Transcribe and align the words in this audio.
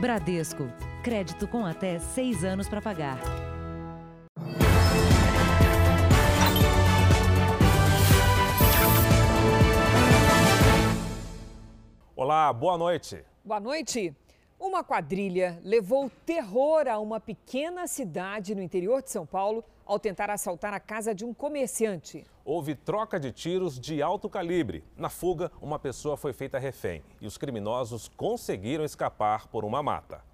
Bradesco. 0.00 0.72
Crédito 1.02 1.48
com 1.48 1.66
até 1.66 1.98
seis 1.98 2.44
anos 2.44 2.68
para 2.68 2.80
pagar. 2.80 3.18
Olá, 12.14 12.52
boa 12.52 12.78
noite. 12.78 13.24
Boa 13.44 13.58
noite. 13.58 14.14
Uma 14.60 14.84
quadrilha 14.84 15.60
levou 15.64 16.08
terror 16.24 16.86
a 16.86 17.00
uma 17.00 17.18
pequena 17.18 17.88
cidade 17.88 18.54
no 18.54 18.62
interior 18.62 19.02
de 19.02 19.10
São 19.10 19.26
Paulo 19.26 19.64
ao 19.84 19.98
tentar 19.98 20.30
assaltar 20.30 20.72
a 20.72 20.78
casa 20.78 21.12
de 21.12 21.24
um 21.24 21.34
comerciante. 21.34 22.24
Houve 22.50 22.74
troca 22.74 23.20
de 23.20 23.30
tiros 23.30 23.78
de 23.78 24.00
alto 24.00 24.26
calibre. 24.26 24.82
Na 24.96 25.10
fuga, 25.10 25.52
uma 25.60 25.78
pessoa 25.78 26.16
foi 26.16 26.32
feita 26.32 26.58
refém 26.58 27.04
e 27.20 27.26
os 27.26 27.36
criminosos 27.36 28.08
conseguiram 28.16 28.86
escapar 28.86 29.48
por 29.48 29.66
uma 29.66 29.82
mata. 29.82 30.24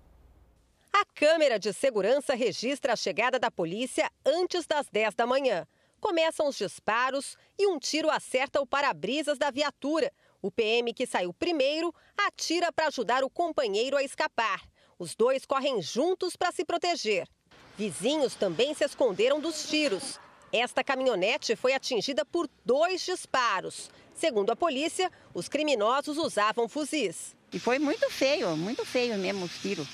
A 0.92 1.04
câmera 1.04 1.58
de 1.58 1.72
segurança 1.72 2.36
registra 2.36 2.92
a 2.92 2.96
chegada 2.96 3.36
da 3.36 3.50
polícia 3.50 4.08
antes 4.24 4.64
das 4.64 4.86
10 4.88 5.16
da 5.16 5.26
manhã. 5.26 5.66
Começam 6.00 6.46
os 6.46 6.56
disparos 6.56 7.36
e 7.58 7.66
um 7.66 7.80
tiro 7.80 8.08
acerta 8.08 8.60
o 8.60 8.66
para-brisas 8.66 9.36
da 9.36 9.50
viatura. 9.50 10.12
O 10.40 10.52
PM 10.52 10.94
que 10.94 11.08
saiu 11.08 11.34
primeiro 11.34 11.92
atira 12.16 12.72
para 12.72 12.86
ajudar 12.86 13.24
o 13.24 13.28
companheiro 13.28 13.96
a 13.96 14.04
escapar. 14.04 14.62
Os 15.00 15.16
dois 15.16 15.44
correm 15.44 15.82
juntos 15.82 16.36
para 16.36 16.52
se 16.52 16.64
proteger. 16.64 17.26
Vizinhos 17.76 18.36
também 18.36 18.72
se 18.72 18.84
esconderam 18.84 19.40
dos 19.40 19.68
tiros. 19.68 20.20
Esta 20.56 20.84
caminhonete 20.84 21.56
foi 21.56 21.74
atingida 21.74 22.24
por 22.24 22.48
dois 22.64 23.04
disparos. 23.04 23.90
Segundo 24.14 24.52
a 24.52 24.56
polícia, 24.56 25.10
os 25.34 25.48
criminosos 25.48 26.16
usavam 26.16 26.68
fuzis. 26.68 27.34
E 27.52 27.58
foi 27.58 27.80
muito 27.80 28.08
feio, 28.08 28.56
muito 28.56 28.86
feio 28.86 29.18
mesmo 29.18 29.46
os 29.46 29.58
tiros. 29.58 29.88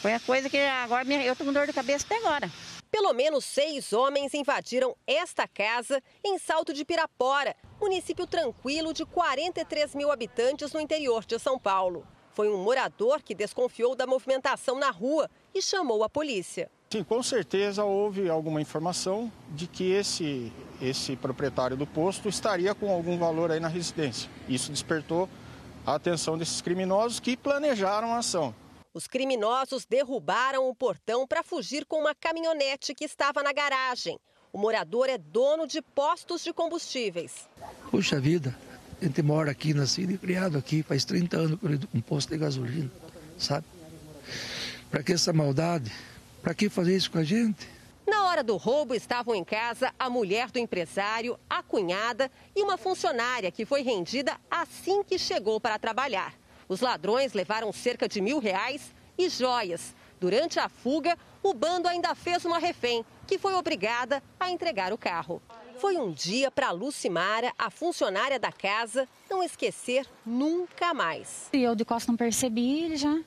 Foi 0.00 0.14
a 0.14 0.20
coisa 0.20 0.48
que 0.48 0.56
agora 0.56 1.04
eu 1.12 1.32
estou 1.32 1.44
com 1.44 1.52
dor 1.52 1.66
de 1.66 1.72
cabeça 1.72 2.06
até 2.06 2.16
agora. 2.18 2.48
Pelo 2.92 3.12
menos 3.12 3.44
seis 3.44 3.92
homens 3.92 4.34
invadiram 4.34 4.96
esta 5.04 5.48
casa 5.48 6.00
em 6.24 6.38
Salto 6.38 6.72
de 6.72 6.84
Pirapora, 6.84 7.56
município 7.80 8.24
tranquilo 8.24 8.92
de 8.94 9.04
43 9.04 9.96
mil 9.96 10.12
habitantes 10.12 10.72
no 10.72 10.80
interior 10.80 11.24
de 11.24 11.40
São 11.40 11.58
Paulo. 11.58 12.06
Foi 12.34 12.48
um 12.48 12.62
morador 12.62 13.20
que 13.20 13.34
desconfiou 13.34 13.96
da 13.96 14.06
movimentação 14.06 14.78
na 14.78 14.92
rua 14.92 15.28
e 15.52 15.60
chamou 15.60 16.04
a 16.04 16.08
polícia. 16.08 16.70
Sim, 16.90 17.04
com 17.04 17.22
certeza 17.22 17.84
houve 17.84 18.30
alguma 18.30 18.62
informação 18.62 19.30
de 19.50 19.66
que 19.66 19.90
esse, 19.92 20.50
esse 20.80 21.16
proprietário 21.16 21.76
do 21.76 21.86
posto 21.86 22.30
estaria 22.30 22.74
com 22.74 22.90
algum 22.90 23.18
valor 23.18 23.50
aí 23.50 23.60
na 23.60 23.68
residência. 23.68 24.30
Isso 24.48 24.72
despertou 24.72 25.28
a 25.84 25.94
atenção 25.94 26.38
desses 26.38 26.62
criminosos 26.62 27.20
que 27.20 27.36
planejaram 27.36 28.14
a 28.14 28.18
ação. 28.18 28.54
Os 28.94 29.06
criminosos 29.06 29.84
derrubaram 29.84 30.66
o 30.66 30.74
portão 30.74 31.26
para 31.26 31.42
fugir 31.42 31.84
com 31.84 32.00
uma 32.00 32.14
caminhonete 32.14 32.94
que 32.94 33.04
estava 33.04 33.42
na 33.42 33.52
garagem. 33.52 34.18
O 34.50 34.56
morador 34.58 35.10
é 35.10 35.18
dono 35.18 35.66
de 35.66 35.82
postos 35.82 36.42
de 36.42 36.54
combustíveis. 36.54 37.46
Puxa 37.90 38.18
vida, 38.18 38.56
a 39.00 39.04
gente 39.04 39.20
mora 39.20 39.50
aqui, 39.50 39.74
nascido 39.74 40.12
e 40.12 40.18
criado 40.18 40.56
aqui, 40.56 40.82
faz 40.82 41.04
30 41.04 41.36
anos 41.36 41.60
com 41.60 41.98
um 41.98 42.00
posto 42.00 42.30
de 42.30 42.38
gasolina, 42.38 42.90
sabe? 43.36 43.66
Para 44.90 45.02
que 45.02 45.12
essa 45.12 45.34
maldade? 45.34 45.92
Para 46.42 46.54
que 46.54 46.68
fazer 46.68 46.96
isso 46.96 47.10
com 47.10 47.18
a 47.18 47.24
gente? 47.24 47.68
Na 48.06 48.26
hora 48.26 48.42
do 48.42 48.56
roubo 48.56 48.94
estavam 48.94 49.34
em 49.34 49.44
casa 49.44 49.92
a 49.98 50.08
mulher 50.08 50.50
do 50.50 50.58
empresário, 50.58 51.38
a 51.48 51.62
cunhada 51.62 52.30
e 52.56 52.62
uma 52.62 52.78
funcionária 52.78 53.50
que 53.50 53.66
foi 53.66 53.82
rendida 53.82 54.36
assim 54.50 55.02
que 55.02 55.18
chegou 55.18 55.60
para 55.60 55.78
trabalhar. 55.78 56.34
Os 56.68 56.80
ladrões 56.80 57.34
levaram 57.34 57.72
cerca 57.72 58.08
de 58.08 58.20
mil 58.20 58.38
reais 58.38 58.94
e 59.18 59.28
joias. 59.28 59.94
Durante 60.20 60.58
a 60.58 60.68
fuga, 60.68 61.18
o 61.42 61.52
bando 61.52 61.86
ainda 61.86 62.14
fez 62.14 62.44
uma 62.44 62.58
refém, 62.58 63.04
que 63.26 63.38
foi 63.38 63.54
obrigada 63.54 64.22
a 64.40 64.50
entregar 64.50 64.92
o 64.92 64.98
carro. 64.98 65.42
Foi 65.78 65.96
um 65.96 66.10
dia 66.10 66.50
para 66.50 66.72
Lucimara, 66.72 67.52
a 67.56 67.70
funcionária 67.70 68.38
da 68.38 68.50
casa, 68.50 69.06
não 69.30 69.42
esquecer 69.42 70.06
nunca 70.26 70.92
mais. 70.92 71.48
E 71.52 71.62
eu 71.62 71.74
de 71.76 71.84
costas 71.84 72.08
não 72.08 72.16
percebi, 72.16 72.84
ele 72.84 72.96
já, 72.96 73.20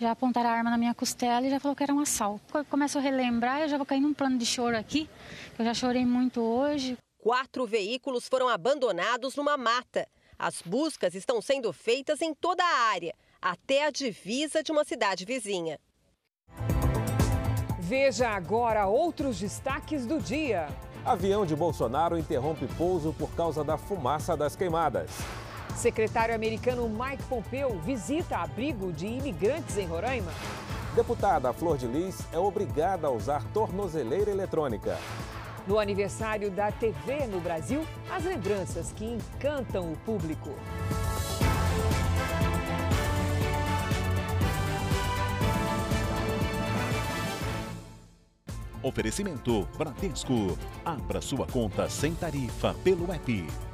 já 0.00 0.12
apontaram 0.12 0.48
a 0.48 0.52
arma 0.52 0.70
na 0.70 0.78
minha 0.78 0.94
costela 0.94 1.46
e 1.46 1.50
já 1.50 1.60
falou 1.60 1.76
que 1.76 1.82
era 1.82 1.92
um 1.92 2.00
assalto. 2.00 2.40
Quando 2.50 2.64
eu 2.64 2.70
começo 2.70 2.96
a 2.96 3.02
relembrar, 3.02 3.60
eu 3.60 3.68
já 3.68 3.76
vou 3.76 3.84
cair 3.84 4.00
num 4.00 4.14
plano 4.14 4.38
de 4.38 4.46
choro 4.46 4.76
aqui, 4.76 5.08
que 5.54 5.60
eu 5.60 5.66
já 5.66 5.74
chorei 5.74 6.06
muito 6.06 6.40
hoje. 6.40 6.96
Quatro 7.18 7.66
veículos 7.66 8.26
foram 8.26 8.48
abandonados 8.48 9.36
numa 9.36 9.58
mata. 9.58 10.08
As 10.38 10.62
buscas 10.62 11.14
estão 11.14 11.42
sendo 11.42 11.70
feitas 11.70 12.22
em 12.22 12.32
toda 12.32 12.64
a 12.64 12.88
área, 12.88 13.14
até 13.42 13.84
a 13.84 13.90
divisa 13.90 14.62
de 14.62 14.72
uma 14.72 14.84
cidade 14.84 15.26
vizinha. 15.26 15.78
Veja 17.78 18.30
agora 18.30 18.86
outros 18.86 19.38
destaques 19.38 20.06
do 20.06 20.18
dia. 20.18 20.68
Avião 21.04 21.44
de 21.44 21.54
Bolsonaro 21.54 22.16
interrompe 22.16 22.66
pouso 22.78 23.12
por 23.18 23.30
causa 23.34 23.62
da 23.62 23.76
fumaça 23.76 24.34
das 24.34 24.56
queimadas. 24.56 25.10
Secretário 25.76 26.34
americano 26.34 26.88
Mike 26.88 27.22
Pompeo 27.24 27.78
visita 27.80 28.38
abrigo 28.38 28.92
de 28.92 29.06
imigrantes 29.06 29.76
em 29.78 29.86
Roraima. 29.86 30.30
Deputada 30.94 31.52
Flor 31.52 31.78
de 31.78 31.86
Lis 31.86 32.18
é 32.32 32.38
obrigada 32.38 33.06
a 33.06 33.10
usar 33.10 33.44
tornozeleira 33.52 34.30
eletrônica. 34.30 34.98
No 35.66 35.78
aniversário 35.78 36.50
da 36.50 36.72
TV 36.72 37.26
no 37.26 37.40
Brasil, 37.40 37.86
as 38.10 38.24
lembranças 38.24 38.92
que 38.92 39.04
encantam 39.04 39.92
o 39.92 39.96
público. 39.98 40.50
Oferecimento 48.82 49.68
Bradesco. 49.76 50.58
Abra 50.84 51.20
sua 51.20 51.46
conta 51.46 51.88
sem 51.88 52.14
tarifa 52.14 52.74
pelo 52.82 53.12
app. 53.12 53.69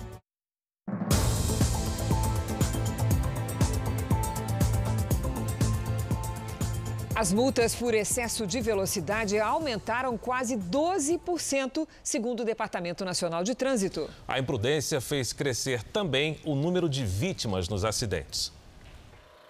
As 7.19 7.33
multas 7.33 7.75
por 7.75 7.95
excesso 7.95 8.47
de 8.47 8.61
velocidade 8.61 9.39
aumentaram 9.39 10.19
quase 10.19 10.55
12%, 10.55 11.89
segundo 12.03 12.41
o 12.41 12.45
Departamento 12.45 13.07
Nacional 13.07 13.43
de 13.43 13.55
Trânsito. 13.55 14.11
A 14.29 14.39
imprudência 14.39 15.01
fez 15.01 15.33
crescer 15.33 15.83
também 15.83 16.39
o 16.45 16.55
número 16.55 16.91
de 16.91 17.07
vítimas 17.07 17.71
nos 17.71 17.87
acidentes. 17.87 18.53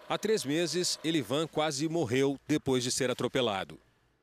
Há 0.08 0.16
três 0.16 0.44
meses, 0.44 0.96
Elivan 1.02 1.48
quase 1.48 1.88
morreu 1.88 2.38
depois 2.46 2.84
de 2.84 2.92
ser 2.92 3.10
atropelado. 3.10 3.80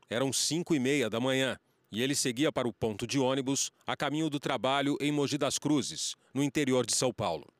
Eram 0.09 0.31
cinco 0.31 0.73
e 0.73 0.79
meia 0.79 1.09
da 1.09 1.19
manhã 1.19 1.59
e 1.91 2.01
ele 2.01 2.15
seguia 2.15 2.49
para 2.49 2.65
o 2.65 2.71
ponto 2.71 3.05
de 3.05 3.19
ônibus 3.19 3.71
a 3.85 3.93
caminho 3.93 4.29
do 4.29 4.39
trabalho 4.39 4.95
em 5.01 5.11
Mogi 5.11 5.37
das 5.37 5.59
Cruzes, 5.59 6.15
no 6.33 6.41
interior 6.41 6.85
de 6.85 6.95
São 6.95 7.11
Paulo. 7.11 7.51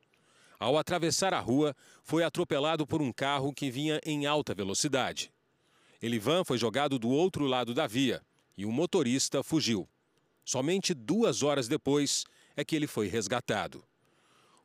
Ao 0.58 0.78
atravessar 0.78 1.34
a 1.34 1.40
rua, 1.40 1.76
foi 2.02 2.24
atropelado 2.24 2.86
por 2.86 3.02
um 3.02 3.12
carro 3.12 3.52
que 3.52 3.70
vinha 3.70 4.00
em 4.02 4.24
alta 4.24 4.54
velocidade. 4.54 5.33
Elivan 6.04 6.44
foi 6.44 6.58
jogado 6.58 6.98
do 6.98 7.08
outro 7.08 7.46
lado 7.46 7.72
da 7.72 7.86
via 7.86 8.20
e 8.58 8.66
o 8.66 8.70
motorista 8.70 9.42
fugiu. 9.42 9.88
Somente 10.44 10.92
duas 10.92 11.42
horas 11.42 11.66
depois 11.66 12.26
é 12.54 12.62
que 12.62 12.76
ele 12.76 12.86
foi 12.86 13.08
resgatado. 13.08 13.82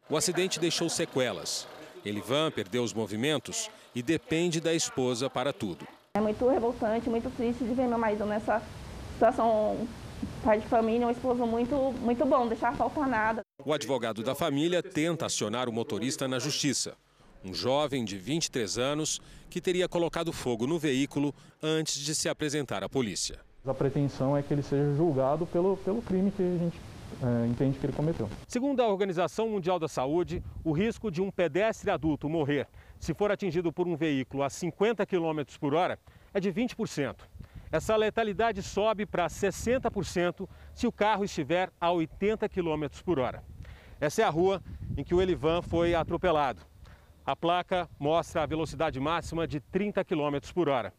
O 0.09 0.17
acidente 0.17 0.59
deixou 0.59 0.89
sequelas. 0.89 1.65
Elivan 2.03 2.51
perdeu 2.51 2.83
os 2.83 2.91
movimentos 2.91 3.69
e 3.95 4.03
depende 4.03 4.59
da 4.59 4.73
esposa 4.73 5.29
para 5.29 5.53
tudo. 5.53 5.87
É 6.13 6.19
muito 6.19 6.45
revoltante, 6.45 7.09
muito 7.09 7.33
triste 7.37 7.63
de 7.63 7.73
ver 7.73 7.87
meu 7.87 7.97
marido 7.97 8.25
nessa 8.25 8.61
situação, 9.13 9.87
pai 10.43 10.59
de 10.59 10.67
família, 10.67 11.07
um 11.07 11.11
esposo 11.11 11.45
muito, 11.45 11.93
muito 12.01 12.25
bom, 12.25 12.49
deixar 12.49 12.75
faltar 12.75 13.07
nada. 13.07 13.43
O 13.63 13.71
advogado 13.71 14.21
da 14.23 14.35
família 14.35 14.83
tenta 14.83 15.27
acionar 15.27 15.69
o 15.69 15.71
motorista 15.71 16.27
na 16.27 16.37
justiça 16.37 16.97
um 17.43 17.53
jovem 17.53 18.03
de 18.03 18.17
23 18.17 18.77
anos 18.77 19.21
que 19.49 19.61
teria 19.61 19.87
colocado 19.87 20.31
fogo 20.31 20.67
no 20.67 20.77
veículo 20.77 21.33
antes 21.61 21.99
de 21.99 22.13
se 22.13 22.29
apresentar 22.29 22.83
à 22.83 22.89
polícia. 22.89 23.39
A 23.65 23.73
pretensão 23.73 24.35
é 24.35 24.41
que 24.41 24.53
ele 24.53 24.63
seja 24.63 24.95
julgado 24.95 25.45
pelo, 25.45 25.77
pelo 25.77 26.01
crime 26.01 26.31
que 26.31 26.41
a 26.41 26.57
gente 26.57 26.79
é, 27.21 27.47
entende 27.47 27.77
que 27.77 27.85
ele 27.85 27.93
cometeu. 27.93 28.29
Segundo 28.47 28.81
a 28.81 28.87
Organização 28.87 29.49
Mundial 29.49 29.77
da 29.77 29.87
Saúde, 29.87 30.41
o 30.63 30.71
risco 30.71 31.11
de 31.11 31.21
um 31.21 31.29
pedestre 31.29 31.91
adulto 31.91 32.29
morrer 32.29 32.67
se 32.99 33.13
for 33.13 33.31
atingido 33.31 33.71
por 33.71 33.87
um 33.87 33.95
veículo 33.95 34.43
a 34.43 34.49
50 34.49 35.05
km 35.05 35.41
por 35.59 35.73
hora 35.73 35.99
é 36.33 36.39
de 36.39 36.51
20%. 36.51 37.15
Essa 37.71 37.95
letalidade 37.95 38.63
sobe 38.63 39.05
para 39.05 39.27
60% 39.27 40.47
se 40.73 40.87
o 40.87 40.91
carro 40.91 41.23
estiver 41.23 41.69
a 41.79 41.91
80 41.91 42.49
km 42.49 42.87
por 43.05 43.19
hora. 43.19 43.43
Essa 44.01 44.21
é 44.21 44.25
a 44.25 44.29
rua 44.29 44.61
em 44.97 45.03
que 45.03 45.13
o 45.13 45.21
Elivan 45.21 45.61
foi 45.61 45.93
atropelado. 45.93 46.61
A 47.29 47.35
placa 47.35 47.87
mostra 47.99 48.41
a 48.41 48.45
velocidade 48.47 48.99
máxima 48.99 49.47
de 49.47 49.59
30 49.59 50.03
km 50.03 50.39
por 50.51 50.67
hora. 50.67 50.91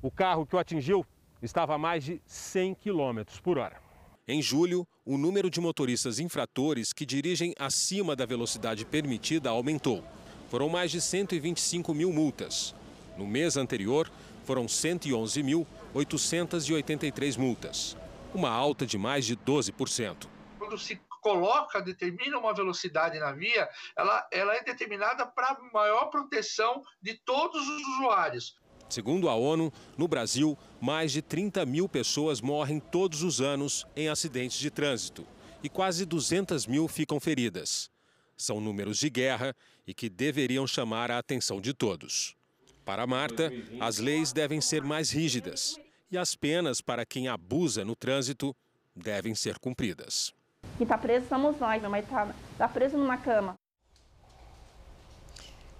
O 0.00 0.08
carro 0.08 0.46
que 0.46 0.54
o 0.54 0.58
atingiu 0.60 1.04
estava 1.42 1.74
a 1.74 1.78
mais 1.78 2.04
de 2.04 2.22
100 2.24 2.76
km 2.76 3.24
por 3.42 3.58
hora. 3.58 3.82
Em 4.28 4.40
julho, 4.40 4.86
o 5.04 5.18
número 5.18 5.50
de 5.50 5.60
motoristas 5.60 6.20
infratores 6.20 6.92
que 6.92 7.04
dirigem 7.04 7.52
acima 7.58 8.14
da 8.14 8.24
velocidade 8.24 8.84
permitida 8.84 9.50
aumentou. 9.50 10.04
Foram 10.48 10.68
mais 10.68 10.92
de 10.92 11.00
125 11.00 11.92
mil 11.92 12.12
multas. 12.12 12.72
No 13.18 13.26
mês 13.26 13.56
anterior, 13.56 14.08
foram 14.44 14.66
111.883 14.66 17.36
multas, 17.36 17.96
uma 18.32 18.48
alta 18.48 18.86
de 18.86 18.96
mais 18.96 19.26
de 19.26 19.36
12%. 19.36 20.28
Quando 20.56 20.78
se 20.78 20.94
coloca, 21.24 21.80
determina 21.80 22.38
uma 22.38 22.52
velocidade 22.52 23.18
na 23.18 23.32
via, 23.32 23.66
ela, 23.96 24.28
ela 24.30 24.54
é 24.54 24.62
determinada 24.62 25.24
para 25.24 25.58
maior 25.72 26.10
proteção 26.10 26.82
de 27.00 27.14
todos 27.14 27.66
os 27.66 27.82
usuários. 27.94 28.58
Segundo 28.90 29.30
a 29.30 29.34
ONU, 29.34 29.72
no 29.96 30.06
Brasil, 30.06 30.56
mais 30.78 31.12
de 31.12 31.22
30 31.22 31.64
mil 31.64 31.88
pessoas 31.88 32.42
morrem 32.42 32.78
todos 32.78 33.22
os 33.22 33.40
anos 33.40 33.86
em 33.96 34.10
acidentes 34.10 34.58
de 34.58 34.70
trânsito 34.70 35.26
e 35.62 35.68
quase 35.70 36.04
200 36.04 36.66
mil 36.66 36.86
ficam 36.86 37.18
feridas. 37.18 37.90
São 38.36 38.60
números 38.60 38.98
de 38.98 39.08
guerra 39.08 39.56
e 39.86 39.94
que 39.94 40.10
deveriam 40.10 40.66
chamar 40.66 41.10
a 41.10 41.18
atenção 41.18 41.58
de 41.58 41.72
todos. 41.72 42.36
Para 42.84 43.06
Marta, 43.06 43.50
as 43.80 43.96
leis 43.96 44.30
devem 44.30 44.60
ser 44.60 44.82
mais 44.82 45.10
rígidas 45.10 45.80
e 46.10 46.18
as 46.18 46.34
penas 46.34 46.82
para 46.82 47.06
quem 47.06 47.28
abusa 47.28 47.82
no 47.82 47.96
trânsito 47.96 48.54
devem 48.94 49.34
ser 49.34 49.58
cumpridas. 49.58 50.34
Quem 50.76 50.84
está 50.84 50.98
preso 50.98 51.26
somos 51.28 51.58
nós, 51.58 51.80
meu 51.80 51.90
mãe 51.90 52.00
está 52.00 52.28
tá 52.58 52.68
preso 52.68 52.96
numa 52.96 53.16
cama. 53.16 53.54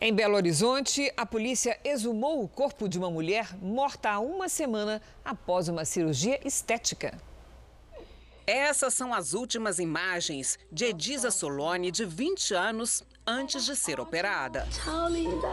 Em 0.01 0.13
Belo 0.13 0.35
Horizonte, 0.37 1.11
a 1.17 1.25
polícia 1.25 1.81
exumou 1.83 2.43
o 2.43 2.49
corpo 2.49 2.89
de 2.89 2.99
uma 2.99 3.11
mulher 3.11 3.57
morta 3.63 4.11
há 4.11 4.19
uma 4.19 4.49
semana 4.49 5.01
após 5.25 5.69
uma 5.69 5.85
cirurgia 5.85 6.39
estética. 6.47 7.19
Essas 8.47 8.93
são 8.93 9.15
as 9.15 9.33
últimas 9.33 9.79
imagens 9.79 10.59
de 10.71 10.85
Edisa 10.85 11.31
Solone, 11.31 11.91
de 11.91 12.05
20 12.05 12.53
anos, 12.53 13.03
antes 13.27 13.65
de 13.65 13.75
ser 13.75 13.99
operada. 13.99 14.69
Tchau, 14.71 15.09
linda. 15.09 15.49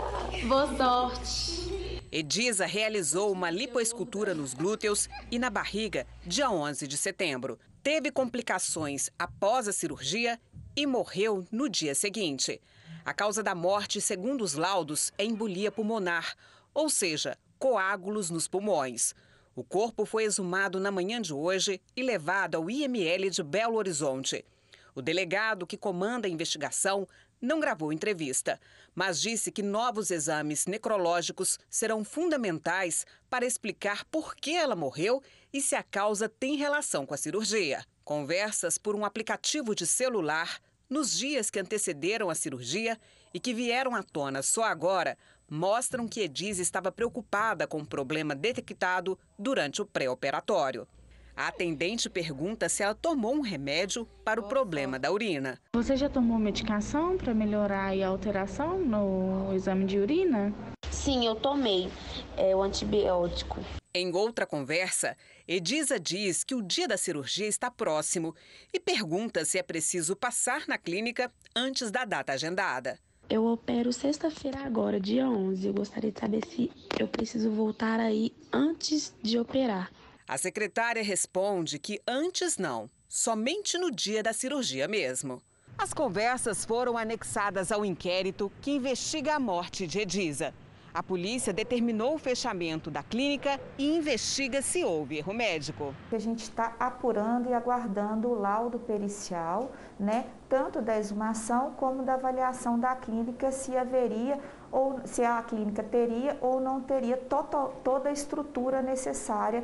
Boa 0.46 0.68
sorte. 0.76 2.02
Edisa 2.12 2.66
realizou 2.66 3.32
uma 3.32 3.50
lipoescultura 3.50 4.36
nos 4.36 4.54
glúteos 4.54 5.08
e 5.32 5.40
na 5.40 5.50
barriga 5.50 6.06
dia 6.26 6.52
11 6.52 6.86
de 6.86 6.98
setembro. 6.98 7.58
Teve 7.84 8.12
complicações 8.12 9.10
após 9.18 9.68
a 9.68 9.74
cirurgia 9.74 10.40
e 10.76 10.86
morreu 10.86 11.44
no 11.52 11.68
dia 11.68 11.96
seguinte. 11.96 12.62
A 13.04 13.12
causa 13.12 13.42
da 13.42 13.56
morte, 13.56 14.00
segundo 14.00 14.44
os 14.44 14.54
laudos, 14.54 15.12
é 15.18 15.26
embolia 15.26 15.72
pulmonar, 15.72 16.36
ou 16.76 16.92
seja, 16.92 17.36
coágulos 17.58 18.30
nos 18.30 18.48
pulmões. 18.48 19.16
O 19.56 19.64
corpo 19.64 20.06
foi 20.06 20.26
exumado 20.26 20.80
na 20.80 20.92
manhã 20.92 21.20
de 21.20 21.34
hoje 21.34 21.82
e 21.96 22.04
levado 22.04 22.56
ao 22.56 22.70
IML 22.70 23.32
de 23.32 23.42
Belo 23.42 23.78
Horizonte. 23.78 24.46
O 24.94 25.02
delegado 25.02 25.66
que 25.66 25.76
comanda 25.76 26.28
a 26.28 26.32
investigação 26.32 27.08
não 27.42 27.60
gravou 27.60 27.92
entrevista, 27.92 28.60
mas 28.94 29.20
disse 29.20 29.52
que 29.52 29.64
novos 29.64 30.12
exames 30.12 30.66
necrológicos 30.68 31.58
serão 31.70 32.04
fundamentais 32.04 33.06
para 33.30 33.46
explicar 33.46 34.06
por 34.06 34.36
que 34.36 34.56
ela 34.56 34.76
morreu 34.76 35.24
e 35.52 35.62
se 35.62 35.76
a 35.76 35.84
causa 35.84 36.30
tem 36.30 36.56
relação 36.56 37.06
com 37.06 37.14
a 37.14 37.18
cirurgia. 37.18 37.84
Conversas 38.04 38.78
por 38.78 38.96
um 38.96 39.04
aplicativo 39.04 39.74
de 39.74 39.88
celular 39.88 40.60
nos 40.90 41.18
dias 41.18 41.50
que 41.50 41.60
antecederam 41.60 42.30
a 42.30 42.36
cirurgia 42.36 43.00
e 43.34 43.40
que 43.40 43.54
vieram 43.54 43.96
à 43.96 44.04
tona 44.04 44.42
só 44.42 44.64
agora 44.64 45.18
mostram 45.50 46.08
que 46.08 46.22
Ediz 46.22 46.60
estava 46.60 46.92
preocupada 46.92 47.68
com 47.68 47.80
o 47.80 47.86
problema 47.86 48.34
detectado 48.34 49.18
durante 49.38 49.82
o 49.82 49.86
pré-operatório. 49.86 50.88
A 51.36 51.48
atendente 51.48 52.10
pergunta 52.10 52.68
se 52.68 52.84
ela 52.84 52.94
tomou 52.94 53.34
um 53.34 53.42
remédio 53.42 54.06
para 54.24 54.40
o 54.40 54.48
problema 54.48 55.00
da 55.00 55.12
urina. 55.12 55.58
Você 55.74 55.96
já 55.96 56.10
tomou 56.10 56.38
medicação 56.38 57.18
para 57.18 57.34
melhorar 57.34 57.94
a 57.94 58.08
alteração 58.08 58.80
no 58.80 59.54
exame 59.56 59.86
de 59.86 59.98
urina? 59.98 60.54
Sim, 60.90 61.26
eu 61.26 61.36
tomei 61.36 61.90
é, 62.38 62.56
o 62.56 62.62
antibiótico. 62.62 63.60
Em 63.94 64.14
outra 64.14 64.46
conversa, 64.46 65.18
Edisa 65.48 66.00
diz 66.00 66.44
que 66.44 66.56
o 66.56 66.62
dia 66.62 66.88
da 66.88 66.96
cirurgia 66.96 67.48
está 67.48 67.72
próximo 67.72 68.36
e 68.74 68.80
pergunta 68.80 69.44
se 69.44 69.58
é 69.58 69.64
preciso 69.64 70.16
passar 70.16 70.66
na 70.68 70.78
clínica 70.78 71.32
antes 71.56 71.92
da 71.92 72.06
data 72.06 72.34
agendada. 72.34 73.00
Eu 73.30 73.46
opero 73.46 73.94
sexta-feira 73.94 74.60
agora, 74.60 75.00
dia 75.00 75.28
11. 75.28 75.66
Eu 75.66 75.74
gostaria 75.74 76.12
de 76.12 76.20
saber 76.20 76.46
se 76.46 76.70
eu 77.00 77.08
preciso 77.08 77.50
voltar 77.50 78.00
aí 78.00 78.34
antes 78.52 79.14
de 79.24 79.40
operar. 79.40 79.90
A 80.32 80.38
secretária 80.38 81.04
responde 81.04 81.78
que 81.78 82.00
antes 82.08 82.58
não, 82.58 82.90
somente 83.10 83.78
no 83.78 83.92
dia 83.92 84.24
da 84.24 84.32
cirurgia 84.32 84.88
mesmo. 84.88 85.42
As 85.78 85.94
conversas 85.94 86.64
foram 86.64 86.98
anexadas 86.98 87.70
ao 87.70 87.84
inquérito 87.84 88.50
que 88.62 88.72
investiga 88.72 89.36
a 89.36 89.40
morte 89.42 89.86
de 89.86 90.00
Edisa. 90.00 90.54
A 90.94 91.04
polícia 91.04 91.52
determinou 91.52 92.16
o 92.16 92.18
fechamento 92.18 92.90
da 92.90 93.04
clínica 93.04 93.60
e 93.78 93.98
investiga 93.98 94.62
se 94.62 94.86
houve 94.86 95.18
erro 95.18 95.34
médico. 95.34 95.94
A 96.10 96.18
gente 96.18 96.44
está 96.44 96.78
apurando 96.80 97.50
e 97.50 97.54
aguardando 97.54 98.30
o 98.30 98.40
laudo 98.40 98.80
pericial, 98.80 99.74
né, 100.00 100.28
tanto 100.48 100.82
da 100.82 100.98
exumação 100.98 101.74
como 101.74 102.04
da 102.04 102.14
avaliação 102.14 102.80
da 102.80 102.96
clínica, 102.96 103.52
se 103.52 103.76
haveria 103.76 104.40
ou 104.72 105.02
se 105.04 105.24
a 105.24 105.42
clínica 105.44 105.84
teria 105.84 106.38
ou 106.40 106.62
não 106.62 106.80
teria 106.80 107.18
toda 107.18 108.10
a 108.10 108.14
estrutura 108.14 108.82
necessária 108.82 109.64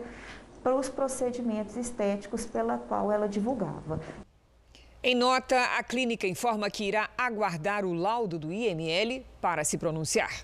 para 0.67 0.75
os 0.75 0.89
procedimentos 0.89 1.77
estéticos 1.77 2.45
pela 2.45 2.77
qual 2.77 3.09
ela 3.09 3.25
divulgava. 3.25 4.01
Em 5.01 5.15
nota, 5.15 5.57
a 5.77 5.81
clínica 5.81 6.27
informa 6.27 6.69
que 6.69 6.83
irá 6.83 7.09
aguardar 7.17 7.85
o 7.85 7.93
laudo 7.93 8.37
do 8.37 8.51
IML 8.51 9.25
para 9.39 9.63
se 9.63 9.77
pronunciar. 9.77 10.43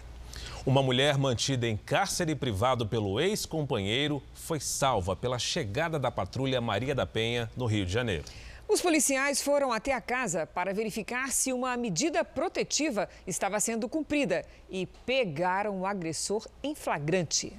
Uma 0.66 0.82
mulher 0.82 1.18
mantida 1.18 1.68
em 1.68 1.76
cárcere 1.76 2.36
privado 2.36 2.88
pelo 2.88 3.20
ex-companheiro 3.20 4.24
foi 4.34 4.62
salva 4.62 5.14
pela 5.14 5.38
chegada 5.38 6.00
da 6.00 6.10
patrulha 6.10 6.62
Maria 6.62 6.96
da 6.96 7.06
Penha, 7.06 7.52
no 7.58 7.66
Rio 7.66 7.86
de 7.86 7.92
Janeiro. 7.92 8.24
Os 8.66 8.82
policiais 8.82 9.42
foram 9.42 9.74
até 9.74 9.92
a 9.92 10.00
casa 10.00 10.48
para 10.48 10.74
verificar 10.74 11.34
se 11.34 11.52
uma 11.52 11.76
medida 11.76 12.24
protetiva 12.24 13.10
estava 13.28 13.60
sendo 13.60 13.90
cumprida 13.90 14.46
e 14.70 14.86
pegaram 15.06 15.82
o 15.82 15.86
agressor 15.86 16.48
em 16.64 16.74
flagrante. 16.74 17.52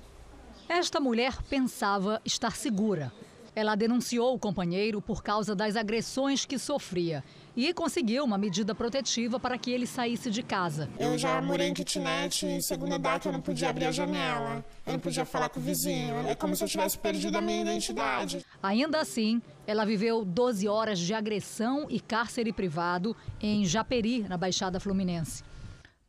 Esta 0.68 0.98
mulher 0.98 1.42
pensava 1.42 2.20
estar 2.24 2.56
segura. 2.56 3.12
Ela 3.54 3.76
denunciou 3.76 4.34
o 4.34 4.38
companheiro 4.38 5.00
por 5.00 5.22
causa 5.22 5.54
das 5.54 5.76
agressões 5.76 6.44
que 6.44 6.58
sofria 6.58 7.22
e 7.56 7.72
conseguiu 7.72 8.24
uma 8.24 8.36
medida 8.36 8.74
protetiva 8.74 9.38
para 9.38 9.56
que 9.56 9.70
ele 9.70 9.86
saísse 9.86 10.28
de 10.28 10.42
casa. 10.42 10.90
Eu 10.98 11.16
já 11.16 11.40
morei 11.40 11.68
em 11.68 11.74
kitnet 11.74 12.44
e 12.44 12.60
segundo 12.60 12.94
a 12.94 13.20
eu 13.24 13.32
não 13.32 13.40
podia 13.40 13.70
abrir 13.70 13.84
a 13.84 13.92
janela, 13.92 14.64
eu 14.84 14.94
não 14.94 15.00
podia 15.00 15.24
falar 15.24 15.48
com 15.50 15.60
o 15.60 15.62
vizinho, 15.62 16.26
é 16.26 16.34
como 16.34 16.56
se 16.56 16.64
eu 16.64 16.68
tivesse 16.68 16.98
perdido 16.98 17.38
a 17.38 17.40
minha 17.40 17.62
identidade. 17.62 18.44
Ainda 18.60 18.98
assim, 18.98 19.40
ela 19.66 19.84
viveu 19.84 20.24
12 20.24 20.66
horas 20.66 20.98
de 20.98 21.14
agressão 21.14 21.86
e 21.88 22.00
cárcere 22.00 22.52
privado 22.52 23.16
em 23.40 23.64
Japeri, 23.64 24.26
na 24.28 24.36
Baixada 24.36 24.80
Fluminense. 24.80 25.44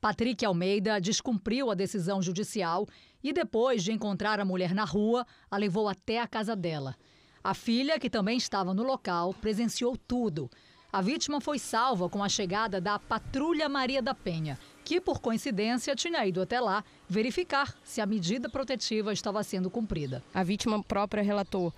Patrick 0.01 0.45
Almeida 0.45 1.01
descumpriu 1.01 1.71
a 1.71 1.73
decisão 1.73 2.21
judicial 2.21 2.87
e, 3.25 3.33
depois 3.33 3.83
de 3.83 3.91
encontrar 3.91 4.39
a 4.39 4.45
mulher 4.45 4.75
na 4.75 4.83
rua, 4.83 5.25
a 5.49 5.57
levou 5.57 5.89
até 5.89 6.21
a 6.21 6.27
casa 6.27 6.55
dela. 6.55 6.95
A 7.43 7.55
filha, 7.55 7.99
que 7.99 8.07
também 8.07 8.37
estava 8.37 8.71
no 8.71 8.83
local, 8.83 9.33
presenciou 9.33 9.97
tudo. 9.97 10.47
A 10.93 11.01
vítima 11.01 11.41
foi 11.41 11.57
salva 11.57 12.07
com 12.07 12.23
a 12.23 12.29
chegada 12.29 12.79
da 12.79 12.99
Patrulha 12.99 13.67
Maria 13.67 13.99
da 13.99 14.13
Penha, 14.13 14.59
que, 14.83 15.01
por 15.01 15.19
coincidência, 15.19 15.95
tinha 15.95 16.23
ido 16.23 16.39
até 16.39 16.59
lá 16.59 16.83
verificar 17.09 17.75
se 17.83 17.99
a 17.99 18.05
medida 18.05 18.47
protetiva 18.47 19.11
estava 19.11 19.41
sendo 19.41 19.71
cumprida. 19.71 20.23
A 20.31 20.43
vítima 20.43 20.83
própria 20.83 21.23
relatou 21.23 21.73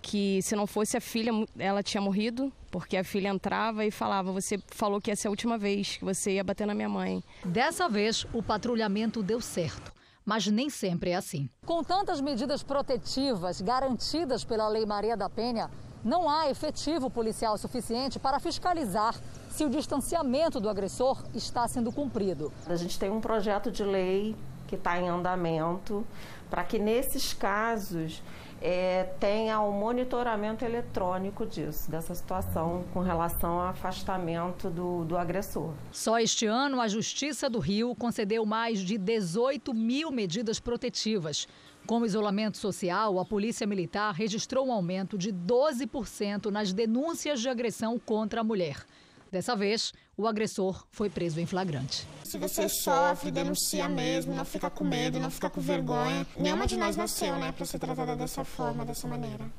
que 0.00 0.40
se 0.40 0.54
não 0.54 0.68
fosse 0.68 0.96
a 0.96 1.00
filha, 1.00 1.32
ela 1.58 1.82
tinha 1.82 2.00
morrido, 2.00 2.52
porque 2.70 2.96
a 2.96 3.02
filha 3.02 3.28
entrava 3.28 3.84
e 3.84 3.90
falava: 3.90 4.30
Você 4.30 4.56
falou 4.68 5.00
que 5.00 5.10
essa 5.10 5.26
é 5.26 5.28
a 5.28 5.32
última 5.32 5.58
vez 5.58 5.96
que 5.96 6.04
você 6.04 6.34
ia 6.34 6.44
bater 6.44 6.64
na 6.64 6.74
minha 6.74 6.88
mãe. 6.88 7.24
Dessa 7.44 7.88
vez, 7.88 8.24
o 8.32 8.40
patrulhamento 8.40 9.20
deu 9.20 9.40
certo. 9.40 10.01
Mas 10.24 10.46
nem 10.46 10.70
sempre 10.70 11.10
é 11.10 11.16
assim. 11.16 11.48
Com 11.66 11.82
tantas 11.82 12.20
medidas 12.20 12.62
protetivas 12.62 13.60
garantidas 13.60 14.44
pela 14.44 14.68
Lei 14.68 14.86
Maria 14.86 15.16
da 15.16 15.28
Penha, 15.28 15.70
não 16.04 16.28
há 16.28 16.50
efetivo 16.50 17.08
policial 17.08 17.56
suficiente 17.56 18.18
para 18.18 18.40
fiscalizar 18.40 19.14
se 19.50 19.64
o 19.64 19.70
distanciamento 19.70 20.58
do 20.58 20.68
agressor 20.68 21.22
está 21.34 21.66
sendo 21.68 21.92
cumprido. 21.92 22.52
A 22.66 22.76
gente 22.76 22.98
tem 22.98 23.10
um 23.10 23.20
projeto 23.20 23.70
de 23.70 23.84
lei 23.84 24.34
que 24.66 24.74
está 24.74 24.98
em 24.98 25.08
andamento 25.08 26.04
para 26.48 26.64
que 26.64 26.78
nesses 26.78 27.32
casos 27.32 28.22
é, 28.62 29.04
tenha 29.18 29.60
um 29.60 29.72
monitoramento 29.72 30.64
eletrônico 30.64 31.44
disso, 31.44 31.90
dessa 31.90 32.14
situação 32.14 32.84
com 32.94 33.00
relação 33.00 33.60
ao 33.60 33.66
afastamento 33.68 34.70
do, 34.70 35.04
do 35.04 35.18
agressor. 35.18 35.72
Só 35.90 36.18
este 36.18 36.46
ano, 36.46 36.80
a 36.80 36.86
Justiça 36.86 37.50
do 37.50 37.58
Rio 37.58 37.94
concedeu 37.96 38.46
mais 38.46 38.78
de 38.78 38.96
18 38.96 39.74
mil 39.74 40.12
medidas 40.12 40.60
protetivas 40.60 41.46
com 41.86 42.00
o 42.00 42.06
isolamento 42.06 42.58
social, 42.58 43.18
a 43.18 43.24
Polícia 43.24 43.66
Militar 43.66 44.14
registrou 44.14 44.68
um 44.68 44.72
aumento 44.72 45.18
de 45.18 45.32
12% 45.32 46.46
nas 46.46 46.72
denúncias 46.72 47.40
de 47.40 47.48
agressão 47.48 47.98
contra 47.98 48.40
a 48.40 48.44
mulher. 48.44 48.86
Dessa 49.32 49.56
vez, 49.56 49.92
o 50.16 50.26
agressor 50.26 50.86
foi 50.90 51.08
preso 51.08 51.40
em 51.40 51.46
flagrante. 51.46 52.06
Se 52.24 52.38
você 52.38 52.68
sofre, 52.68 53.30
denuncia 53.30 53.88
mesmo, 53.88 54.34
não 54.34 54.44
fica 54.44 54.68
com 54.68 54.84
medo, 54.84 55.18
não 55.18 55.30
fica 55.30 55.48
com 55.48 55.60
vergonha. 55.60 56.26
Nenhuma 56.36 56.66
de 56.66 56.76
nós 56.76 56.96
nasceu, 56.96 57.36
né, 57.38 57.52
para 57.52 57.64
ser 57.64 57.78
tratada 57.78 58.14
dessa 58.14 58.44
forma, 58.44 58.84
dessa 58.84 59.06
maneira. 59.06 59.50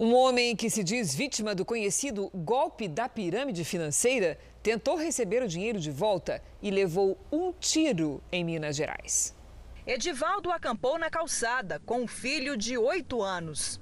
Um 0.00 0.14
homem 0.14 0.56
que 0.56 0.70
se 0.70 0.82
diz 0.82 1.14
vítima 1.14 1.54
do 1.54 1.64
conhecido 1.64 2.30
golpe 2.34 2.88
da 2.88 3.08
pirâmide 3.08 3.64
financeira 3.64 4.38
tentou 4.62 4.96
receber 4.96 5.42
o 5.42 5.48
dinheiro 5.48 5.78
de 5.78 5.90
volta 5.90 6.42
e 6.62 6.70
levou 6.70 7.18
um 7.30 7.52
tiro 7.52 8.22
em 8.32 8.42
Minas 8.42 8.74
Gerais. 8.74 9.34
Edivaldo 9.86 10.50
acampou 10.50 10.98
na 10.98 11.10
calçada 11.10 11.80
com 11.84 12.02
um 12.02 12.06
filho 12.06 12.56
de 12.56 12.78
8 12.78 13.22
anos. 13.22 13.80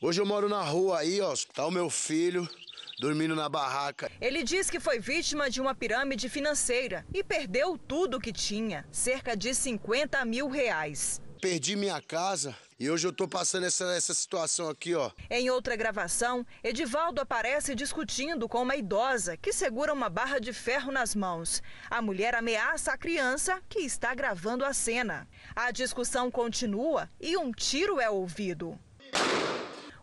Hoje 0.00 0.20
eu 0.20 0.26
moro 0.26 0.48
na 0.48 0.62
rua 0.62 0.98
aí, 0.98 1.20
ó. 1.20 1.32
Tá 1.54 1.66
o 1.66 1.70
meu 1.70 1.88
filho 1.88 2.48
dormindo 2.98 3.36
na 3.36 3.48
barraca. 3.48 4.10
Ele 4.20 4.42
diz 4.42 4.70
que 4.70 4.80
foi 4.80 4.98
vítima 4.98 5.50
de 5.50 5.60
uma 5.60 5.74
pirâmide 5.74 6.28
financeira 6.28 7.04
e 7.12 7.22
perdeu 7.22 7.78
tudo 7.78 8.20
que 8.20 8.32
tinha, 8.32 8.86
cerca 8.90 9.36
de 9.36 9.54
50 9.54 10.24
mil 10.24 10.48
reais. 10.48 11.20
Perdi 11.40 11.76
minha 11.76 12.00
casa 12.00 12.56
e 12.78 12.90
hoje 12.90 13.06
eu 13.06 13.12
tô 13.12 13.28
passando 13.28 13.64
essa, 13.64 13.84
essa 13.94 14.12
situação 14.12 14.68
aqui, 14.68 14.94
ó. 14.94 15.10
Em 15.30 15.48
outra 15.48 15.76
gravação, 15.76 16.46
Edivaldo 16.62 17.20
aparece 17.20 17.74
discutindo 17.74 18.48
com 18.48 18.62
uma 18.62 18.76
idosa 18.76 19.36
que 19.36 19.52
segura 19.52 19.92
uma 19.92 20.10
barra 20.10 20.38
de 20.38 20.52
ferro 20.52 20.90
nas 20.90 21.14
mãos. 21.14 21.62
A 21.90 22.02
mulher 22.02 22.34
ameaça 22.34 22.92
a 22.92 22.98
criança 22.98 23.62
que 23.68 23.80
está 23.80 24.14
gravando 24.14 24.64
a 24.64 24.72
cena. 24.74 25.28
A 25.54 25.70
discussão 25.70 26.30
continua 26.30 27.08
e 27.20 27.36
um 27.36 27.52
tiro 27.52 28.00
é 28.00 28.10
ouvido. 28.10 28.78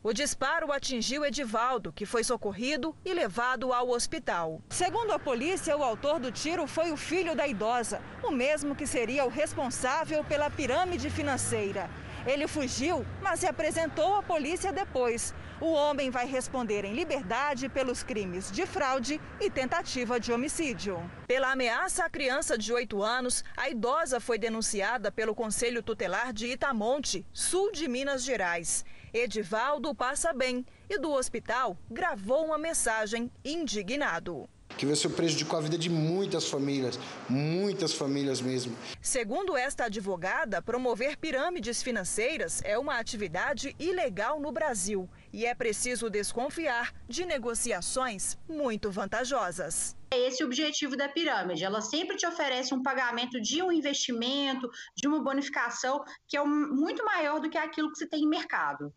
O 0.05 0.11
disparo 0.11 0.69
atingiu 0.73 1.23
Edivaldo, 1.23 1.93
que 1.93 2.05
foi 2.05 2.25
socorrido 2.25 2.93
e 3.05 3.13
levado 3.13 3.71
ao 3.71 3.89
hospital. 3.89 4.61
Segundo 4.67 5.13
a 5.13 5.17
polícia, 5.17 5.77
o 5.77 5.81
autor 5.81 6.19
do 6.19 6.29
tiro 6.29 6.67
foi 6.67 6.91
o 6.91 6.97
filho 6.97 7.33
da 7.33 7.47
idosa, 7.47 8.01
o 8.21 8.29
mesmo 8.29 8.75
que 8.75 8.85
seria 8.85 9.23
o 9.23 9.29
responsável 9.29 10.21
pela 10.25 10.49
pirâmide 10.49 11.09
financeira. 11.09 11.89
Ele 12.27 12.49
fugiu, 12.49 13.05
mas 13.21 13.39
se 13.39 13.47
apresentou 13.47 14.15
à 14.15 14.21
polícia 14.21 14.73
depois. 14.73 15.33
O 15.61 15.71
homem 15.71 16.09
vai 16.09 16.25
responder 16.25 16.83
em 16.83 16.93
liberdade 16.93 17.69
pelos 17.69 18.03
crimes 18.03 18.51
de 18.51 18.65
fraude 18.65 19.21
e 19.39 19.49
tentativa 19.49 20.19
de 20.19 20.33
homicídio. 20.33 20.99
Pela 21.27 21.53
ameaça 21.53 22.03
à 22.03 22.09
criança 22.09 22.57
de 22.57 22.73
8 22.73 23.01
anos, 23.01 23.41
a 23.55 23.69
idosa 23.69 24.19
foi 24.19 24.37
denunciada 24.37 25.09
pelo 25.09 25.33
Conselho 25.33 25.81
Tutelar 25.81 26.33
de 26.33 26.47
Itamonte, 26.47 27.25
sul 27.31 27.71
de 27.71 27.87
Minas 27.87 28.25
Gerais. 28.25 28.83
Edivaldo 29.13 29.93
passa 29.93 30.33
bem 30.33 30.65
e 30.89 30.97
do 30.97 31.11
hospital 31.11 31.77
gravou 31.87 32.43
uma 32.43 32.57
mensagem 32.57 33.31
indignado. 33.45 34.49
Que 34.75 34.87
você 34.87 35.07
prejudicou 35.07 35.59
a 35.59 35.61
vida 35.61 35.77
de 35.77 35.87
muitas 35.87 36.49
famílias, 36.49 36.97
muitas 37.29 37.93
famílias 37.93 38.41
mesmo. 38.41 38.75
Segundo 38.99 39.55
esta 39.55 39.85
advogada, 39.85 40.63
promover 40.63 41.15
pirâmides 41.15 41.83
financeiras 41.83 42.59
é 42.65 42.75
uma 42.75 42.97
atividade 42.97 43.75
ilegal 43.77 44.39
no 44.39 44.51
Brasil 44.51 45.07
e 45.31 45.45
é 45.45 45.53
preciso 45.53 46.09
desconfiar 46.09 46.91
de 47.07 47.23
negociações 47.23 48.35
muito 48.49 48.89
vantajosas. 48.89 49.95
É 50.11 50.27
esse 50.27 50.43
o 50.43 50.47
objetivo 50.47 50.97
da 50.97 51.07
pirâmide. 51.07 51.63
Ela 51.63 51.81
sempre 51.81 52.17
te 52.17 52.25
oferece 52.25 52.73
um 52.73 52.81
pagamento 52.81 53.39
de 53.39 53.61
um 53.61 53.71
investimento, 53.71 54.67
de 54.95 55.07
uma 55.07 55.23
bonificação 55.23 56.03
que 56.27 56.35
é 56.35 56.43
muito 56.43 57.05
maior 57.05 57.39
do 57.39 57.49
que 57.49 57.59
aquilo 57.59 57.91
que 57.91 57.99
você 57.99 58.07
tem 58.07 58.23
em 58.23 58.27
mercado. 58.27 58.91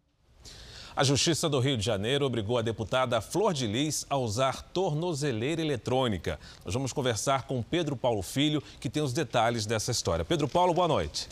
A 0.96 1.04
Justiça 1.04 1.46
do 1.46 1.60
Rio 1.60 1.76
de 1.76 1.84
Janeiro 1.84 2.24
obrigou 2.24 2.56
a 2.56 2.62
deputada 2.62 3.20
Flor 3.20 3.52
de 3.52 3.66
Lis 3.66 4.06
a 4.08 4.16
usar 4.16 4.62
tornozeleira 4.62 5.60
eletrônica. 5.60 6.40
Nós 6.64 6.72
vamos 6.72 6.90
conversar 6.90 7.42
com 7.42 7.62
Pedro 7.62 7.94
Paulo 7.94 8.22
Filho, 8.22 8.62
que 8.80 8.88
tem 8.88 9.02
os 9.02 9.12
detalhes 9.12 9.66
dessa 9.66 9.90
história. 9.90 10.24
Pedro 10.24 10.48
Paulo, 10.48 10.72
boa 10.72 10.88
noite. 10.88 11.28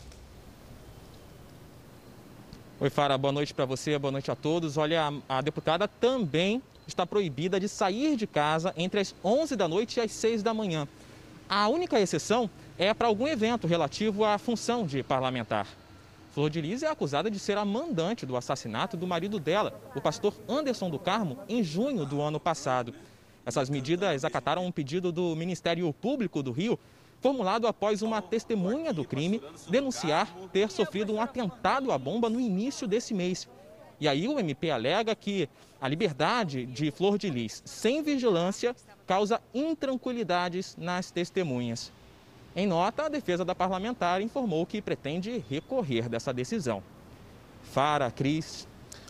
Oi, 2.79 2.91
Fara, 2.91 3.17
boa 3.17 3.31
noite 3.31 3.55
para 3.55 3.65
você, 3.65 3.97
boa 3.97 4.11
noite 4.11 4.29
a 4.29 4.35
todos. 4.35 4.77
Olha, 4.77 5.11
a, 5.27 5.39
a 5.39 5.41
deputada 5.41 5.87
também 5.87 6.61
está 6.85 7.03
proibida 7.03 7.59
de 7.59 7.67
sair 7.67 8.15
de 8.15 8.27
casa 8.27 8.71
entre 8.77 8.99
as 8.99 9.15
11 9.23 9.55
da 9.55 9.67
noite 9.67 9.97
e 9.97 10.01
as 10.01 10.11
6 10.11 10.43
da 10.43 10.53
manhã. 10.53 10.87
A 11.49 11.67
única 11.69 11.99
exceção 11.99 12.47
é 12.77 12.93
para 12.93 13.07
algum 13.07 13.27
evento 13.27 13.65
relativo 13.65 14.25
à 14.25 14.37
função 14.37 14.85
de 14.85 15.01
parlamentar. 15.01 15.65
Flor 16.35 16.49
de 16.49 16.59
Lis 16.59 16.83
é 16.83 16.89
acusada 16.89 17.31
de 17.31 17.39
ser 17.39 17.57
a 17.57 17.63
mandante 17.63 18.25
do 18.25 18.35
assassinato 18.35 18.97
do 18.97 19.07
marido 19.07 19.39
dela, 19.39 19.81
o 19.95 20.01
pastor 20.01 20.35
Anderson 20.49 20.89
do 20.89 20.99
Carmo, 20.99 21.39
em 21.47 21.63
junho 21.63 22.05
do 22.05 22.21
ano 22.21 22.41
passado. 22.41 22.93
Essas 23.45 23.69
medidas 23.69 24.25
acataram 24.25 24.65
um 24.65 24.71
pedido 24.71 25.13
do 25.13 25.33
Ministério 25.33 25.93
Público 25.93 26.43
do 26.43 26.51
Rio, 26.51 26.77
formulado 27.21 27.67
após 27.67 28.01
uma 28.01 28.21
testemunha 28.21 28.91
do 28.91 29.05
crime 29.05 29.41
denunciar 29.69 30.27
ter 30.51 30.69
sofrido 30.69 31.13
um 31.13 31.21
atentado 31.21 31.89
à 31.89 31.97
bomba 31.97 32.29
no 32.29 32.41
início 32.41 32.85
desse 32.85 33.13
mês. 33.13 33.47
E 33.97 34.05
aí 34.05 34.27
o 34.27 34.37
MP 34.37 34.69
alega 34.69 35.15
que 35.15 35.47
a 35.79 35.87
liberdade 35.87 36.65
de 36.65 36.91
Flor 36.91 37.17
de 37.17 37.29
Lis 37.29 37.63
sem 37.63 38.03
vigilância 38.03 38.75
causa 39.07 39.39
intranquilidades 39.53 40.75
nas 40.77 41.11
testemunhas. 41.11 41.93
Em 42.55 42.65
nota, 42.65 43.05
a 43.05 43.09
defesa 43.09 43.43
da 43.43 43.53
parlamentar 43.53 44.21
informou 44.21 44.65
que 44.65 44.81
pretende 44.81 45.43
recorrer 45.49 46.07
dessa 46.07 46.33
decisão. 46.33 46.81
Fara, 47.61 48.09
Cris. 48.09 48.65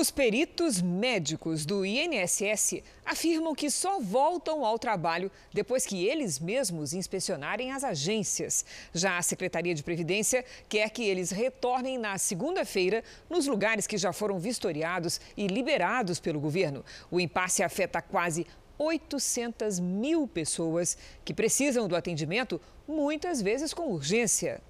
Os 0.00 0.12
peritos 0.12 0.80
médicos 0.80 1.66
do 1.66 1.84
INSS 1.84 2.84
afirmam 3.04 3.52
que 3.52 3.68
só 3.68 3.98
voltam 3.98 4.64
ao 4.64 4.78
trabalho 4.78 5.28
depois 5.52 5.84
que 5.84 6.06
eles 6.06 6.38
mesmos 6.38 6.92
inspecionarem 6.92 7.72
as 7.72 7.82
agências. 7.82 8.64
Já 8.94 9.18
a 9.18 9.22
Secretaria 9.22 9.74
de 9.74 9.82
Previdência 9.82 10.44
quer 10.68 10.88
que 10.90 11.02
eles 11.02 11.32
retornem 11.32 11.98
na 11.98 12.16
segunda-feira 12.16 13.02
nos 13.28 13.48
lugares 13.48 13.88
que 13.88 13.98
já 13.98 14.12
foram 14.12 14.38
vistoriados 14.38 15.20
e 15.36 15.48
liberados 15.48 16.20
pelo 16.20 16.38
governo. 16.38 16.84
O 17.10 17.18
impasse 17.18 17.64
afeta 17.64 18.00
quase 18.00 18.46
800 18.78 19.80
mil 19.80 20.28
pessoas 20.28 20.96
que 21.24 21.34
precisam 21.34 21.88
do 21.88 21.96
atendimento, 21.96 22.60
muitas 22.86 23.42
vezes 23.42 23.74
com 23.74 23.88
urgência. 23.88 24.62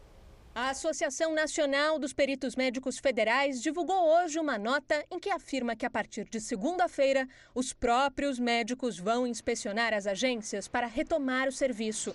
A 0.61 0.71
Associação 0.71 1.33
Nacional 1.33 2.01
dos 2.01 2.13
Peritos 2.13 2.57
Médicos 2.57 2.99
Federais 2.99 3.63
divulgou 3.63 3.97
hoje 3.97 4.41
uma 4.41 4.59
nota 4.59 5.05
em 5.09 5.21
que 5.21 5.31
afirma 5.31 5.77
que 5.77 5.87
a 5.87 5.91
partir 5.91 6.25
de 6.29 6.41
segunda-feira, 6.41 7.29
os 7.55 7.73
próprios 7.73 8.41
médicos 8.41 8.99
vão 8.99 9.25
inspecionar 9.25 9.95
as 9.95 10.05
agências 10.05 10.67
para 10.67 10.89
retomar 10.89 11.47
o 11.47 11.53
serviço. 11.53 12.13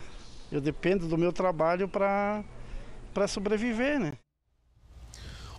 Eu 0.49 0.61
dependo 0.61 1.05
do 1.05 1.17
meu 1.17 1.33
trabalho 1.33 1.85
para 1.85 2.45
sobreviver, 3.27 3.99
né? 3.99 4.13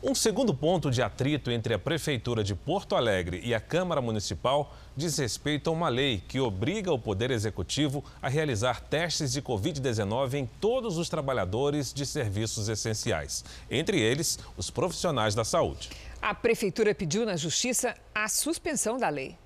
Um 0.03 0.15
segundo 0.15 0.55
ponto 0.55 0.91
de 0.91 1.03
atrito 1.03 1.51
entre 1.51 1.75
a 1.75 1.79
Prefeitura 1.79 2.43
de 2.43 2.55
Porto 2.55 2.97
Alegre 2.97 3.43
e 3.45 3.55
a 3.55 3.61
Câmara 3.61 4.01
Municipal 4.01 4.75
diz 4.97 5.19
respeito 5.19 5.69
a 5.69 5.73
uma 5.75 5.91
lei 5.91 6.23
que 6.27 6.41
obriga 6.41 6.91
o 6.91 6.99
Poder 6.99 7.31
Executivo 7.31 8.03
a 8.23 8.31
realizar 8.31 8.81
testes 8.81 9.33
de 9.33 9.43
Covid-19 9.43 10.33
em 10.33 10.47
todos 10.63 10.97
os 10.97 11.11
trabalhadores 11.11 11.93
de 11.93 12.07
serviços 12.07 12.71
essenciais, 12.71 13.45
entre 13.71 14.01
eles 14.01 14.39
os 14.57 14.71
profissionais 14.71 15.35
da 15.35 15.45
saúde. 15.45 15.91
A 16.23 16.35
Prefeitura 16.35 16.95
pediu 16.95 17.27
na 17.27 17.37
Justiça 17.37 17.95
a 18.15 18.29
suspensão 18.29 18.97
da 18.97 19.11
lei. 19.11 19.42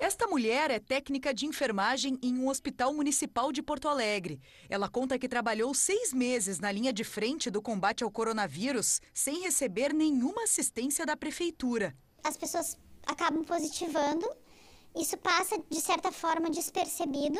Esta 0.00 0.26
mulher 0.26 0.70
é 0.70 0.78
técnica 0.78 1.34
de 1.34 1.44
enfermagem 1.44 2.18
em 2.22 2.34
um 2.38 2.48
hospital 2.48 2.94
municipal 2.94 3.52
de 3.52 3.62
Porto 3.62 3.86
Alegre. 3.86 4.40
Ela 4.66 4.88
conta 4.88 5.18
que 5.18 5.28
trabalhou 5.28 5.74
seis 5.74 6.10
meses 6.10 6.58
na 6.58 6.72
linha 6.72 6.90
de 6.90 7.04
frente 7.04 7.50
do 7.50 7.60
combate 7.60 8.02
ao 8.02 8.10
coronavírus 8.10 8.98
sem 9.12 9.42
receber 9.42 9.92
nenhuma 9.92 10.44
assistência 10.44 11.04
da 11.04 11.18
prefeitura. 11.18 11.94
As 12.24 12.34
pessoas 12.34 12.78
acabam 13.06 13.44
positivando, 13.44 14.26
isso 14.96 15.18
passa 15.18 15.62
de 15.68 15.80
certa 15.82 16.10
forma 16.10 16.48
despercebido 16.48 17.38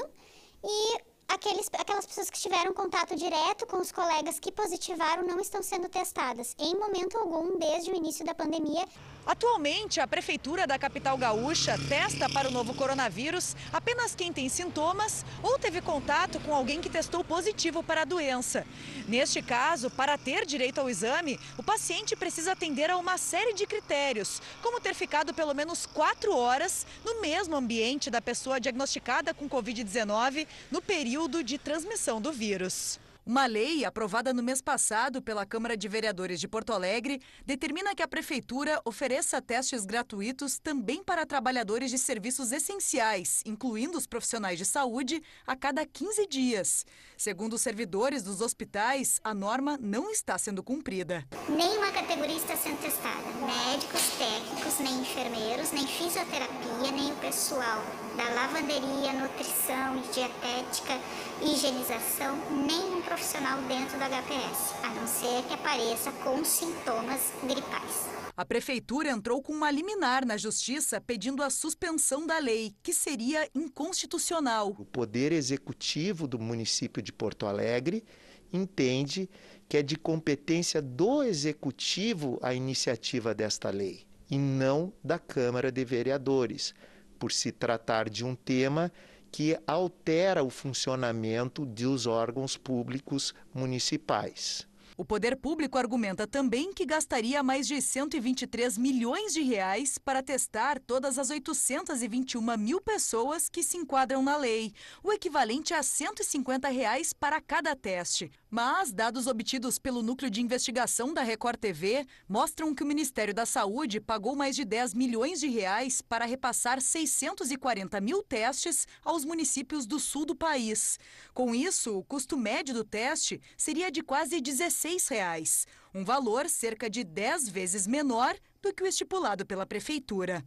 e 0.62 0.98
aqueles, 1.30 1.70
aquelas 1.78 2.04
pessoas 2.04 2.28
que 2.28 2.38
tiveram 2.38 2.74
contato 2.74 3.14
direto 3.14 3.66
com 3.66 3.78
os 3.78 3.92
colegas 3.92 4.40
que 4.40 4.50
positivaram 4.50 5.24
não 5.24 5.38
estão 5.38 5.62
sendo 5.62 5.88
testadas 5.88 6.56
em 6.58 6.74
momento 6.74 7.16
algum 7.16 7.56
desde 7.58 7.90
o 7.90 7.94
início 7.94 8.24
da 8.24 8.34
pandemia. 8.34 8.84
Atualmente, 9.26 10.00
a 10.00 10.08
Prefeitura 10.08 10.66
da 10.66 10.78
capital 10.78 11.16
gaúcha 11.16 11.78
testa 11.88 12.28
para 12.28 12.48
o 12.48 12.50
novo 12.50 12.74
coronavírus 12.74 13.54
apenas 13.72 14.14
quem 14.14 14.32
tem 14.32 14.48
sintomas 14.48 15.24
ou 15.42 15.58
teve 15.58 15.80
contato 15.80 16.40
com 16.40 16.54
alguém 16.54 16.80
que 16.80 16.88
testou 16.88 17.22
positivo 17.22 17.82
para 17.82 18.02
a 18.02 18.04
doença. 18.04 18.66
Neste 19.06 19.40
caso, 19.40 19.90
para 19.90 20.18
ter 20.18 20.44
direito 20.46 20.80
ao 20.80 20.90
exame, 20.90 21.38
o 21.56 21.62
paciente 21.62 22.16
precisa 22.16 22.52
atender 22.52 22.90
a 22.90 22.96
uma 22.96 23.18
série 23.18 23.52
de 23.52 23.66
critérios, 23.66 24.40
como 24.62 24.80
ter 24.80 24.94
ficado 24.94 25.32
pelo 25.32 25.54
menos 25.54 25.86
quatro 25.86 26.34
horas 26.34 26.86
no 27.04 27.20
mesmo 27.20 27.54
ambiente 27.54 28.10
da 28.10 28.20
pessoa 28.20 28.58
diagnosticada 28.58 29.32
com 29.34 29.48
Covid-19 29.48 30.46
no 30.70 30.80
período 30.80 31.19
de 31.28 31.58
transmissão 31.58 32.18
do 32.18 32.32
vírus. 32.32 32.98
Uma 33.26 33.44
lei 33.44 33.84
aprovada 33.84 34.32
no 34.32 34.42
mês 34.42 34.62
passado 34.62 35.20
pela 35.20 35.44
Câmara 35.44 35.76
de 35.76 35.86
Vereadores 35.86 36.40
de 36.40 36.48
Porto 36.48 36.72
Alegre 36.72 37.20
determina 37.44 37.94
que 37.94 38.02
a 38.02 38.08
Prefeitura 38.08 38.80
ofereça 38.86 39.40
testes 39.42 39.84
gratuitos 39.84 40.58
também 40.58 41.04
para 41.04 41.26
trabalhadores 41.26 41.90
de 41.90 41.98
serviços 41.98 42.52
essenciais, 42.52 43.42
incluindo 43.44 43.98
os 43.98 44.06
profissionais 44.06 44.58
de 44.58 44.64
saúde, 44.64 45.22
a 45.46 45.54
cada 45.54 45.84
15 45.84 46.26
dias. 46.26 46.86
Segundo 47.20 47.52
os 47.52 47.60
servidores 47.60 48.22
dos 48.22 48.40
hospitais, 48.40 49.20
a 49.22 49.34
norma 49.34 49.76
não 49.78 50.10
está 50.10 50.38
sendo 50.38 50.62
cumprida. 50.62 51.22
Nenhuma 51.50 51.92
categoria 51.92 52.34
está 52.38 52.56
sendo 52.56 52.80
testada: 52.80 53.28
médicos, 53.44 54.00
técnicos, 54.16 54.78
nem 54.78 55.02
enfermeiros, 55.02 55.70
nem 55.70 55.86
fisioterapia, 55.86 56.90
nem 56.90 57.12
o 57.12 57.16
pessoal 57.16 57.84
da 58.16 58.26
lavanderia, 58.30 59.12
nutrição 59.12 59.98
e 59.98 60.12
dietética, 60.14 60.98
higienização, 61.42 62.38
nenhum 62.66 63.02
profissional 63.02 63.60
dentro 63.68 63.98
da 63.98 64.06
HPS, 64.08 64.74
a 64.82 64.88
não 64.88 65.06
ser 65.06 65.46
que 65.46 65.52
apareça 65.52 66.10
com 66.24 66.42
sintomas 66.42 67.20
gripais. 67.42 68.20
A 68.40 68.44
prefeitura 68.46 69.10
entrou 69.10 69.42
com 69.42 69.52
uma 69.52 69.70
liminar 69.70 70.24
na 70.24 70.38
justiça 70.38 70.98
pedindo 70.98 71.42
a 71.42 71.50
suspensão 71.50 72.26
da 72.26 72.38
lei, 72.38 72.74
que 72.82 72.94
seria 72.94 73.46
inconstitucional. 73.54 74.74
O 74.78 74.84
poder 74.86 75.30
executivo 75.30 76.26
do 76.26 76.38
município 76.38 77.02
de 77.02 77.09
Porto 77.12 77.46
Alegre 77.46 78.04
entende 78.52 79.28
que 79.68 79.76
é 79.76 79.82
de 79.82 79.96
competência 79.96 80.82
do 80.82 81.22
executivo 81.22 82.38
a 82.42 82.52
iniciativa 82.52 83.34
desta 83.34 83.70
lei 83.70 84.04
e 84.30 84.38
não 84.38 84.92
da 85.02 85.18
Câmara 85.18 85.70
de 85.72 85.84
Vereadores, 85.84 86.74
por 87.18 87.32
se 87.32 87.52
tratar 87.52 88.08
de 88.08 88.24
um 88.24 88.34
tema 88.34 88.92
que 89.30 89.58
altera 89.66 90.42
o 90.42 90.50
funcionamento 90.50 91.64
dos 91.64 92.06
órgãos 92.06 92.56
públicos 92.56 93.34
municipais. 93.54 94.66
O 95.00 95.04
poder 95.04 95.34
público 95.34 95.78
argumenta 95.78 96.26
também 96.26 96.74
que 96.74 96.84
gastaria 96.84 97.42
mais 97.42 97.66
de 97.66 97.80
123 97.80 98.76
milhões 98.76 99.32
de 99.32 99.40
reais 99.40 99.96
para 99.96 100.22
testar 100.22 100.78
todas 100.78 101.18
as 101.18 101.30
821 101.30 102.58
mil 102.58 102.82
pessoas 102.82 103.48
que 103.48 103.62
se 103.62 103.78
enquadram 103.78 104.22
na 104.22 104.36
lei, 104.36 104.74
o 105.02 105.10
equivalente 105.10 105.72
a 105.72 105.82
150 105.82 106.68
reais 106.68 107.14
para 107.14 107.40
cada 107.40 107.74
teste. 107.74 108.30
Mas 108.52 108.90
dados 108.90 109.28
obtidos 109.28 109.78
pelo 109.78 110.02
Núcleo 110.02 110.28
de 110.28 110.40
Investigação 110.40 111.14
da 111.14 111.22
Record 111.22 111.56
TV 111.56 112.04
mostram 112.28 112.74
que 112.74 112.82
o 112.82 112.86
Ministério 112.86 113.32
da 113.32 113.46
Saúde 113.46 114.00
pagou 114.00 114.34
mais 114.34 114.56
de 114.56 114.64
10 114.64 114.92
milhões 114.92 115.38
de 115.38 115.46
reais 115.46 116.02
para 116.02 116.24
repassar 116.24 116.80
640 116.80 118.00
mil 118.00 118.24
testes 118.24 118.88
aos 119.04 119.24
municípios 119.24 119.86
do 119.86 120.00
sul 120.00 120.26
do 120.26 120.34
país. 120.34 120.98
Com 121.32 121.54
isso, 121.54 121.96
o 121.96 122.02
custo 122.02 122.36
médio 122.36 122.74
do 122.74 122.82
teste 122.82 123.40
seria 123.56 123.88
de 123.88 124.02
quase 124.02 124.40
16 124.40 125.06
reais, 125.06 125.64
um 125.94 126.04
valor 126.04 126.48
cerca 126.48 126.90
de 126.90 127.04
10 127.04 127.48
vezes 127.50 127.86
menor 127.86 128.34
do 128.60 128.74
que 128.74 128.82
o 128.82 128.86
estipulado 128.86 129.46
pela 129.46 129.64
Prefeitura. 129.64 130.44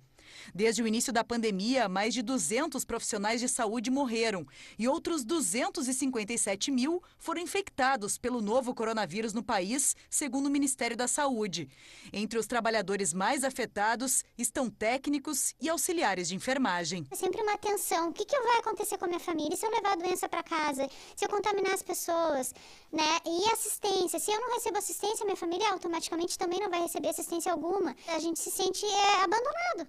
Desde 0.53 0.81
o 0.81 0.87
início 0.87 1.11
da 1.11 1.23
pandemia, 1.23 1.87
mais 1.89 2.13
de 2.13 2.21
200 2.21 2.83
profissionais 2.85 3.39
de 3.39 3.49
saúde 3.49 3.89
morreram 3.89 4.45
e 4.77 4.87
outros 4.87 5.23
257 5.23 6.71
mil 6.71 7.01
foram 7.17 7.41
infectados 7.41 8.17
pelo 8.17 8.41
novo 8.41 8.73
coronavírus 8.73 9.33
no 9.33 9.43
país, 9.43 9.95
segundo 10.09 10.47
o 10.47 10.49
Ministério 10.49 10.97
da 10.97 11.07
Saúde. 11.07 11.69
Entre 12.11 12.37
os 12.37 12.47
trabalhadores 12.47 13.13
mais 13.13 13.43
afetados 13.43 14.23
estão 14.37 14.69
técnicos 14.69 15.53
e 15.59 15.69
auxiliares 15.69 16.27
de 16.27 16.35
enfermagem. 16.35 17.05
É 17.11 17.15
sempre 17.15 17.41
uma 17.41 17.53
atenção. 17.53 18.09
O 18.09 18.13
que, 18.13 18.25
que 18.25 18.39
vai 18.39 18.59
acontecer 18.59 18.97
com 18.97 19.05
a 19.05 19.07
minha 19.07 19.19
família? 19.19 19.55
Se 19.55 19.65
eu 19.65 19.71
levar 19.71 19.93
a 19.93 19.95
doença 19.95 20.27
para 20.27 20.43
casa? 20.43 20.89
Se 21.15 21.25
eu 21.25 21.29
contaminar 21.29 21.73
as 21.73 21.81
pessoas? 21.81 22.53
Né? 22.91 23.19
E 23.25 23.51
assistência. 23.51 24.19
Se 24.19 24.31
eu 24.31 24.39
não 24.39 24.53
recebo 24.53 24.77
assistência, 24.77 25.25
minha 25.25 25.35
família 25.35 25.69
automaticamente 25.69 26.37
também 26.37 26.59
não 26.59 26.69
vai 26.69 26.81
receber 26.81 27.09
assistência 27.09 27.51
alguma. 27.51 27.95
A 28.07 28.19
gente 28.19 28.39
se 28.39 28.51
sente 28.51 28.85
é, 28.85 29.23
abandonado. 29.23 29.87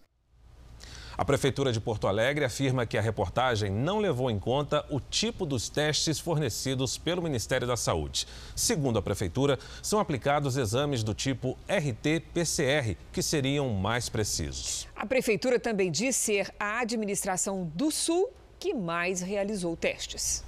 A 1.16 1.24
Prefeitura 1.24 1.72
de 1.72 1.80
Porto 1.80 2.08
Alegre 2.08 2.44
afirma 2.44 2.84
que 2.84 2.98
a 2.98 3.00
reportagem 3.00 3.70
não 3.70 4.00
levou 4.00 4.32
em 4.32 4.38
conta 4.38 4.84
o 4.90 4.98
tipo 4.98 5.46
dos 5.46 5.68
testes 5.68 6.18
fornecidos 6.18 6.98
pelo 6.98 7.22
Ministério 7.22 7.68
da 7.68 7.76
Saúde. 7.76 8.26
Segundo 8.56 8.98
a 8.98 9.02
Prefeitura, 9.02 9.56
são 9.80 10.00
aplicados 10.00 10.56
exames 10.56 11.04
do 11.04 11.14
tipo 11.14 11.56
RT-PCR, 11.68 12.96
que 13.12 13.22
seriam 13.22 13.68
mais 13.70 14.08
precisos. 14.08 14.88
A 14.96 15.06
Prefeitura 15.06 15.60
também 15.60 15.88
diz 15.88 16.16
ser 16.16 16.52
a 16.58 16.80
administração 16.80 17.70
do 17.76 17.92
Sul 17.92 18.30
que 18.58 18.74
mais 18.74 19.20
realizou 19.20 19.76
testes. 19.76 20.42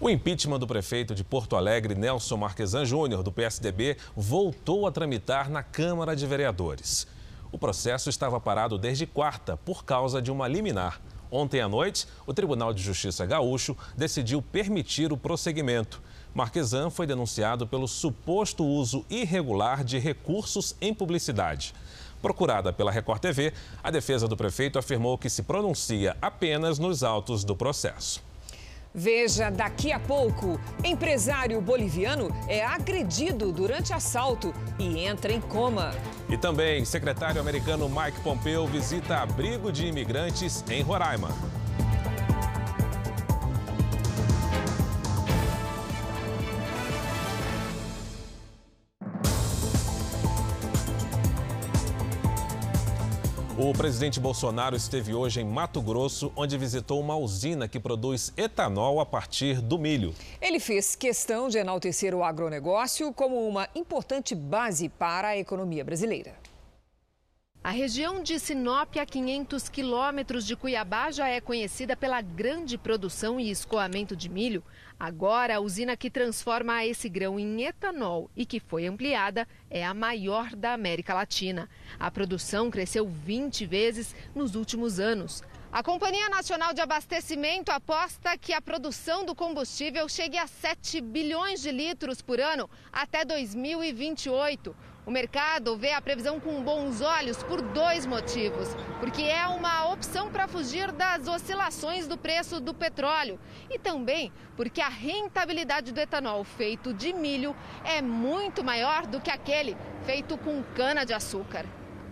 O 0.00 0.08
impeachment 0.08 0.58
do 0.58 0.66
prefeito 0.66 1.14
de 1.14 1.24
Porto 1.24 1.56
Alegre, 1.56 1.94
Nelson 1.94 2.36
Marquesan 2.36 2.84
Júnior, 2.84 3.22
do 3.22 3.32
PSDB, 3.32 3.96
voltou 4.14 4.86
a 4.86 4.92
tramitar 4.92 5.48
na 5.48 5.62
Câmara 5.62 6.14
de 6.14 6.26
Vereadores. 6.26 7.06
O 7.54 7.58
processo 7.58 8.10
estava 8.10 8.40
parado 8.40 8.76
desde 8.76 9.06
quarta 9.06 9.56
por 9.56 9.84
causa 9.84 10.20
de 10.20 10.28
uma 10.28 10.48
liminar. 10.48 11.00
Ontem 11.30 11.60
à 11.60 11.68
noite, 11.68 12.04
o 12.26 12.34
Tribunal 12.34 12.74
de 12.74 12.82
Justiça 12.82 13.24
Gaúcho 13.24 13.76
decidiu 13.96 14.42
permitir 14.42 15.12
o 15.12 15.16
prosseguimento. 15.16 16.02
Marquesan 16.34 16.90
foi 16.90 17.06
denunciado 17.06 17.64
pelo 17.64 17.86
suposto 17.86 18.64
uso 18.64 19.06
irregular 19.08 19.84
de 19.84 20.00
recursos 20.00 20.74
em 20.80 20.92
publicidade. 20.92 21.72
Procurada 22.20 22.72
pela 22.72 22.90
Record 22.90 23.20
TV, 23.20 23.52
a 23.84 23.88
defesa 23.88 24.26
do 24.26 24.36
prefeito 24.36 24.76
afirmou 24.76 25.16
que 25.16 25.30
se 25.30 25.44
pronuncia 25.44 26.16
apenas 26.20 26.80
nos 26.80 27.04
autos 27.04 27.44
do 27.44 27.54
processo. 27.54 28.20
Veja 28.94 29.50
daqui 29.50 29.90
a 29.90 29.98
pouco: 29.98 30.60
empresário 30.84 31.60
boliviano 31.60 32.28
é 32.46 32.64
agredido 32.64 33.50
durante 33.50 33.92
assalto 33.92 34.54
e 34.78 35.00
entra 35.00 35.32
em 35.32 35.40
coma. 35.40 35.92
E 36.28 36.36
também, 36.36 36.84
secretário 36.84 37.40
americano 37.40 37.88
Mike 37.88 38.20
Pompeo 38.20 38.66
visita 38.68 39.16
abrigo 39.16 39.72
de 39.72 39.86
imigrantes 39.86 40.64
em 40.70 40.80
Roraima. 40.80 41.28
O 53.56 53.72
presidente 53.72 54.18
Bolsonaro 54.18 54.74
esteve 54.74 55.14
hoje 55.14 55.40
em 55.40 55.44
Mato 55.44 55.80
Grosso, 55.80 56.32
onde 56.34 56.58
visitou 56.58 57.00
uma 57.00 57.16
usina 57.16 57.68
que 57.68 57.78
produz 57.78 58.32
etanol 58.36 58.98
a 58.98 59.06
partir 59.06 59.60
do 59.60 59.78
milho. 59.78 60.12
Ele 60.42 60.58
fez 60.58 60.96
questão 60.96 61.48
de 61.48 61.58
enaltecer 61.58 62.16
o 62.16 62.24
agronegócio 62.24 63.12
como 63.12 63.46
uma 63.46 63.68
importante 63.72 64.34
base 64.34 64.88
para 64.88 65.28
a 65.28 65.38
economia 65.38 65.84
brasileira. 65.84 66.34
A 67.64 67.70
região 67.70 68.22
de 68.22 68.38
Sinop, 68.38 68.94
a 68.98 69.06
500 69.06 69.70
quilômetros 69.70 70.44
de 70.44 70.54
Cuiabá, 70.54 71.10
já 71.10 71.28
é 71.28 71.40
conhecida 71.40 71.96
pela 71.96 72.20
grande 72.20 72.76
produção 72.76 73.40
e 73.40 73.50
escoamento 73.50 74.14
de 74.14 74.28
milho. 74.28 74.62
Agora, 75.00 75.56
a 75.56 75.60
usina 75.60 75.96
que 75.96 76.10
transforma 76.10 76.84
esse 76.84 77.08
grão 77.08 77.40
em 77.40 77.62
etanol 77.62 78.30
e 78.36 78.44
que 78.44 78.60
foi 78.60 78.84
ampliada 78.84 79.48
é 79.70 79.82
a 79.82 79.94
maior 79.94 80.54
da 80.54 80.74
América 80.74 81.14
Latina. 81.14 81.66
A 81.98 82.10
produção 82.10 82.70
cresceu 82.70 83.08
20 83.08 83.64
vezes 83.64 84.14
nos 84.34 84.54
últimos 84.54 85.00
anos. 85.00 85.42
A 85.72 85.82
Companhia 85.82 86.28
Nacional 86.28 86.74
de 86.74 86.82
Abastecimento 86.82 87.70
aposta 87.70 88.36
que 88.36 88.52
a 88.52 88.60
produção 88.60 89.24
do 89.24 89.34
combustível 89.34 90.06
chegue 90.06 90.36
a 90.36 90.46
7 90.46 91.00
bilhões 91.00 91.62
de 91.62 91.72
litros 91.72 92.20
por 92.20 92.38
ano 92.38 92.68
até 92.92 93.24
2028. 93.24 94.76
O 95.06 95.10
mercado 95.10 95.76
vê 95.76 95.92
a 95.92 96.00
previsão 96.00 96.40
com 96.40 96.62
bons 96.62 97.02
olhos 97.02 97.42
por 97.42 97.60
dois 97.60 98.06
motivos. 98.06 98.68
Porque 99.00 99.22
é 99.22 99.46
uma 99.46 99.92
opção 99.92 100.30
para 100.30 100.48
fugir 100.48 100.90
das 100.92 101.28
oscilações 101.28 102.08
do 102.08 102.16
preço 102.16 102.58
do 102.58 102.72
petróleo 102.72 103.38
e 103.70 103.78
também 103.78 104.32
porque 104.56 104.80
a 104.80 104.88
rentabilidade 104.88 105.92
do 105.92 106.00
etanol 106.00 106.42
feito 106.42 106.94
de 106.94 107.12
milho 107.12 107.54
é 107.84 108.00
muito 108.00 108.64
maior 108.64 109.06
do 109.06 109.20
que 109.20 109.30
aquele 109.30 109.76
feito 110.06 110.38
com 110.38 110.62
cana-de-açúcar. 110.74 111.66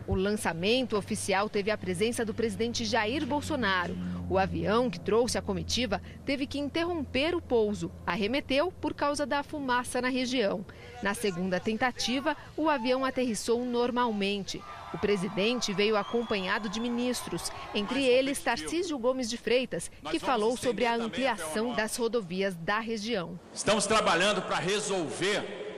O 0.06 0.14
lançamento 0.14 0.96
oficial 0.96 1.48
teve 1.48 1.70
a 1.70 1.78
presença 1.78 2.24
do 2.24 2.34
presidente 2.34 2.84
Jair 2.84 3.24
Bolsonaro. 3.24 3.96
O 4.28 4.38
avião 4.38 4.88
que 4.90 4.98
trouxe 4.98 5.36
a 5.38 5.42
comitiva 5.42 6.00
teve 6.24 6.46
que 6.46 6.58
interromper 6.58 7.34
o 7.34 7.40
pouso. 7.40 7.90
Arremeteu 8.06 8.72
por 8.80 8.94
causa 8.94 9.26
da 9.26 9.42
fumaça 9.42 10.00
na 10.00 10.08
região. 10.08 10.64
Na 11.02 11.14
segunda 11.14 11.60
tentativa, 11.60 12.36
o 12.56 12.68
avião 12.68 13.04
aterrissou 13.04 13.64
normalmente. 13.64 14.60
O 14.94 14.98
presidente 14.98 15.72
veio 15.72 15.96
acompanhado 15.96 16.68
de 16.68 16.80
ministros, 16.80 17.50
entre 17.74 18.04
eles 18.04 18.42
Tarcísio 18.42 18.98
Gomes 18.98 19.28
de 19.28 19.36
Freitas, 19.36 19.90
que 20.10 20.18
falou 20.18 20.56
sobre 20.56 20.84
a 20.84 20.94
ampliação 20.94 21.74
das 21.74 21.96
rodovias 21.96 22.54
da 22.56 22.78
região. 22.78 23.38
Estamos 23.52 23.86
trabalhando 23.86 24.42
para 24.42 24.56
resolver 24.56 25.71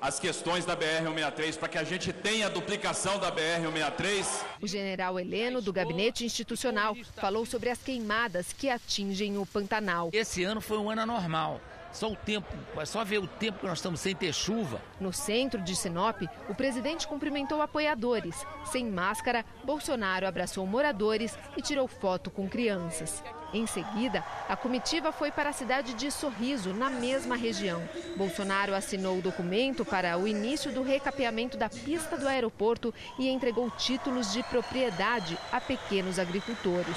as 0.00 0.18
questões 0.18 0.64
da 0.64 0.76
BR-163 0.76 1.58
para 1.58 1.68
que 1.68 1.78
a 1.78 1.84
gente 1.84 2.12
tenha 2.12 2.46
a 2.46 2.48
duplicação 2.48 3.18
da 3.18 3.30
BR-163. 3.30 4.44
O 4.60 4.66
general 4.66 5.18
Heleno, 5.18 5.60
do 5.60 5.72
Gabinete 5.72 6.24
Institucional, 6.24 6.96
falou 7.16 7.44
sobre 7.44 7.68
as 7.70 7.78
queimadas 7.78 8.52
que 8.52 8.70
atingem 8.70 9.36
o 9.36 9.44
Pantanal. 9.44 10.10
Esse 10.12 10.42
ano 10.44 10.60
foi 10.60 10.78
um 10.78 10.90
ano 10.90 11.02
anormal. 11.02 11.60
Só 11.92 12.08
o 12.08 12.16
tempo, 12.16 12.46
é 12.76 12.84
só 12.84 13.04
ver 13.04 13.18
o 13.18 13.26
tempo 13.26 13.58
que 13.58 13.66
nós 13.66 13.78
estamos 13.78 14.00
sem 14.00 14.14
ter 14.14 14.32
chuva. 14.32 14.80
No 15.00 15.12
centro 15.12 15.60
de 15.60 15.74
Sinop, 15.74 16.22
o 16.48 16.54
presidente 16.54 17.06
cumprimentou 17.06 17.60
apoiadores. 17.60 18.46
Sem 18.64 18.86
máscara, 18.86 19.44
Bolsonaro 19.64 20.26
abraçou 20.26 20.64
moradores 20.66 21.36
e 21.56 21.62
tirou 21.62 21.88
foto 21.88 22.30
com 22.30 22.48
crianças. 22.48 23.22
Em 23.52 23.66
seguida, 23.66 24.24
a 24.48 24.56
comitiva 24.56 25.10
foi 25.10 25.32
para 25.32 25.50
a 25.50 25.52
cidade 25.52 25.94
de 25.94 26.10
Sorriso, 26.12 26.72
na 26.72 26.88
mesma 26.88 27.36
região. 27.36 27.82
Bolsonaro 28.16 28.74
assinou 28.74 29.18
o 29.18 29.22
documento 29.22 29.84
para 29.84 30.16
o 30.16 30.28
início 30.28 30.70
do 30.70 30.82
recapeamento 30.82 31.58
da 31.58 31.68
pista 31.68 32.16
do 32.16 32.28
aeroporto 32.28 32.94
e 33.18 33.28
entregou 33.28 33.68
títulos 33.72 34.32
de 34.32 34.44
propriedade 34.44 35.36
a 35.50 35.60
pequenos 35.60 36.20
agricultores. 36.20 36.96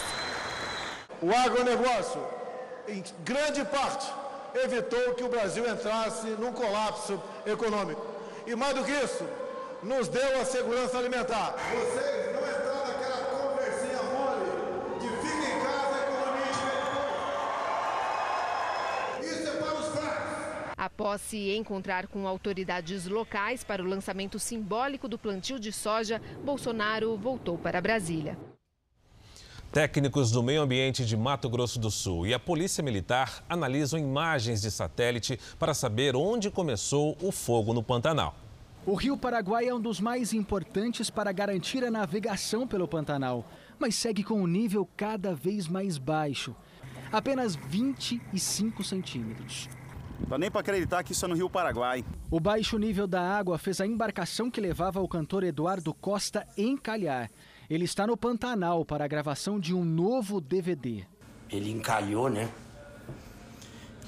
O 1.19 1.31
agronegócio, 1.33 2.21
em 2.87 3.03
grande 3.23 3.65
parte, 3.65 4.22
evitou 4.55 5.13
que 5.13 5.23
o 5.23 5.29
Brasil 5.29 5.67
entrasse 5.69 6.27
num 6.39 6.51
colapso 6.51 7.21
econômico. 7.45 8.05
E 8.45 8.55
mais 8.55 8.75
do 8.75 8.83
que 8.83 8.91
isso, 8.91 9.25
nos 9.81 10.07
deu 10.07 10.41
a 10.41 10.45
segurança 10.45 10.97
alimentar. 10.97 11.55
Vocês 11.71 12.33
não 12.33 12.41
entraram 12.41 12.87
naquela 12.87 13.25
conversinha 13.25 14.03
mole 14.03 14.45
de 14.99 15.07
fica 15.07 15.45
em 15.49 15.59
casa, 15.61 15.95
a 15.95 15.99
economia 16.07 16.51
Isso 19.21 19.47
é 19.47 19.51
para 19.61 19.73
os 19.75 19.87
fracos. 19.87 20.33
Após 20.77 21.21
se 21.21 21.55
encontrar 21.55 22.07
com 22.07 22.27
autoridades 22.27 23.07
locais 23.07 23.63
para 23.63 23.81
o 23.81 23.85
lançamento 23.87 24.39
simbólico 24.39 25.07
do 25.07 25.17
plantio 25.17 25.59
de 25.59 25.71
soja, 25.71 26.21
Bolsonaro 26.43 27.17
voltou 27.17 27.57
para 27.57 27.81
Brasília. 27.81 28.37
Técnicos 29.73 30.29
do 30.29 30.43
meio 30.43 30.61
ambiente 30.61 31.03
de 31.03 31.17
Mato 31.17 31.49
Grosso 31.49 31.79
do 31.79 31.89
Sul 31.89 32.27
e 32.27 32.33
a 32.35 32.37
Polícia 32.37 32.83
Militar 32.83 33.43
analisam 33.49 33.99
imagens 33.99 34.61
de 34.61 34.69
satélite 34.69 35.39
para 35.57 35.73
saber 35.73 36.15
onde 36.15 36.51
começou 36.51 37.17
o 37.19 37.31
fogo 37.31 37.73
no 37.73 37.81
Pantanal. 37.81 38.35
O 38.85 38.93
Rio 38.93 39.17
Paraguai 39.17 39.67
é 39.67 39.73
um 39.73 39.81
dos 39.81 39.99
mais 39.99 40.31
importantes 40.31 41.09
para 41.09 41.31
garantir 41.31 41.83
a 41.83 41.89
navegação 41.89 42.67
pelo 42.67 42.87
Pantanal, 42.87 43.49
mas 43.79 43.95
segue 43.95 44.23
com 44.23 44.39
um 44.39 44.45
nível 44.45 44.87
cada 44.95 45.33
vez 45.33 45.67
mais 45.67 45.97
baixo 45.97 46.55
apenas 47.11 47.55
25 47.55 48.83
centímetros. 48.83 49.67
Não 50.19 50.29
dá 50.29 50.37
nem 50.37 50.51
para 50.51 50.61
acreditar 50.61 51.03
que 51.03 51.13
isso 51.13 51.25
é 51.25 51.27
no 51.27 51.33
Rio 51.33 51.49
Paraguai. 51.49 52.05
O 52.29 52.39
baixo 52.39 52.77
nível 52.77 53.07
da 53.07 53.21
água 53.21 53.57
fez 53.57 53.81
a 53.81 53.87
embarcação 53.87 54.51
que 54.51 54.61
levava 54.61 55.01
o 55.01 55.07
cantor 55.07 55.43
Eduardo 55.43 55.95
Costa 55.95 56.47
encalhar. 56.55 57.31
Ele 57.69 57.85
está 57.85 58.05
no 58.05 58.17
Pantanal 58.17 58.83
para 58.83 59.05
a 59.05 59.07
gravação 59.07 59.59
de 59.59 59.73
um 59.73 59.83
novo 59.83 60.41
DVD. 60.41 61.05
Ele 61.49 61.71
encalhou, 61.71 62.29
né? 62.29 62.49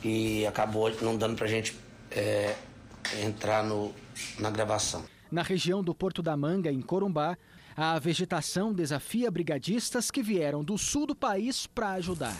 E 0.03 0.45
acabou 0.45 0.91
não 1.01 1.17
dando 1.17 1.35
pra 1.35 1.47
gente 1.47 1.75
é, 2.11 2.55
entrar 3.23 3.63
no, 3.63 3.93
na 4.39 4.49
gravação. 4.49 5.03
Na 5.31 5.41
região 5.41 5.83
do 5.83 5.95
Porto 5.95 6.21
da 6.21 6.37
Manga, 6.37 6.71
em 6.71 6.81
Corumbá, 6.81 7.37
a 7.75 7.97
vegetação 7.99 8.73
desafia 8.73 9.29
brigadistas 9.29 10.09
que 10.09 10.21
vieram 10.23 10.63
do 10.63 10.77
sul 10.77 11.05
do 11.05 11.15
país 11.15 11.67
para 11.67 11.91
ajudar. 11.93 12.35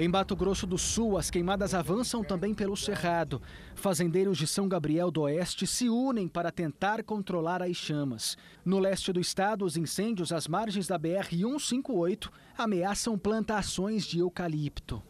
Em 0.00 0.06
Mato 0.06 0.36
Grosso 0.36 0.64
do 0.64 0.78
Sul, 0.78 1.18
as 1.18 1.28
queimadas 1.28 1.74
avançam 1.74 2.22
também 2.22 2.54
pelo 2.54 2.76
Cerrado. 2.76 3.42
Fazendeiros 3.74 4.38
de 4.38 4.46
São 4.46 4.68
Gabriel 4.68 5.10
do 5.10 5.22
Oeste 5.22 5.66
se 5.66 5.88
unem 5.88 6.28
para 6.28 6.52
tentar 6.52 7.02
controlar 7.02 7.64
as 7.64 7.76
chamas. 7.76 8.36
No 8.64 8.78
leste 8.78 9.12
do 9.12 9.18
estado, 9.18 9.64
os 9.64 9.76
incêndios 9.76 10.30
às 10.30 10.46
margens 10.46 10.86
da 10.86 10.96
BR-158 10.96 12.30
ameaçam 12.56 13.18
plantações 13.18 14.06
de 14.06 14.20
eucalipto. 14.20 15.02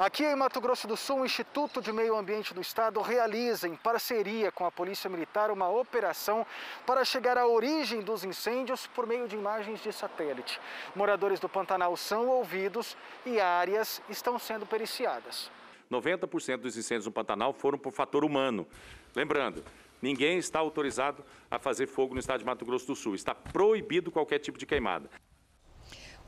Aqui 0.00 0.24
em 0.24 0.34
Mato 0.34 0.62
Grosso 0.62 0.88
do 0.88 0.96
Sul, 0.96 1.20
o 1.20 1.26
Instituto 1.26 1.82
de 1.82 1.92
Meio 1.92 2.16
Ambiente 2.16 2.54
do 2.54 2.60
Estado 2.62 3.02
realiza, 3.02 3.68
em 3.68 3.76
parceria 3.76 4.50
com 4.50 4.64
a 4.64 4.72
Polícia 4.72 5.10
Militar, 5.10 5.50
uma 5.50 5.68
operação 5.68 6.46
para 6.86 7.04
chegar 7.04 7.36
à 7.36 7.46
origem 7.46 8.00
dos 8.00 8.24
incêndios 8.24 8.86
por 8.86 9.06
meio 9.06 9.28
de 9.28 9.36
imagens 9.36 9.82
de 9.82 9.92
satélite. 9.92 10.58
Moradores 10.96 11.38
do 11.38 11.50
Pantanal 11.50 11.94
são 11.98 12.28
ouvidos 12.28 12.96
e 13.26 13.38
áreas 13.38 14.00
estão 14.08 14.38
sendo 14.38 14.64
periciadas. 14.64 15.50
90% 15.92 16.56
dos 16.56 16.78
incêndios 16.78 17.04
no 17.04 17.12
Pantanal 17.12 17.52
foram 17.52 17.76
por 17.76 17.92
fator 17.92 18.24
humano. 18.24 18.66
Lembrando, 19.14 19.62
ninguém 20.00 20.38
está 20.38 20.60
autorizado 20.60 21.22
a 21.50 21.58
fazer 21.58 21.86
fogo 21.86 22.14
no 22.14 22.20
estado 22.20 22.38
de 22.38 22.46
Mato 22.46 22.64
Grosso 22.64 22.86
do 22.86 22.96
Sul. 22.96 23.14
Está 23.14 23.34
proibido 23.34 24.10
qualquer 24.10 24.38
tipo 24.38 24.56
de 24.56 24.64
queimada. 24.64 25.10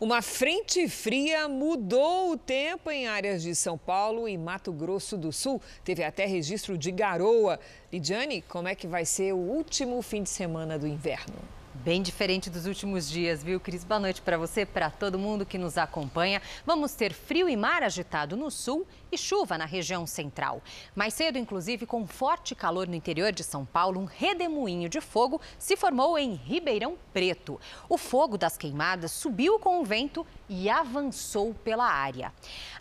Uma 0.03 0.21
frente 0.21 0.89
fria 0.89 1.49
mudou 1.49 2.33
o 2.33 2.37
tempo 2.37 2.91
em 2.91 3.07
áreas 3.07 3.41
de 3.41 3.55
São 3.55 3.79
Paulo 3.79 4.29
e 4.29 4.37
Mato 4.37 4.73
Grosso 4.73 5.17
do 5.17 5.31
Sul. 5.31 5.63
Teve 5.85 6.03
até 6.03 6.27
registro 6.27 6.77
de 6.77 6.91
garoa. 6.91 7.61
Lidiane, 7.93 8.43
como 8.49 8.67
é 8.67 8.75
que 8.75 8.89
vai 8.89 9.05
ser 9.05 9.33
o 9.33 9.37
último 9.37 10.03
fim 10.03 10.25
de 10.25 10.29
semana 10.29 10.77
do 10.77 10.89
inverno? 10.89 11.37
Bem 11.85 12.03
diferente 12.03 12.51
dos 12.51 12.67
últimos 12.67 13.09
dias, 13.09 13.45
viu, 13.45 13.61
Cris? 13.61 13.85
Boa 13.85 14.01
noite 14.01 14.21
para 14.21 14.37
você, 14.37 14.67
para 14.67 14.91
todo 14.91 15.21
mundo 15.21 15.47
que 15.47 15.57
nos 15.57 15.79
acompanha. 15.79 16.43
Vamos 16.67 16.95
ter 16.95 17.13
frio 17.13 17.49
e 17.49 17.57
mar 17.57 17.85
agitado 17.85 18.37
no 18.37 18.51
sul 18.51 18.85
e 19.13 19.19
chuva 19.19 19.59
na 19.59 19.67
região 19.67 20.07
central. 20.07 20.63
Mais 20.95 21.13
cedo, 21.13 21.37
inclusive, 21.39 21.85
com 21.85 22.07
forte 22.07 22.55
calor 22.55 22.89
no 22.89 22.95
interior 22.95 23.31
de 23.31 23.45
São 23.45 23.67
Paulo, 23.67 24.01
um 24.01 24.07
redemoinho 24.07 24.89
de 24.89 25.03
fogo 25.03 25.41
se 25.59 25.77
formou 25.77 26.19
em 26.19 26.35
Ribeirão 26.35 26.97
Preto. 27.13 27.61
O 27.89 27.99
fogo 27.99 28.39
das 28.39 28.57
queimadas 28.57 29.13
subiu 29.13 29.59
com 29.59 29.81
o 29.81 29.85
vento 29.85 30.27
e 30.49 30.71
avançou 30.71 31.53
pela 31.53 31.87
área. 31.87 32.33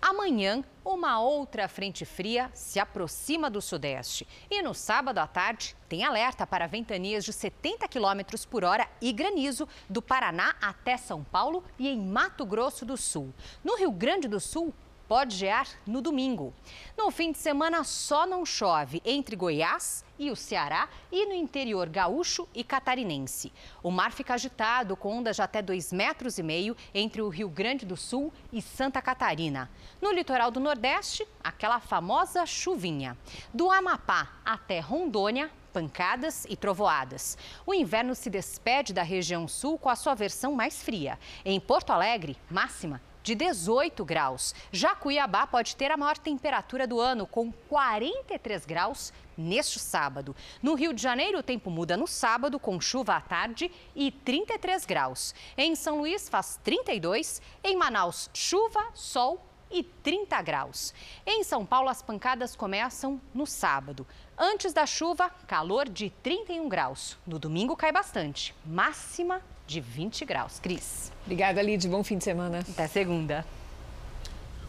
Amanhã, 0.02 0.64
uma 0.84 1.20
outra 1.20 1.68
frente 1.68 2.06
fria 2.06 2.50
se 2.54 2.80
aproxima 2.80 3.50
do 3.50 3.62
sudeste. 3.62 4.28
E 4.50 4.62
no 4.64 4.74
sábado 4.74 5.20
à 5.20 5.28
tarde, 5.28 5.76
tem 5.88 6.04
alerta 6.04 6.48
para 6.48 6.66
ventanias 6.66 7.24
de 7.24 7.34
70 7.34 7.88
km 7.88 8.22
por 8.50 8.64
hora 8.64 8.88
e 9.02 9.12
granizo 9.12 9.68
do 9.90 10.02
Paraná 10.02 10.56
até 10.62 10.98
São 10.98 11.24
Paulo 11.24 11.64
e 11.78 11.88
em 11.88 12.00
Mato 12.00 12.46
Grosso 12.46 12.86
do 12.86 12.98
Sul. 12.98 13.34
No 13.64 13.76
Rio 13.76 13.92
Grande 13.92 14.28
do 14.28 14.40
Sul, 14.40 14.74
pode 15.12 15.36
gear 15.36 15.68
no 15.86 16.02
domingo. 16.02 16.54
No 16.98 17.12
fim 17.12 17.34
de 17.34 17.38
semana 17.38 17.84
só 17.84 18.26
não 18.26 18.46
chove 18.46 19.02
entre 19.04 19.36
Goiás 19.36 20.06
e 20.18 20.32
o 20.32 20.38
Ceará 20.38 20.88
e 21.12 21.26
no 21.26 21.34
interior 21.34 21.90
gaúcho 21.90 22.48
e 22.56 22.64
catarinense. 22.64 23.52
O 23.84 23.92
mar 23.92 24.14
fica 24.14 24.36
agitado 24.36 24.96
com 24.96 25.18
ondas 25.18 25.36
de 25.36 25.42
até 25.42 25.62
2,5 25.62 25.94
metros 25.98 26.38
e 26.38 26.44
meio 26.44 26.78
entre 26.94 27.22
o 27.22 27.28
Rio 27.28 27.50
Grande 27.50 27.86
do 27.86 27.98
Sul 27.98 28.32
e 28.54 28.62
Santa 28.62 29.02
Catarina. 29.02 29.70
No 30.02 30.14
litoral 30.14 30.50
do 30.50 30.62
Nordeste, 30.62 31.28
aquela 31.44 31.82
famosa 31.82 32.46
chuvinha. 32.46 33.18
Do 33.54 33.70
Amapá 33.70 34.40
até 34.46 34.80
Rondônia, 34.80 35.52
pancadas 35.74 36.46
e 36.48 36.56
trovoadas. 36.56 37.38
O 37.66 37.74
inverno 37.74 38.16
se 38.16 38.30
despede 38.30 38.94
da 38.94 39.04
região 39.04 39.46
sul 39.46 39.78
com 39.78 39.90
a 39.90 39.96
sua 39.98 40.16
versão 40.16 40.54
mais 40.54 40.82
fria. 40.82 41.20
Em 41.44 41.60
Porto 41.60 41.90
Alegre, 41.90 42.38
máxima 42.50 43.02
de 43.24 43.36
18 43.36 44.04
graus. 44.06 44.54
Já 44.72 44.96
Cuiabá 44.96 45.46
pode 45.46 45.76
ter 45.76 45.92
a 45.92 45.98
maior 45.98 46.18
temperatura 46.18 46.88
do 46.88 47.00
ano, 47.00 47.26
com 47.28 47.52
43 47.52 48.66
graus 48.66 49.14
neste 49.38 49.80
sábado. 49.80 50.36
No 50.62 50.76
Rio 50.76 50.94
de 50.94 51.02
Janeiro, 51.02 51.40
o 51.40 51.44
tempo 51.44 51.70
muda 51.70 51.98
no 51.98 52.08
sábado, 52.08 52.60
com 52.60 52.80
chuva 52.80 53.16
à 53.16 53.22
tarde 53.22 53.72
e 53.96 54.12
33 54.12 54.86
graus. 54.86 55.34
Em 55.58 55.76
São 55.76 56.00
Luís, 56.00 56.30
faz 56.30 56.60
32. 56.64 57.42
Em 57.64 57.76
Manaus, 57.76 58.30
chuva, 58.34 58.84
sol 58.94 59.46
e 59.70 59.84
30 59.84 60.42
graus. 60.42 60.94
Em 61.26 61.44
São 61.44 61.66
Paulo, 61.66 61.90
as 61.90 62.02
pancadas 62.02 62.56
começam 62.56 63.22
no 63.34 63.46
sábado. 63.46 64.06
Antes 64.38 64.74
da 64.74 64.86
chuva, 64.86 65.30
calor 65.48 65.88
de 65.88 66.10
31 66.10 66.68
graus. 66.68 67.18
No 67.26 67.40
domingo 67.40 67.76
cai 67.76 67.92
bastante, 67.92 68.54
máxima 68.66 69.42
de 69.72 69.80
20 69.80 70.26
graus. 70.26 70.60
Cris. 70.60 71.12
Obrigada, 71.24 71.62
Lid. 71.62 71.88
Bom 71.88 72.04
fim 72.04 72.18
de 72.18 72.24
semana. 72.24 72.60
Até 72.60 72.88
segunda. 72.88 73.46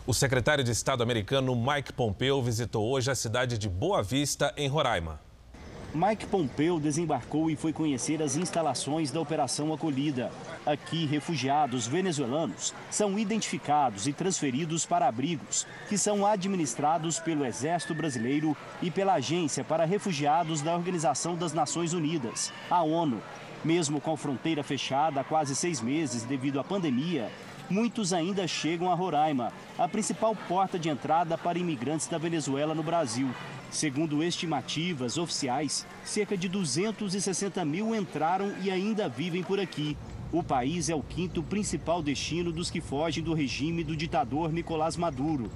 O 0.07 0.15
secretário 0.15 0.65
de 0.65 0.71
Estado 0.71 1.03
americano 1.03 1.55
Mike 1.55 1.93
Pompeo 1.93 2.43
visitou 2.43 2.91
hoje 2.91 3.11
a 3.11 3.15
cidade 3.15 3.59
de 3.59 3.69
Boa 3.69 4.03
Vista, 4.03 4.53
em 4.57 4.69
Roraima. 4.69 5.21
Mike 5.95 6.27
Pompeo 6.27 6.81
desembarcou 6.81 7.51
e 7.51 7.57
foi 7.57 7.71
conhecer 7.71 8.23
as 8.23 8.35
instalações 8.35 9.11
da 9.11 9.21
Operação 9.21 9.75
Acolhida. 9.75 10.31
Aqui, 10.65 11.05
refugiados 11.05 11.87
venezuelanos 11.87 12.73
são 12.91 13.19
identificados 13.19 14.07
e 14.07 14.13
transferidos 14.13 14.87
para 14.87 15.07
abrigos, 15.07 15.67
que 15.91 15.99
são 15.99 16.25
administrados 16.25 17.19
pelo 17.21 17.45
Exército 17.45 17.95
Brasileiro 17.95 18.57
e 18.81 18.91
pela 18.91 19.15
Agência 19.15 19.63
para 19.63 19.85
Refugiados 19.85 20.63
da 20.63 20.75
Organização 20.75 21.37
das 21.37 21.53
Nações 21.53 21.93
Unidas, 21.93 22.51
a 22.71 22.83
ONU. 22.83 23.21
Mesmo 23.65 24.01
com 24.01 24.17
fronteira 24.17 24.63
fechada 24.65 25.21
há 25.21 25.25
quase 25.25 25.55
seis 25.55 25.81
meses 25.81 26.25
devido 26.25 26.59
à 26.59 26.65
pandemia, 26.65 27.31
muitos 27.71 28.13
ainda 28.13 28.47
chegam 28.49 28.91
a 28.91 28.95
Roraima, 28.95 29.53
a 29.79 29.87
principal 29.87 30.35
porta 30.49 30.77
de 30.77 30.89
entrada 30.89 31.39
para 31.39 31.59
imigrantes 31.59 32.09
da 32.09 32.19
Venezuela 32.19 32.75
no 32.75 32.83
Brasil. 32.83 33.29
Segundo 33.71 34.23
estimativas 34.23 35.17
oficiais, 35.17 35.87
cerca 36.05 36.37
de 36.37 36.49
260 36.49 37.65
mil 37.65 37.95
entraram 37.95 38.53
e 38.61 38.71
ainda 38.71 39.09
vivem 39.09 39.45
por 39.45 39.61
aqui. 39.61 39.97
O 40.33 40.43
país 40.43 40.89
é 40.89 40.95
o 40.95 41.03
quinto 41.03 41.41
principal 41.43 42.03
destino 42.03 42.51
dos 42.51 42.69
que 42.69 42.81
fogem 42.81 43.23
do 43.23 43.33
regime 43.33 43.85
do 43.85 43.97
ditador 43.97 44.53
Nicolás 44.53 44.97
Maduro. 44.97 45.51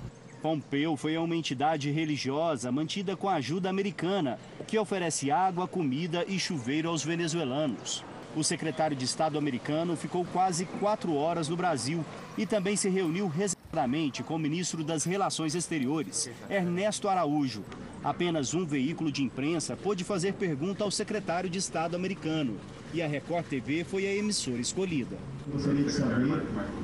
Pompeu 0.46 0.96
foi 0.96 1.18
uma 1.18 1.34
entidade 1.34 1.90
religiosa 1.90 2.70
mantida 2.70 3.16
com 3.16 3.28
a 3.28 3.34
ajuda 3.34 3.68
americana, 3.68 4.38
que 4.64 4.78
oferece 4.78 5.28
água, 5.28 5.66
comida 5.66 6.24
e 6.28 6.38
chuveiro 6.38 6.88
aos 6.88 7.02
venezuelanos. 7.02 8.04
O 8.36 8.44
secretário 8.44 8.96
de 8.96 9.04
Estado 9.04 9.38
americano 9.38 9.96
ficou 9.96 10.24
quase 10.24 10.64
quatro 10.78 11.16
horas 11.16 11.48
no 11.48 11.56
Brasil 11.56 12.04
e 12.38 12.46
também 12.46 12.76
se 12.76 12.88
reuniu 12.88 13.26
reservadamente 13.26 14.22
com 14.22 14.36
o 14.36 14.38
ministro 14.38 14.84
das 14.84 15.02
Relações 15.02 15.56
Exteriores, 15.56 16.30
Ernesto 16.48 17.08
Araújo. 17.08 17.64
Apenas 18.04 18.54
um 18.54 18.64
veículo 18.64 19.10
de 19.10 19.24
imprensa 19.24 19.76
pôde 19.76 20.04
fazer 20.04 20.34
pergunta 20.34 20.84
ao 20.84 20.92
secretário 20.92 21.50
de 21.50 21.58
Estado 21.58 21.96
americano 21.96 22.56
e 22.94 23.02
a 23.02 23.08
Record 23.08 23.46
TV 23.46 23.82
foi 23.82 24.06
a 24.06 24.14
emissora 24.14 24.60
escolhida. 24.60 25.16
Gostaria 25.48 25.82
de 25.82 25.92
saber 25.92 26.40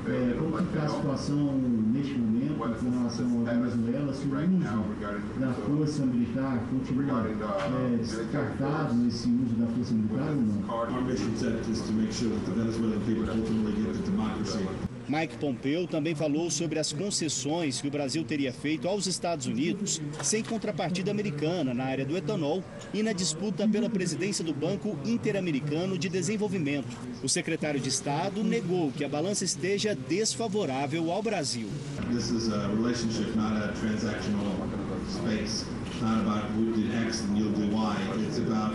é, 0.07 0.37
como 0.37 0.59
está 0.59 0.83
a 0.83 0.89
situação 0.89 1.53
neste 1.93 2.13
momento 2.13 2.32
da 5.39 5.53
força 5.53 6.05
militar 6.05 6.59
é, 6.63 7.97
descartado 7.97 8.95
uso 8.95 9.55
da 9.55 9.67
força 9.67 9.93
militar 9.93 10.29
ou 10.29 10.35
não? 10.35 10.63
Our 10.73 11.01
mission 11.01 11.33
is 11.33 11.81
uh, 11.81 11.85
to 11.85 11.91
make 11.93 12.13
sure 12.13 12.29
that 12.29 12.45
the 12.45 12.51
Venezuelan 12.51 13.01
people 13.05 13.29
ultimately 13.29 13.73
get 13.73 13.93
the 13.93 14.11
democracy. 14.11 14.92
Mike 15.07 15.37
Pompeo 15.37 15.85
também 15.85 16.15
falou 16.15 16.49
sobre 16.49 16.79
as 16.79 16.93
concessões 16.93 17.81
que 17.81 17.87
o 17.87 17.91
Brasil 17.91 18.23
teria 18.23 18.53
feito 18.53 18.87
aos 18.87 19.05
Estados 19.05 19.47
Unidos 19.47 20.01
sem 20.21 20.43
contrapartida 20.43 21.11
americana 21.11 21.73
na 21.73 21.83
área 21.83 22.05
do 22.05 22.15
etanol 22.15 22.63
e 22.93 23.03
na 23.03 23.11
disputa 23.11 23.67
pela 23.67 23.89
presidência 23.89 24.43
do 24.43 24.53
Banco 24.53 24.97
Interamericano 25.05 25.97
de 25.97 26.07
Desenvolvimento. 26.07 26.87
O 27.21 27.29
secretário 27.29 27.79
de 27.79 27.89
Estado 27.89 28.43
negou 28.43 28.91
que 28.91 29.03
a 29.03 29.09
balança 29.09 29.43
esteja 29.43 29.95
desfavorável 29.95 31.11
ao 31.11 31.21
Brasil. 31.21 31.67
This 32.11 32.29
is 32.29 32.51
a 32.51 32.67
relationship, 32.67 33.35
not 33.35 33.57
a 33.57 33.73
transactional 33.73 34.53
space. 35.09 35.65
Not 36.01 36.21
about 36.21 36.51
who 36.51 36.73
did 36.73 36.93
X 37.05 37.21
and 37.21 37.37
you'll 37.37 37.51
do 37.51 37.67
Y. 37.73 37.95
It's 38.27 38.37
about 38.37 38.73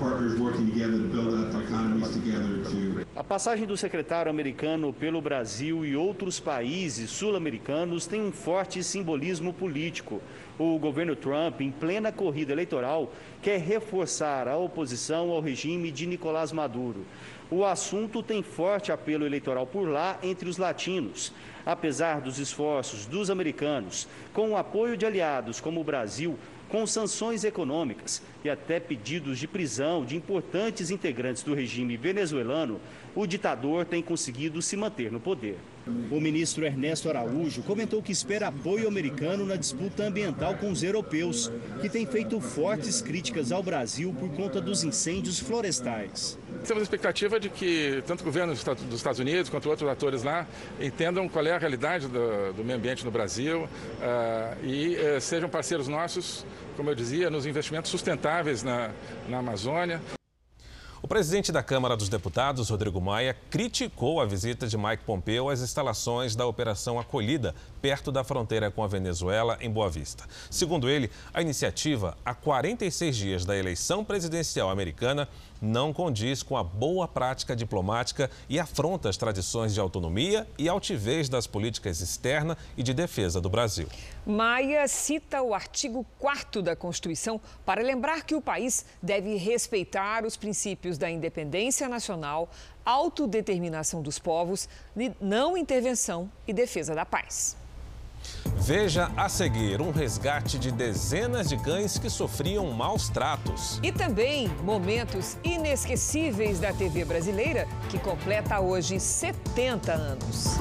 partners 0.00 0.40
working 0.40 0.70
together 0.70 0.98
to 0.98 1.04
build 1.04 1.52
their 1.52 1.62
economies 1.62 2.10
together 2.10 2.64
to 2.64 2.93
a 3.16 3.22
passagem 3.22 3.64
do 3.64 3.76
secretário 3.76 4.28
americano 4.28 4.92
pelo 4.92 5.22
Brasil 5.22 5.86
e 5.86 5.94
outros 5.94 6.40
países 6.40 7.10
sul-americanos 7.10 8.08
tem 8.08 8.20
um 8.20 8.32
forte 8.32 8.82
simbolismo 8.82 9.52
político. 9.52 10.20
O 10.58 10.76
governo 10.80 11.14
Trump, 11.14 11.60
em 11.60 11.70
plena 11.70 12.10
corrida 12.10 12.52
eleitoral, 12.52 13.12
quer 13.40 13.60
reforçar 13.60 14.48
a 14.48 14.56
oposição 14.56 15.30
ao 15.30 15.40
regime 15.40 15.92
de 15.92 16.06
Nicolás 16.06 16.50
Maduro. 16.50 17.06
O 17.48 17.64
assunto 17.64 18.20
tem 18.20 18.42
forte 18.42 18.90
apelo 18.90 19.24
eleitoral 19.24 19.64
por 19.64 19.88
lá 19.88 20.18
entre 20.20 20.48
os 20.48 20.58
latinos. 20.58 21.32
Apesar 21.64 22.20
dos 22.20 22.40
esforços 22.40 23.06
dos 23.06 23.30
americanos, 23.30 24.08
com 24.32 24.50
o 24.50 24.56
apoio 24.56 24.96
de 24.96 25.06
aliados 25.06 25.60
como 25.60 25.80
o 25.80 25.84
Brasil, 25.84 26.36
com 26.68 26.86
sanções 26.86 27.44
econômicas 27.44 28.20
e 28.42 28.50
até 28.50 28.80
pedidos 28.80 29.38
de 29.38 29.46
prisão 29.46 30.04
de 30.04 30.16
importantes 30.16 30.90
integrantes 30.90 31.42
do 31.42 31.54
regime 31.54 31.96
venezuelano, 31.96 32.80
o 33.14 33.26
ditador 33.26 33.84
tem 33.84 34.02
conseguido 34.02 34.60
se 34.60 34.76
manter 34.76 35.10
no 35.10 35.20
poder. 35.20 35.58
O 36.10 36.18
ministro 36.18 36.64
Ernesto 36.64 37.10
Araújo 37.10 37.62
comentou 37.62 38.02
que 38.02 38.10
espera 38.10 38.48
apoio 38.48 38.88
americano 38.88 39.44
na 39.44 39.56
disputa 39.56 40.04
ambiental 40.04 40.56
com 40.56 40.70
os 40.70 40.82
europeus, 40.82 41.52
que 41.82 41.90
têm 41.90 42.06
feito 42.06 42.40
fortes 42.40 43.02
críticas 43.02 43.52
ao 43.52 43.62
Brasil 43.62 44.14
por 44.18 44.30
conta 44.30 44.62
dos 44.62 44.82
incêndios 44.82 45.38
florestais. 45.38 46.38
Temos 46.66 46.80
a 46.80 46.84
expectativa 46.84 47.38
de 47.38 47.50
que 47.50 48.02
tanto 48.06 48.22
o 48.22 48.24
governo 48.24 48.54
dos 48.54 48.94
Estados 48.94 49.20
Unidos 49.20 49.50
quanto 49.50 49.68
outros 49.68 49.88
atores 49.90 50.22
lá 50.22 50.46
entendam 50.80 51.28
qual 51.28 51.46
é 51.46 51.52
a 51.52 51.58
realidade 51.58 52.08
do, 52.08 52.54
do 52.54 52.64
meio 52.64 52.78
ambiente 52.78 53.04
no 53.04 53.10
Brasil 53.10 53.64
uh, 53.64 54.66
e 54.66 54.96
uh, 54.96 55.20
sejam 55.20 55.50
parceiros 55.50 55.86
nossos 55.86 56.46
como 56.76 56.90
eu 56.90 56.94
dizia, 56.94 57.30
nos 57.30 57.46
investimentos 57.46 57.90
sustentáveis 57.90 58.62
na, 58.62 58.90
na 59.28 59.38
Amazônia. 59.38 60.00
O 61.04 61.06
presidente 61.06 61.52
da 61.52 61.62
Câmara 61.62 61.98
dos 61.98 62.08
Deputados, 62.08 62.70
Rodrigo 62.70 62.98
Maia, 62.98 63.36
criticou 63.50 64.22
a 64.22 64.24
visita 64.24 64.66
de 64.66 64.78
Mike 64.78 65.04
Pompeo 65.04 65.50
às 65.50 65.60
instalações 65.60 66.34
da 66.34 66.46
Operação 66.46 66.98
Acolhida, 66.98 67.54
perto 67.82 68.10
da 68.10 68.24
fronteira 68.24 68.70
com 68.70 68.82
a 68.82 68.86
Venezuela, 68.88 69.58
em 69.60 69.70
Boa 69.70 69.90
Vista. 69.90 70.24
Segundo 70.48 70.88
ele, 70.88 71.10
a 71.34 71.42
iniciativa, 71.42 72.16
a 72.24 72.32
46 72.32 73.16
dias 73.18 73.44
da 73.44 73.54
eleição 73.54 74.02
presidencial 74.02 74.70
americana, 74.70 75.28
não 75.64 75.92
condiz 75.92 76.42
com 76.42 76.56
a 76.56 76.62
boa 76.62 77.08
prática 77.08 77.56
diplomática 77.56 78.30
e 78.48 78.60
afronta 78.60 79.08
as 79.08 79.16
tradições 79.16 79.74
de 79.74 79.80
autonomia 79.80 80.46
e 80.58 80.68
altivez 80.68 81.28
das 81.28 81.46
políticas 81.46 82.00
externa 82.00 82.56
e 82.76 82.82
de 82.82 82.92
defesa 82.92 83.40
do 83.40 83.48
Brasil. 83.48 83.88
Maia 84.26 84.86
cita 84.86 85.42
o 85.42 85.54
artigo 85.54 86.06
4 86.18 86.62
da 86.62 86.76
Constituição 86.76 87.40
para 87.64 87.82
lembrar 87.82 88.24
que 88.24 88.34
o 88.34 88.40
país 88.40 88.84
deve 89.02 89.36
respeitar 89.36 90.24
os 90.24 90.36
princípios 90.36 90.98
da 90.98 91.10
independência 91.10 91.88
nacional, 91.88 92.48
autodeterminação 92.84 94.02
dos 94.02 94.18
povos, 94.18 94.68
não 95.20 95.56
intervenção 95.56 96.30
e 96.46 96.52
defesa 96.52 96.94
da 96.94 97.06
paz. 97.06 97.56
Veja 98.56 99.10
a 99.16 99.28
seguir 99.28 99.80
um 99.80 99.90
resgate 99.90 100.58
de 100.58 100.70
dezenas 100.70 101.48
de 101.48 101.56
cães 101.58 101.98
que 101.98 102.08
sofriam 102.08 102.70
maus 102.72 103.08
tratos. 103.08 103.78
E 103.82 103.92
também 103.92 104.48
momentos 104.62 105.36
inesquecíveis 105.44 106.60
da 106.60 106.72
TV 106.72 107.04
brasileira, 107.04 107.68
que 107.90 107.98
completa 107.98 108.60
hoje 108.60 108.98
70 108.98 109.92
anos. 109.92 110.58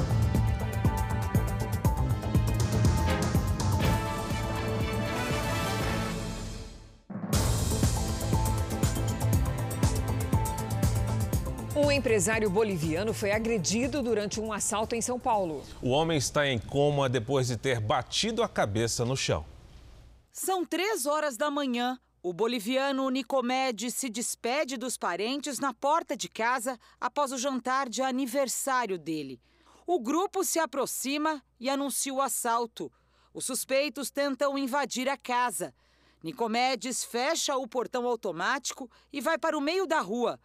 Empresário 12.03 12.49
boliviano 12.49 13.13
foi 13.13 13.31
agredido 13.31 14.03
durante 14.03 14.37
um 14.41 14.51
assalto 14.51 14.93
em 14.93 15.01
São 15.01 15.17
Paulo. 15.17 15.63
O 15.81 15.91
homem 15.91 16.17
está 16.17 16.45
em 16.45 16.59
coma 16.59 17.07
depois 17.07 17.47
de 17.47 17.55
ter 17.55 17.79
batido 17.79 18.43
a 18.43 18.49
cabeça 18.49 19.05
no 19.05 19.15
chão. 19.15 19.45
São 20.29 20.65
três 20.65 21.05
horas 21.05 21.37
da 21.37 21.49
manhã. 21.49 21.97
O 22.21 22.33
boliviano 22.33 23.09
Nicomedes 23.09 23.95
se 23.95 24.09
despede 24.09 24.75
dos 24.75 24.97
parentes 24.97 25.59
na 25.59 25.73
porta 25.73 26.17
de 26.17 26.27
casa 26.27 26.77
após 26.99 27.31
o 27.31 27.37
jantar 27.37 27.87
de 27.87 28.01
aniversário 28.01 28.99
dele. 28.99 29.39
O 29.87 29.97
grupo 29.97 30.43
se 30.43 30.59
aproxima 30.59 31.41
e 31.57 31.69
anuncia 31.69 32.13
o 32.13 32.19
assalto. 32.19 32.91
Os 33.33 33.45
suspeitos 33.45 34.11
tentam 34.11 34.57
invadir 34.57 35.07
a 35.07 35.15
casa. 35.15 35.73
Nicomedes 36.21 37.01
fecha 37.05 37.55
o 37.55 37.65
portão 37.65 38.05
automático 38.05 38.91
e 39.11 39.21
vai 39.21 39.37
para 39.37 39.57
o 39.57 39.61
meio 39.61 39.87
da 39.87 40.01
rua. 40.01 40.37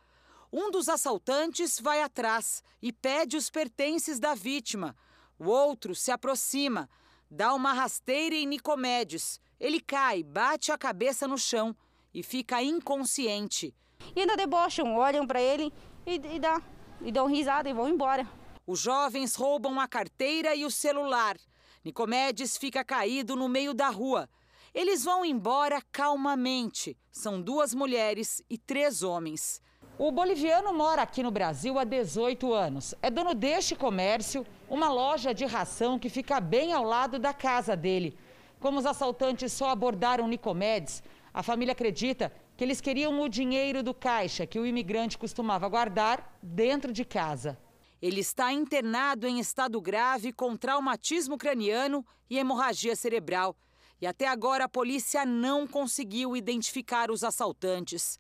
Um 0.53 0.71
dos 0.71 0.89
assaltantes 0.89 1.79
vai 1.79 2.03
atrás 2.03 2.63
e 2.81 2.91
pede 2.91 3.37
os 3.37 3.51
pertences 3.51 4.19
da 4.19 4.35
vítima. 4.35 4.97
O 5.39 5.47
outro 5.47 5.95
se 5.95 6.11
aproxima, 6.11 6.89
dá 7.31 7.53
uma 7.53 7.75
rasteira 7.75 8.35
em 8.35 8.47
Nicomedes. 8.47 9.41
Ele 9.61 9.79
cai, 9.79 10.23
bate 10.23 10.73
a 10.73 10.79
cabeça 10.79 11.29
no 11.29 11.37
chão 11.37 11.77
e 12.15 12.23
fica 12.23 12.63
inconsciente. 12.63 13.75
E 14.17 14.21
ainda 14.21 14.37
debocham, 14.37 14.97
olham 14.97 15.27
para 15.27 15.41
ele 15.41 15.73
e, 16.07 16.15
e, 16.15 16.39
dá, 16.39 16.63
e 17.03 17.13
dão 17.13 17.27
risada 17.27 17.69
e 17.69 17.75
vão 17.75 17.89
embora. 17.89 18.27
Os 18.67 18.81
jovens 18.81 19.35
roubam 19.35 19.79
a 19.79 19.87
carteira 19.87 20.55
e 20.55 20.65
o 20.65 20.71
celular. 20.71 21.37
Nicomedes 21.85 22.57
fica 22.57 22.83
caído 22.83 23.37
no 23.37 23.49
meio 23.49 23.75
da 23.75 23.89
rua. 23.89 24.29
Eles 24.75 25.05
vão 25.05 25.25
embora 25.25 25.83
calmamente. 25.93 26.97
São 27.11 27.41
duas 27.41 27.75
mulheres 27.75 28.43
e 28.49 28.57
três 28.57 29.03
homens. 29.03 29.61
O 30.01 30.13
boliviano 30.13 30.73
mora 30.73 31.03
aqui 31.03 31.25
no 31.25 31.31
Brasil 31.33 31.77
há 31.77 31.83
18 31.83 32.55
anos. 32.55 32.95
É 33.03 33.11
dono 33.11 33.35
deste 33.35 33.75
comércio, 33.75 34.47
uma 34.71 34.89
loja 34.89 35.35
de 35.35 35.45
ração 35.45 35.99
que 35.99 36.09
fica 36.09 36.41
bem 36.41 36.73
ao 36.73 36.85
lado 36.85 37.19
da 37.19 37.35
casa 37.35 37.77
dele. 37.77 38.17
Como 38.61 38.79
os 38.79 38.87
assaltantes 38.87 39.53
só 39.53 39.71
abordaram 39.71 40.29
Nicomedes, 40.29 41.03
a 41.35 41.43
família 41.43 41.73
acredita 41.73 42.33
que 42.57 42.63
eles 42.63 42.81
queriam 42.81 43.21
o 43.21 43.29
dinheiro 43.29 43.83
do 43.83 43.93
caixa 43.93 44.47
que 44.47 44.61
o 44.61 44.65
imigrante 44.65 45.19
costumava 45.19 45.69
guardar 45.69 46.39
dentro 46.41 46.93
de 46.93 47.05
casa. 47.05 47.59
Ele 48.01 48.21
está 48.21 48.53
internado 48.53 49.27
em 49.27 49.41
estado 49.41 49.81
grave 49.81 50.33
com 50.33 50.57
traumatismo 50.57 51.37
craniano 51.37 52.07
e 52.31 52.39
hemorragia 52.39 52.95
cerebral. 52.95 53.57
E 54.01 54.07
até 54.07 54.29
agora 54.29 54.67
a 54.67 54.69
polícia 54.69 55.27
não 55.27 55.67
conseguiu 55.67 56.37
identificar 56.37 57.11
os 57.11 57.25
assaltantes. 57.25 58.17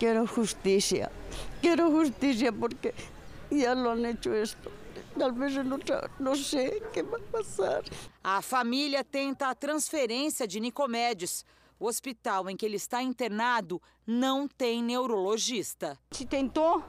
Quero 0.00 0.24
justiça. 0.24 1.12
Quero 1.60 1.90
justiça 1.90 2.50
porque 2.50 2.94
já 3.52 3.74
lo 3.74 3.90
han 3.90 4.06
hecho 4.06 4.32
esto. 4.32 4.72
Talvez 5.18 5.54
eu 5.54 5.64
não, 5.64 5.78
não 6.18 6.34
sei 6.34 6.78
o 6.78 6.90
que 6.90 7.02
vai 7.02 7.20
passar. 7.20 7.82
A 8.24 8.40
família 8.40 9.04
tenta 9.04 9.50
a 9.50 9.54
transferência 9.54 10.48
de 10.48 10.58
Nicomedes. 10.58 11.44
O 11.78 11.86
hospital 11.86 12.48
em 12.48 12.56
que 12.56 12.64
ele 12.64 12.76
está 12.76 13.02
internado 13.02 13.78
não 14.06 14.48
tem 14.48 14.82
neurologista. 14.82 15.98
Se 16.12 16.24
tentou 16.24 16.82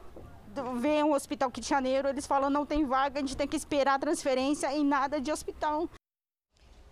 ver 0.80 1.04
um 1.04 1.14
hospital 1.14 1.50
aqui 1.50 1.60
de 1.60 1.68
janeiro, 1.68 2.08
eles 2.08 2.26
falam 2.26 2.50
não 2.50 2.66
tem 2.66 2.86
vaga, 2.86 3.20
a 3.20 3.22
gente 3.22 3.36
tem 3.36 3.48
que 3.48 3.58
esperar 3.58 3.96
a 3.96 4.00
transferência 4.00 4.74
e 4.74 4.86
nada 4.86 5.20
de 5.20 5.34
hospital. 5.34 5.90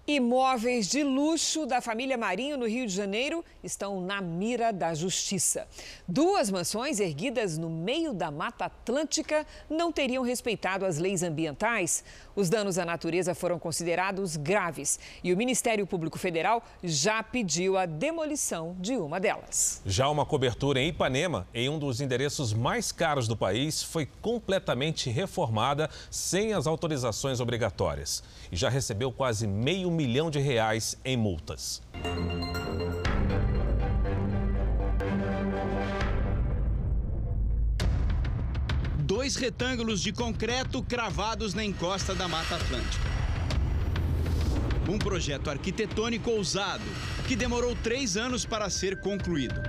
Imóveis 0.09 0.87
de 0.87 1.03
luxo 1.03 1.67
da 1.67 1.81
família 1.81 2.17
Marinho 2.17 2.57
no 2.57 2.67
Rio 2.67 2.87
de 2.87 2.95
Janeiro 2.95 3.45
estão 3.63 4.01
na 4.01 4.19
mira 4.19 4.73
da 4.73 4.91
justiça. 4.95 5.67
Duas 6.07 6.49
mansões 6.49 6.99
erguidas 6.99 7.59
no 7.59 7.69
meio 7.69 8.11
da 8.11 8.31
Mata 8.31 8.65
Atlântica 8.65 9.45
não 9.69 9.91
teriam 9.91 10.23
respeitado 10.23 10.83
as 10.83 10.97
leis 10.97 11.21
ambientais. 11.21 12.03
Os 12.35 12.49
danos 12.49 12.79
à 12.79 12.85
natureza 12.85 13.35
foram 13.35 13.59
considerados 13.59 14.35
graves 14.35 14.99
e 15.23 15.31
o 15.31 15.37
Ministério 15.37 15.85
Público 15.85 16.17
Federal 16.17 16.63
já 16.83 17.21
pediu 17.21 17.77
a 17.77 17.85
demolição 17.85 18.75
de 18.79 18.95
uma 18.97 19.19
delas. 19.19 19.79
Já 19.85 20.09
uma 20.09 20.25
cobertura 20.25 20.79
em 20.79 20.87
Ipanema, 20.87 21.47
em 21.53 21.69
um 21.69 21.77
dos 21.77 22.01
endereços 22.01 22.51
mais 22.51 22.91
caros 22.91 23.27
do 23.27 23.37
país, 23.37 23.83
foi 23.83 24.07
completamente 24.23 25.07
reformada 25.11 25.87
sem 26.09 26.51
as 26.51 26.65
autorizações 26.65 27.39
obrigatórias 27.39 28.23
e 28.51 28.55
já 28.55 28.69
recebeu 28.69 29.11
quase 29.11 29.45
meio 29.45 29.98
milhão 29.99 30.31
de 30.31 30.39
reais 30.39 30.97
em 31.03 31.17
multas. 31.17 31.81
Dois 38.99 39.35
retângulos 39.35 40.01
de 40.01 40.13
concreto 40.13 40.81
cravados 40.81 41.53
na 41.53 41.65
encosta 41.65 42.15
da 42.15 42.29
Mata 42.29 42.55
Atlântica. 42.55 43.09
Um 44.87 44.97
projeto 44.97 45.49
arquitetônico 45.49 46.31
ousado 46.31 46.85
que 47.27 47.35
demorou 47.35 47.75
três 47.75 48.15
anos 48.15 48.45
para 48.45 48.69
ser 48.69 49.01
concluído. 49.01 49.59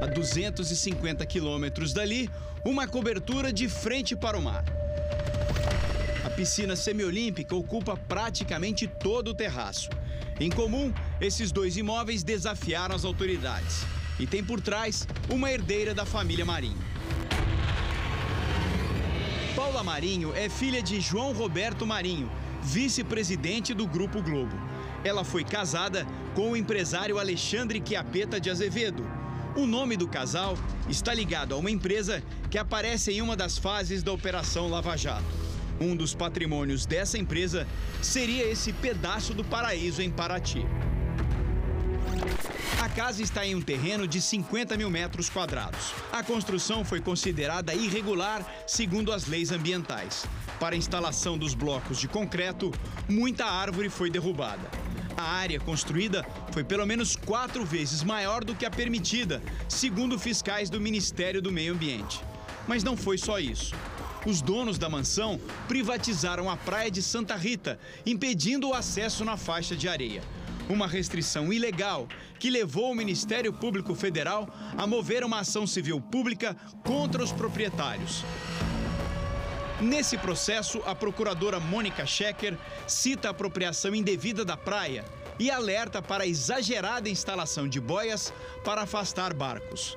A 0.00 0.06
250 0.06 1.26
quilômetros 1.26 1.92
dali, 1.92 2.30
uma 2.64 2.86
cobertura 2.86 3.52
de 3.52 3.68
frente 3.68 4.14
para 4.14 4.38
o 4.38 4.42
mar. 4.42 4.79
Piscina 6.40 6.74
semiolímpica 6.74 7.54
ocupa 7.54 7.98
praticamente 7.98 8.86
todo 8.86 9.28
o 9.28 9.34
terraço. 9.34 9.90
Em 10.40 10.48
comum, 10.48 10.90
esses 11.20 11.52
dois 11.52 11.76
imóveis 11.76 12.22
desafiaram 12.22 12.94
as 12.94 13.04
autoridades. 13.04 13.84
E 14.18 14.26
tem 14.26 14.42
por 14.42 14.58
trás 14.58 15.06
uma 15.28 15.52
herdeira 15.52 15.92
da 15.92 16.06
família 16.06 16.42
Marinho. 16.42 16.82
Paula 19.54 19.84
Marinho 19.84 20.34
é 20.34 20.48
filha 20.48 20.82
de 20.82 20.98
João 20.98 21.34
Roberto 21.34 21.86
Marinho, 21.86 22.32
vice-presidente 22.62 23.74
do 23.74 23.86
Grupo 23.86 24.22
Globo. 24.22 24.58
Ela 25.04 25.24
foi 25.24 25.44
casada 25.44 26.06
com 26.34 26.52
o 26.52 26.56
empresário 26.56 27.18
Alexandre 27.18 27.82
Chiapeta 27.86 28.40
de 28.40 28.48
Azevedo. 28.48 29.06
O 29.54 29.66
nome 29.66 29.94
do 29.94 30.08
casal 30.08 30.56
está 30.88 31.12
ligado 31.12 31.54
a 31.54 31.58
uma 31.58 31.70
empresa 31.70 32.22
que 32.50 32.56
aparece 32.56 33.12
em 33.12 33.20
uma 33.20 33.36
das 33.36 33.58
fases 33.58 34.02
da 34.02 34.10
Operação 34.10 34.70
Lava 34.70 34.96
Jato. 34.96 35.39
Um 35.80 35.96
dos 35.96 36.14
patrimônios 36.14 36.84
dessa 36.84 37.16
empresa 37.16 37.66
seria 38.02 38.44
esse 38.44 38.70
pedaço 38.70 39.32
do 39.32 39.42
paraíso 39.42 40.02
em 40.02 40.10
Paraty. 40.10 40.66
A 42.82 42.88
casa 42.90 43.22
está 43.22 43.46
em 43.46 43.54
um 43.54 43.62
terreno 43.62 44.06
de 44.06 44.20
50 44.20 44.76
mil 44.76 44.90
metros 44.90 45.30
quadrados. 45.30 45.94
A 46.12 46.22
construção 46.22 46.84
foi 46.84 47.00
considerada 47.00 47.72
irregular 47.72 48.44
segundo 48.66 49.10
as 49.10 49.26
leis 49.26 49.50
ambientais. 49.50 50.26
Para 50.58 50.74
a 50.74 50.78
instalação 50.78 51.38
dos 51.38 51.54
blocos 51.54 51.98
de 51.98 52.08
concreto, 52.08 52.70
muita 53.08 53.46
árvore 53.46 53.88
foi 53.88 54.10
derrubada. 54.10 54.70
A 55.16 55.22
área 55.22 55.58
construída 55.58 56.26
foi 56.52 56.62
pelo 56.62 56.86
menos 56.86 57.16
quatro 57.16 57.64
vezes 57.64 58.02
maior 58.02 58.44
do 58.44 58.54
que 58.54 58.66
a 58.66 58.70
permitida, 58.70 59.42
segundo 59.66 60.18
fiscais 60.18 60.68
do 60.68 60.78
Ministério 60.78 61.40
do 61.40 61.50
Meio 61.50 61.72
Ambiente. 61.72 62.20
Mas 62.68 62.84
não 62.84 62.98
foi 62.98 63.16
só 63.16 63.38
isso 63.38 63.74
os 64.26 64.42
donos 64.42 64.78
da 64.78 64.88
mansão 64.88 65.40
privatizaram 65.66 66.50
a 66.50 66.56
praia 66.56 66.90
de 66.90 67.02
Santa 67.02 67.36
Rita, 67.36 67.78
impedindo 68.04 68.68
o 68.68 68.74
acesso 68.74 69.24
na 69.24 69.36
faixa 69.36 69.74
de 69.74 69.88
areia. 69.88 70.22
Uma 70.68 70.86
restrição 70.86 71.52
ilegal 71.52 72.06
que 72.38 72.50
levou 72.50 72.92
o 72.92 72.94
Ministério 72.94 73.52
Público 73.52 73.94
Federal 73.94 74.48
a 74.76 74.86
mover 74.86 75.24
uma 75.24 75.40
ação 75.40 75.66
civil 75.66 76.00
pública 76.00 76.56
contra 76.84 77.22
os 77.22 77.32
proprietários. 77.32 78.24
Nesse 79.80 80.18
processo, 80.18 80.82
a 80.84 80.94
procuradora 80.94 81.58
Mônica 81.58 82.04
Schecker 82.06 82.56
cita 82.86 83.28
a 83.28 83.30
apropriação 83.30 83.94
indevida 83.94 84.44
da 84.44 84.56
praia 84.56 85.04
e 85.38 85.50
alerta 85.50 86.02
para 86.02 86.24
a 86.24 86.26
exagerada 86.26 87.08
instalação 87.08 87.66
de 87.66 87.80
boias 87.80 88.32
para 88.62 88.82
afastar 88.82 89.32
barcos. 89.32 89.96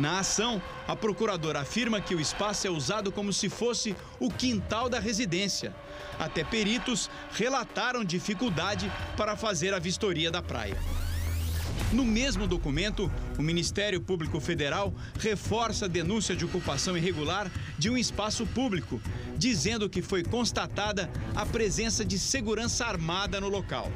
Na 0.00 0.20
ação, 0.20 0.62
a 0.88 0.96
procuradora 0.96 1.60
afirma 1.60 2.00
que 2.00 2.14
o 2.14 2.20
espaço 2.20 2.66
é 2.66 2.70
usado 2.70 3.12
como 3.12 3.34
se 3.34 3.50
fosse 3.50 3.94
o 4.18 4.30
quintal 4.30 4.88
da 4.88 4.98
residência. 4.98 5.74
Até 6.18 6.42
peritos 6.42 7.10
relataram 7.32 8.02
dificuldade 8.02 8.90
para 9.14 9.36
fazer 9.36 9.74
a 9.74 9.78
vistoria 9.78 10.30
da 10.30 10.40
praia. 10.40 10.78
No 11.92 12.02
mesmo 12.02 12.46
documento, 12.46 13.12
o 13.38 13.42
Ministério 13.42 14.00
Público 14.00 14.40
Federal 14.40 14.94
reforça 15.18 15.84
a 15.84 15.88
denúncia 15.88 16.34
de 16.34 16.46
ocupação 16.46 16.96
irregular 16.96 17.50
de 17.78 17.90
um 17.90 17.98
espaço 17.98 18.46
público, 18.46 18.98
dizendo 19.36 19.86
que 19.86 20.00
foi 20.00 20.24
constatada 20.24 21.10
a 21.36 21.44
presença 21.44 22.06
de 22.06 22.18
segurança 22.18 22.86
armada 22.86 23.38
no 23.38 23.50
local. 23.50 23.92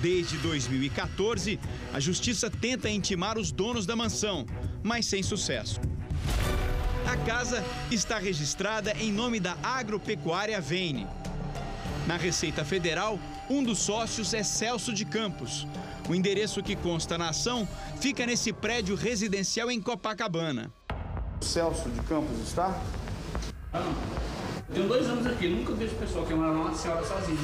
Desde 0.00 0.36
2014, 0.38 1.58
a 1.92 2.00
justiça 2.00 2.48
tenta 2.48 2.88
intimar 2.88 3.36
os 3.36 3.50
donos 3.50 3.84
da 3.84 3.96
mansão, 3.96 4.46
mas 4.82 5.06
sem 5.06 5.22
sucesso. 5.22 5.80
A 7.06 7.16
casa 7.16 7.64
está 7.90 8.18
registrada 8.18 8.92
em 8.98 9.12
nome 9.12 9.40
da 9.40 9.56
Agropecuária 9.62 10.60
Vene. 10.60 11.06
Na 12.06 12.16
Receita 12.16 12.64
Federal, 12.64 13.18
um 13.48 13.62
dos 13.62 13.78
sócios 13.78 14.34
é 14.34 14.42
Celso 14.42 14.92
de 14.92 15.04
Campos. 15.04 15.66
O 16.08 16.14
endereço 16.14 16.62
que 16.62 16.76
consta 16.76 17.18
na 17.18 17.30
ação 17.30 17.68
fica 18.00 18.26
nesse 18.26 18.52
prédio 18.52 18.94
residencial 18.94 19.70
em 19.70 19.80
Copacabana. 19.80 20.72
Celso 21.40 21.88
de 21.90 22.00
Campos 22.00 22.38
está? 22.40 22.80
Ah, 23.72 23.80
não. 23.80 24.74
Tenho 24.74 24.86
dois 24.86 25.06
anos 25.06 25.26
aqui, 25.26 25.48
nunca 25.48 25.72
vejo 25.74 25.94
pessoal 25.96 26.26
queimar 26.26 26.50
uma 26.50 26.74
senhora 26.74 27.04
sozinha. 27.06 27.38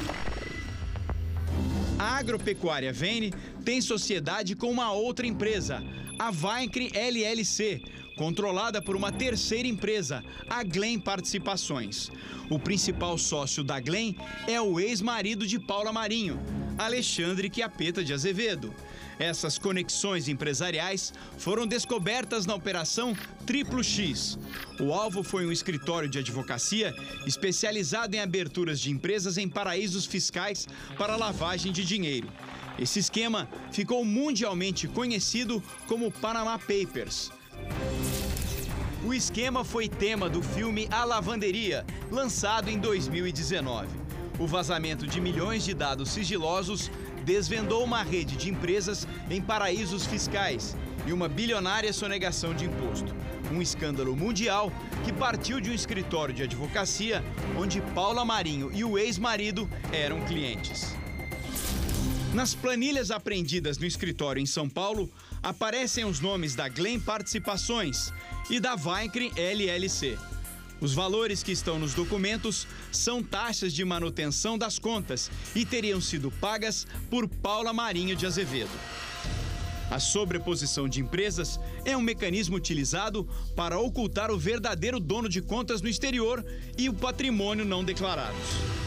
A 1.98 2.18
agropecuária 2.18 2.92
Vene 2.92 3.32
tem 3.64 3.80
sociedade 3.80 4.54
com 4.54 4.70
uma 4.70 4.92
outra 4.92 5.26
empresa, 5.26 5.82
a 6.18 6.30
Vaincre 6.30 6.90
LLC, 6.94 7.82
controlada 8.16 8.80
por 8.80 8.96
uma 8.96 9.10
terceira 9.10 9.66
empresa, 9.66 10.22
a 10.48 10.62
Glen 10.62 10.98
Participações. 10.98 12.10
O 12.48 12.58
principal 12.58 13.18
sócio 13.18 13.64
da 13.64 13.80
Glen 13.80 14.16
é 14.46 14.60
o 14.60 14.78
ex-marido 14.78 15.46
de 15.46 15.58
Paula 15.58 15.92
Marinho, 15.92 16.40
Alexandre 16.78 17.50
Chiapeta 17.52 18.04
de 18.04 18.12
Azevedo. 18.12 18.74
Essas 19.18 19.58
conexões 19.58 20.28
empresariais 20.28 21.12
foram 21.38 21.66
descobertas 21.66 22.46
na 22.46 22.54
Operação 22.54 23.16
Triplo 23.46 23.82
X. 23.82 24.38
O 24.80 24.92
alvo 24.92 25.22
foi 25.22 25.46
um 25.46 25.52
escritório 25.52 26.08
de 26.08 26.18
advocacia 26.18 26.94
especializado 27.26 28.16
em 28.16 28.20
aberturas 28.20 28.80
de 28.80 28.90
empresas 28.90 29.38
em 29.38 29.48
paraísos 29.48 30.04
fiscais 30.04 30.66
para 30.98 31.16
lavagem 31.16 31.72
de 31.72 31.84
dinheiro. 31.84 32.28
Esse 32.78 32.98
esquema 32.98 33.48
ficou 33.70 34.04
mundialmente 34.04 34.88
conhecido 34.88 35.62
como 35.86 36.10
Panama 36.10 36.58
Papers. 36.58 37.30
O 39.04 39.14
esquema 39.14 39.64
foi 39.64 39.88
tema 39.88 40.28
do 40.28 40.42
filme 40.42 40.88
A 40.90 41.04
Lavanderia, 41.04 41.84
lançado 42.10 42.68
em 42.68 42.78
2019. 42.78 43.86
O 44.40 44.46
vazamento 44.46 45.06
de 45.06 45.20
milhões 45.20 45.64
de 45.64 45.72
dados 45.72 46.10
sigilosos 46.10 46.90
desvendou 47.24 47.84
uma 47.84 48.02
rede 48.02 48.36
de 48.36 48.50
empresas 48.50 49.06
em 49.30 49.40
paraísos 49.40 50.04
fiscais 50.06 50.76
e 51.06 51.12
uma 51.12 51.28
bilionária 51.28 51.92
sonegação 51.92 52.52
de 52.54 52.64
imposto. 52.64 53.14
Um 53.52 53.62
escândalo 53.62 54.16
mundial 54.16 54.72
que 55.04 55.12
partiu 55.12 55.60
de 55.60 55.70
um 55.70 55.74
escritório 55.74 56.34
de 56.34 56.42
advocacia 56.42 57.22
onde 57.56 57.80
Paula 57.94 58.24
Marinho 58.24 58.70
e 58.72 58.82
o 58.82 58.98
ex-marido 58.98 59.68
eram 59.92 60.24
clientes. 60.24 61.03
Nas 62.34 62.52
planilhas 62.52 63.12
apreendidas 63.12 63.78
no 63.78 63.86
escritório 63.86 64.42
em 64.42 64.46
São 64.46 64.68
Paulo, 64.68 65.08
aparecem 65.40 66.04
os 66.04 66.18
nomes 66.18 66.56
da 66.56 66.68
Glen 66.68 66.98
Participações 66.98 68.12
e 68.50 68.58
da 68.58 68.74
Vaincre 68.74 69.30
LLC. 69.36 70.18
Os 70.80 70.92
valores 70.92 71.44
que 71.44 71.52
estão 71.52 71.78
nos 71.78 71.94
documentos 71.94 72.66
são 72.90 73.22
taxas 73.22 73.72
de 73.72 73.84
manutenção 73.84 74.58
das 74.58 74.80
contas 74.80 75.30
e 75.54 75.64
teriam 75.64 76.00
sido 76.00 76.28
pagas 76.28 76.88
por 77.08 77.28
Paula 77.28 77.72
Marinho 77.72 78.16
de 78.16 78.26
Azevedo. 78.26 78.72
A 79.88 80.00
sobreposição 80.00 80.88
de 80.88 81.00
empresas 81.00 81.60
é 81.84 81.96
um 81.96 82.02
mecanismo 82.02 82.56
utilizado 82.56 83.28
para 83.54 83.78
ocultar 83.78 84.32
o 84.32 84.38
verdadeiro 84.38 84.98
dono 84.98 85.28
de 85.28 85.40
contas 85.40 85.80
no 85.80 85.88
exterior 85.88 86.44
e 86.76 86.88
o 86.88 86.94
patrimônio 86.94 87.64
não 87.64 87.84
declarados 87.84 88.83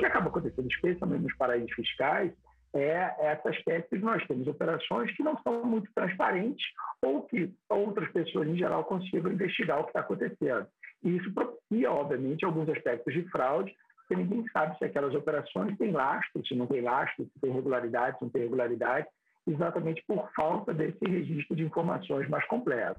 que 0.00 0.06
acaba 0.06 0.28
acontecendo, 0.28 0.68
especialmente 0.68 1.22
nos 1.22 1.36
paraísos 1.36 1.72
fiscais, 1.72 2.32
é 2.72 3.14
essa 3.18 3.50
aspecto 3.50 3.96
de 3.96 4.04
nós 4.04 4.24
temos 4.26 4.46
operações 4.46 5.14
que 5.16 5.22
não 5.22 5.36
são 5.42 5.64
muito 5.64 5.90
transparentes 5.94 6.64
ou 7.02 7.22
que 7.22 7.52
outras 7.68 8.10
pessoas, 8.12 8.48
em 8.48 8.56
geral, 8.56 8.84
consigam 8.84 9.32
investigar 9.32 9.80
o 9.80 9.84
que 9.84 9.90
está 9.90 10.00
acontecendo. 10.00 10.66
E 11.02 11.16
isso 11.16 11.32
propicia, 11.32 11.90
obviamente, 11.90 12.44
alguns 12.44 12.68
aspectos 12.68 13.12
de 13.12 13.28
fraude, 13.30 13.74
porque 13.98 14.22
ninguém 14.22 14.44
sabe 14.52 14.76
se 14.78 14.84
aquelas 14.84 15.14
operações 15.14 15.76
têm 15.78 15.92
lastro, 15.92 16.46
se 16.46 16.54
não 16.54 16.66
tem 16.66 16.80
lastro, 16.80 17.24
se 17.24 17.40
tem 17.40 17.52
regularidade, 17.52 18.18
se 18.18 18.24
não 18.24 18.30
tem 18.30 18.42
regularidade, 18.42 19.06
exatamente 19.46 20.04
por 20.06 20.30
falta 20.34 20.72
desse 20.72 21.04
registro 21.04 21.56
de 21.56 21.64
informações 21.64 22.28
mais 22.28 22.46
completo. 22.46 22.98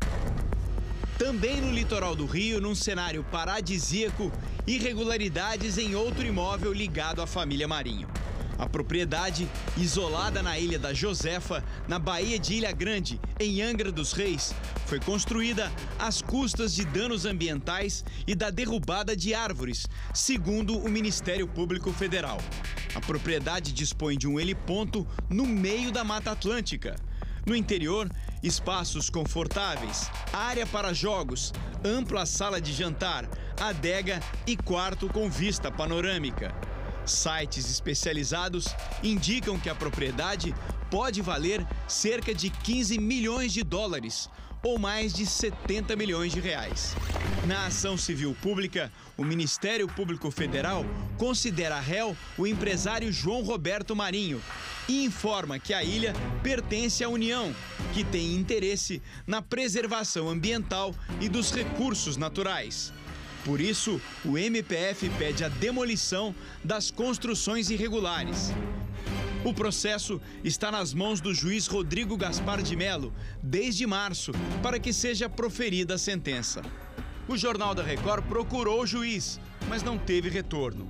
Também 1.21 1.61
no 1.61 1.71
litoral 1.71 2.15
do 2.15 2.25
Rio, 2.25 2.59
num 2.59 2.73
cenário 2.73 3.23
paradisíaco, 3.23 4.31
irregularidades 4.65 5.77
em 5.77 5.93
outro 5.93 6.25
imóvel 6.25 6.73
ligado 6.73 7.21
à 7.21 7.27
família 7.27 7.67
Marinho. 7.67 8.09
A 8.57 8.67
propriedade, 8.67 9.47
isolada 9.77 10.41
na 10.41 10.57
ilha 10.57 10.79
da 10.79 10.95
Josefa, 10.95 11.63
na 11.87 11.99
Baía 11.99 12.39
de 12.39 12.55
Ilha 12.55 12.71
Grande, 12.71 13.21
em 13.39 13.61
Angra 13.61 13.91
dos 13.91 14.13
Reis, 14.13 14.51
foi 14.87 14.99
construída 14.99 15.71
às 15.99 16.23
custas 16.23 16.73
de 16.73 16.83
danos 16.85 17.23
ambientais 17.23 18.03
e 18.25 18.33
da 18.33 18.49
derrubada 18.49 19.15
de 19.15 19.35
árvores, 19.35 19.85
segundo 20.15 20.75
o 20.75 20.89
Ministério 20.89 21.47
Público 21.47 21.91
Federal. 21.91 22.39
A 22.95 22.99
propriedade 22.99 23.71
dispõe 23.71 24.17
de 24.17 24.27
um 24.27 24.39
heliponto 24.39 25.07
no 25.29 25.45
meio 25.45 25.91
da 25.91 26.03
Mata 26.03 26.31
Atlântica. 26.31 26.95
No 27.45 27.55
interior, 27.55 28.09
espaços 28.43 29.09
confortáveis, 29.09 30.09
área 30.33 30.65
para 30.65 30.93
jogos, 30.93 31.53
ampla 31.83 32.25
sala 32.25 32.59
de 32.59 32.73
jantar, 32.73 33.29
adega 33.59 34.19
e 34.47 34.57
quarto 34.57 35.07
com 35.07 35.29
vista 35.29 35.71
panorâmica. 35.71 36.53
Sites 37.05 37.69
especializados 37.69 38.67
indicam 39.03 39.59
que 39.59 39.69
a 39.69 39.75
propriedade 39.75 40.53
pode 40.89 41.21
valer 41.21 41.65
cerca 41.87 42.33
de 42.33 42.49
15 42.49 42.99
milhões 42.99 43.53
de 43.53 43.63
dólares, 43.63 44.29
ou 44.63 44.77
mais 44.77 45.13
de 45.13 45.25
70 45.25 45.95
milhões 45.95 46.31
de 46.31 46.39
reais. 46.39 46.95
Na 47.47 47.65
ação 47.65 47.97
civil 47.97 48.35
pública, 48.41 48.91
o 49.17 49.23
Ministério 49.23 49.87
Público 49.87 50.29
Federal 50.29 50.85
considera 51.17 51.79
réu 51.79 52.15
o 52.37 52.45
empresário 52.45 53.11
João 53.11 53.41
Roberto 53.41 53.95
Marinho 53.95 54.41
e 54.87 55.03
informa 55.03 55.57
que 55.57 55.73
a 55.73 55.83
ilha 55.83 56.13
pertence 56.43 57.03
à 57.03 57.09
União, 57.09 57.53
que 57.93 58.03
tem 58.03 58.35
interesse 58.35 59.01
na 59.25 59.41
preservação 59.41 60.29
ambiental 60.29 60.93
e 61.19 61.27
dos 61.27 61.51
recursos 61.51 62.17
naturais. 62.17 62.93
Por 63.43 63.59
isso, 63.59 63.99
o 64.23 64.37
MPF 64.37 65.09
pede 65.17 65.43
a 65.43 65.49
demolição 65.49 66.35
das 66.63 66.91
construções 66.91 67.71
irregulares. 67.71 68.51
O 69.43 69.51
processo 69.55 70.21
está 70.43 70.71
nas 70.71 70.93
mãos 70.93 71.19
do 71.19 71.33
juiz 71.33 71.65
Rodrigo 71.65 72.15
Gaspar 72.15 72.61
de 72.61 72.75
Melo 72.75 73.11
desde 73.41 73.87
março 73.87 74.31
para 74.61 74.79
que 74.79 74.93
seja 74.93 75.27
proferida 75.27 75.95
a 75.95 75.97
sentença. 75.97 76.61
O 77.27 77.35
Jornal 77.35 77.73
da 77.73 77.81
Record 77.81 78.23
procurou 78.25 78.83
o 78.83 78.85
juiz, 78.85 79.39
mas 79.67 79.81
não 79.81 79.97
teve 79.97 80.29
retorno. 80.29 80.87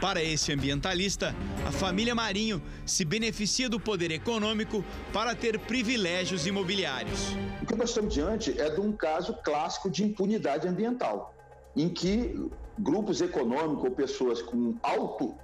Para 0.00 0.22
esse 0.22 0.52
ambientalista, 0.52 1.34
a 1.66 1.72
família 1.72 2.14
Marinho 2.14 2.62
se 2.86 3.04
beneficia 3.04 3.68
do 3.68 3.80
poder 3.80 4.12
econômico 4.12 4.84
para 5.12 5.34
ter 5.34 5.58
privilégios 5.58 6.46
imobiliários. 6.46 7.34
O 7.60 7.66
que 7.66 7.74
nós 7.74 7.88
estamos 7.88 8.14
diante 8.14 8.56
é 8.60 8.70
de 8.70 8.80
um 8.80 8.92
caso 8.92 9.34
clássico 9.42 9.90
de 9.90 10.04
impunidade 10.04 10.68
ambiental, 10.68 11.34
em 11.74 11.88
que 11.88 12.48
grupos 12.78 13.20
econômicos 13.20 13.84
ou 13.84 13.90
pessoas 13.90 14.40
com 14.40 14.76
alto 14.80 15.34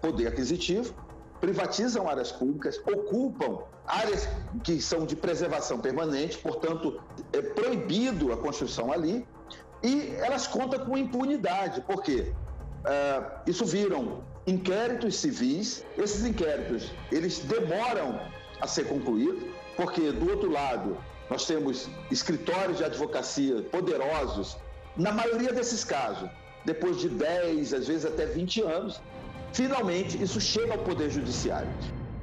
poder 0.00 0.28
aquisitivo 0.28 0.94
privatizam 1.42 2.08
áreas 2.08 2.30
públicas, 2.30 2.80
ocupam 2.86 3.64
áreas 3.84 4.28
que 4.62 4.80
são 4.80 5.04
de 5.04 5.16
preservação 5.16 5.80
permanente, 5.80 6.38
portanto, 6.38 7.02
é 7.32 7.42
proibido 7.42 8.32
a 8.32 8.36
construção 8.36 8.92
ali, 8.92 9.26
e 9.82 10.14
elas 10.20 10.46
contam 10.46 10.86
com 10.86 10.96
impunidade, 10.96 11.80
porque 11.80 12.32
uh, 12.84 13.40
isso 13.44 13.66
viram 13.66 14.22
inquéritos 14.46 15.16
civis, 15.16 15.84
esses 15.98 16.24
inquéritos, 16.24 16.92
eles 17.10 17.40
demoram 17.40 18.20
a 18.60 18.68
ser 18.68 18.84
concluídos, 18.84 19.42
porque 19.76 20.12
do 20.12 20.30
outro 20.30 20.48
lado 20.48 20.96
nós 21.28 21.44
temos 21.44 21.88
escritórios 22.08 22.78
de 22.78 22.84
advocacia 22.84 23.62
poderosos, 23.62 24.56
na 24.96 25.10
maioria 25.10 25.52
desses 25.52 25.82
casos, 25.82 26.30
depois 26.64 27.00
de 27.00 27.08
10, 27.08 27.74
às 27.74 27.88
vezes 27.88 28.04
até 28.04 28.26
20 28.26 28.62
anos, 28.62 29.02
Finalmente, 29.52 30.22
isso 30.22 30.40
chega 30.40 30.72
ao 30.72 30.78
Poder 30.78 31.10
Judiciário. 31.10 31.68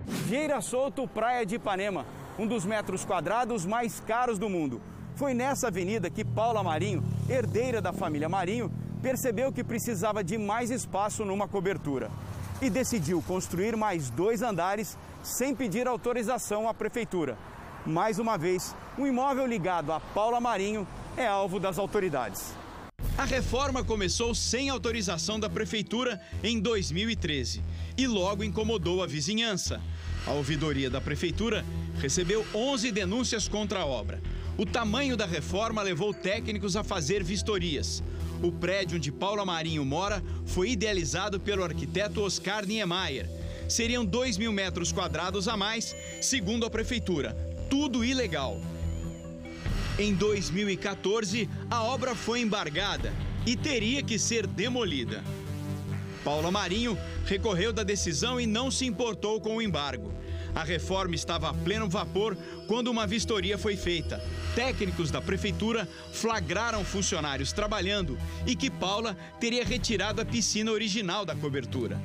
Vieira 0.05 0.59
Solto, 0.61 1.07
Praia 1.07 1.45
de 1.45 1.55
Ipanema, 1.55 2.05
um 2.38 2.47
dos 2.47 2.65
metros 2.65 3.05
quadrados 3.05 3.65
mais 3.65 3.99
caros 3.99 4.39
do 4.39 4.49
mundo. 4.49 4.82
Foi 5.15 5.34
nessa 5.34 5.67
avenida 5.67 6.09
que 6.09 6.25
Paula 6.25 6.63
Marinho, 6.63 7.03
herdeira 7.30 7.82
da 7.82 7.93
família 7.93 8.27
Marinho, 8.27 8.71
percebeu 9.01 9.51
que 9.51 9.63
precisava 9.63 10.23
de 10.23 10.38
mais 10.38 10.71
espaço 10.71 11.23
numa 11.23 11.47
cobertura 11.47 12.09
e 12.61 12.69
decidiu 12.69 13.21
construir 13.21 13.77
mais 13.77 14.09
dois 14.09 14.41
andares 14.41 14.97
sem 15.21 15.53
pedir 15.53 15.88
autorização 15.88 16.67
à 16.67 16.73
prefeitura. 16.73 17.38
Mais 17.86 18.17
uma 18.19 18.38
vez, 18.38 18.75
um 18.97 19.05
imóvel 19.05 19.45
ligado 19.45 19.91
a 19.91 19.99
Paula 19.99 20.39
Marinho 20.39 20.88
é 21.15 21.27
alvo 21.27 21.59
das 21.59 21.77
autoridades. 21.77 22.53
A 23.20 23.26
reforma 23.26 23.84
começou 23.84 24.34
sem 24.34 24.70
autorização 24.70 25.38
da 25.38 25.49
prefeitura 25.49 26.22
em 26.41 26.57
2013 26.57 27.61
e 27.97 28.07
logo 28.07 28.45
incomodou 28.45 29.03
a 29.03 29.05
vizinhança. 29.05 29.82
A 30.26 30.32
ouvidoria 30.32 30.89
da 30.89 31.01
prefeitura 31.01 31.65
recebeu 31.99 32.45
11 32.55 32.93
denúncias 32.93 33.45
contra 33.45 33.80
a 33.80 33.86
obra. 33.86 34.22
O 34.57 34.65
tamanho 34.65 35.17
da 35.17 35.26
reforma 35.26 35.82
levou 35.82 36.13
técnicos 36.13 36.78
a 36.78 36.84
fazer 36.84 37.22
vistorias. 37.22 38.01
O 38.41 38.53
prédio 38.53 38.95
onde 38.95 39.11
Paula 39.11 39.45
Marinho 39.45 39.84
mora 39.84 40.24
foi 40.45 40.70
idealizado 40.70 41.41
pelo 41.41 41.65
arquiteto 41.65 42.22
Oscar 42.22 42.65
Niemeyer. 42.65 43.30
Seriam 43.67 44.05
2 44.05 44.38
mil 44.38 44.53
metros 44.53 44.93
quadrados 44.93 45.49
a 45.49 45.57
mais, 45.57 45.93
segundo 46.22 46.65
a 46.65 46.70
prefeitura. 46.70 47.34
Tudo 47.70 48.05
ilegal. 48.05 48.61
Em 49.99 50.15
2014, 50.15 51.49
a 51.69 51.83
obra 51.83 52.15
foi 52.15 52.39
embargada 52.39 53.13
e 53.45 53.57
teria 53.57 54.01
que 54.01 54.17
ser 54.17 54.47
demolida. 54.47 55.21
Paula 56.23 56.49
Marinho 56.49 56.97
recorreu 57.25 57.73
da 57.73 57.83
decisão 57.83 58.39
e 58.39 58.47
não 58.47 58.71
se 58.71 58.85
importou 58.85 59.41
com 59.41 59.57
o 59.57 59.61
embargo. 59.61 60.13
A 60.55 60.63
reforma 60.63 61.15
estava 61.15 61.49
a 61.49 61.53
pleno 61.53 61.89
vapor 61.89 62.37
quando 62.65 62.87
uma 62.87 63.05
vistoria 63.05 63.57
foi 63.57 63.75
feita. 63.75 64.23
Técnicos 64.55 65.11
da 65.11 65.21
prefeitura 65.21 65.85
flagraram 66.13 66.85
funcionários 66.85 67.51
trabalhando 67.51 68.17
e 68.47 68.55
que 68.55 68.69
Paula 68.69 69.17
teria 69.37 69.65
retirado 69.65 70.21
a 70.21 70.25
piscina 70.25 70.71
original 70.71 71.25
da 71.25 71.35
cobertura. 71.35 72.01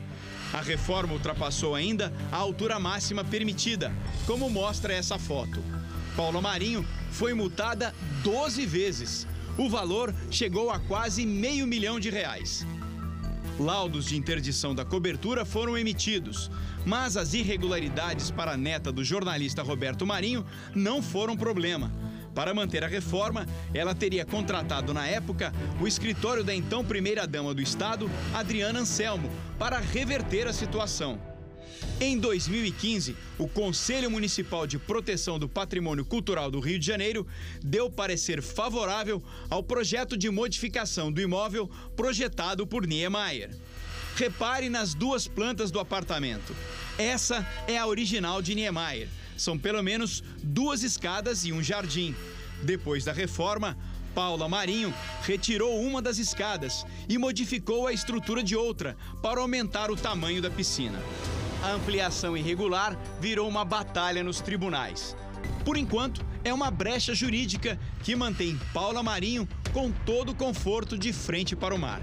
A 0.52 0.60
reforma 0.60 1.12
ultrapassou 1.12 1.76
ainda 1.76 2.12
a 2.32 2.36
altura 2.38 2.80
máxima 2.80 3.22
permitida, 3.22 3.92
como 4.26 4.50
mostra 4.50 4.92
essa 4.92 5.16
foto. 5.16 5.62
Paula 6.16 6.40
Marinho 6.40 6.86
foi 7.10 7.34
multada 7.34 7.94
12 8.22 8.64
vezes. 8.66 9.26
O 9.58 9.68
valor 9.68 10.14
chegou 10.30 10.70
a 10.70 10.78
quase 10.78 11.26
meio 11.26 11.66
milhão 11.66 11.98
de 11.98 12.10
reais. 12.10 12.66
Laudos 13.58 14.06
de 14.06 14.16
interdição 14.16 14.74
da 14.74 14.84
cobertura 14.84 15.44
foram 15.44 15.78
emitidos, 15.78 16.50
mas 16.84 17.16
as 17.16 17.34
irregularidades 17.34 18.30
para 18.30 18.52
a 18.52 18.56
neta 18.56 18.90
do 18.90 19.04
jornalista 19.04 19.62
Roberto 19.62 20.04
Marinho 20.04 20.44
não 20.74 21.00
foram 21.00 21.36
problema. 21.36 21.92
Para 22.34 22.52
manter 22.52 22.82
a 22.82 22.88
reforma, 22.88 23.46
ela 23.72 23.94
teria 23.94 24.24
contratado 24.24 24.92
na 24.92 25.06
época 25.06 25.52
o 25.80 25.86
escritório 25.86 26.42
da 26.42 26.52
então 26.52 26.84
primeira-dama 26.84 27.54
do 27.54 27.62
Estado, 27.62 28.10
Adriana 28.34 28.80
Anselmo, 28.80 29.30
para 29.56 29.78
reverter 29.78 30.48
a 30.48 30.52
situação. 30.52 31.33
Em 32.00 32.18
2015, 32.18 33.16
o 33.38 33.48
Conselho 33.48 34.10
Municipal 34.10 34.66
de 34.66 34.78
Proteção 34.78 35.38
do 35.38 35.48
Patrimônio 35.48 36.04
Cultural 36.04 36.50
do 36.50 36.60
Rio 36.60 36.78
de 36.78 36.86
Janeiro 36.86 37.26
deu 37.62 37.90
parecer 37.90 38.42
favorável 38.42 39.22
ao 39.48 39.62
projeto 39.62 40.16
de 40.16 40.28
modificação 40.28 41.10
do 41.10 41.20
imóvel 41.20 41.70
projetado 41.96 42.66
por 42.66 42.86
Niemeyer. 42.86 43.50
Repare 44.16 44.68
nas 44.68 44.94
duas 44.94 45.26
plantas 45.26 45.70
do 45.70 45.80
apartamento. 45.80 46.54
Essa 46.98 47.46
é 47.66 47.78
a 47.78 47.86
original 47.86 48.42
de 48.42 48.54
Niemeyer. 48.54 49.08
São 49.36 49.58
pelo 49.58 49.82
menos 49.82 50.22
duas 50.42 50.82
escadas 50.82 51.44
e 51.44 51.52
um 51.52 51.62
jardim. 51.62 52.14
Depois 52.62 53.04
da 53.04 53.12
reforma, 53.12 53.76
Paula 54.14 54.48
Marinho 54.48 54.94
retirou 55.22 55.80
uma 55.80 56.00
das 56.00 56.18
escadas 56.18 56.86
e 57.08 57.18
modificou 57.18 57.86
a 57.86 57.92
estrutura 57.92 58.42
de 58.42 58.54
outra 58.54 58.96
para 59.20 59.40
aumentar 59.40 59.90
o 59.90 59.96
tamanho 59.96 60.40
da 60.40 60.50
piscina. 60.50 61.02
A 61.64 61.72
ampliação 61.72 62.36
irregular 62.36 62.94
virou 63.18 63.48
uma 63.48 63.64
batalha 63.64 64.22
nos 64.22 64.38
tribunais. 64.38 65.16
Por 65.64 65.78
enquanto, 65.78 66.22
é 66.44 66.52
uma 66.52 66.70
brecha 66.70 67.14
jurídica 67.14 67.78
que 68.02 68.14
mantém 68.14 68.60
Paula 68.74 69.02
Marinho 69.02 69.48
com 69.72 69.90
todo 69.90 70.32
o 70.32 70.34
conforto 70.34 70.98
de 70.98 71.10
frente 71.10 71.56
para 71.56 71.74
o 71.74 71.78
mar. 71.78 72.02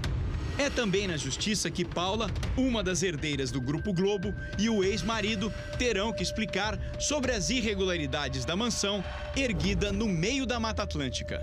É 0.58 0.68
também 0.68 1.06
na 1.06 1.16
justiça 1.16 1.70
que 1.70 1.84
Paula, 1.84 2.28
uma 2.56 2.82
das 2.82 3.04
herdeiras 3.04 3.52
do 3.52 3.60
Grupo 3.60 3.92
Globo, 3.92 4.34
e 4.58 4.68
o 4.68 4.82
ex-marido 4.82 5.52
terão 5.78 6.12
que 6.12 6.24
explicar 6.24 6.76
sobre 6.98 7.30
as 7.30 7.48
irregularidades 7.48 8.44
da 8.44 8.56
mansão 8.56 9.02
erguida 9.36 9.92
no 9.92 10.08
meio 10.08 10.44
da 10.44 10.58
Mata 10.58 10.82
Atlântica. 10.82 11.40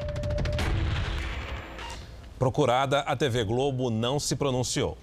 Procurada, 2.38 2.99
a 2.99 3.15
TV 3.15 3.45
Globo 3.45 3.89
não 3.89 4.20
se 4.20 4.36
pronunciou. 4.36 4.97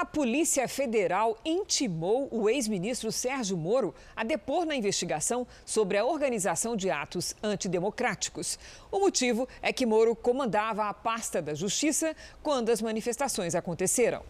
A 0.00 0.04
Polícia 0.06 0.66
Federal 0.66 1.36
intimou 1.44 2.26
o 2.32 2.48
ex-ministro 2.48 3.12
Sérgio 3.12 3.54
Moro 3.54 3.94
a 4.16 4.24
depor 4.24 4.64
na 4.64 4.74
investigação 4.74 5.46
sobre 5.62 5.98
a 5.98 6.06
organização 6.06 6.74
de 6.74 6.90
atos 6.90 7.36
antidemocráticos. 7.42 8.58
O 8.90 8.98
motivo 8.98 9.46
é 9.60 9.74
que 9.74 9.84
Moro 9.84 10.16
comandava 10.16 10.88
a 10.88 10.94
pasta 10.94 11.42
da 11.42 11.52
Justiça 11.52 12.16
quando 12.42 12.70
as 12.70 12.80
manifestações 12.80 13.54
aconteceram. 13.54 14.22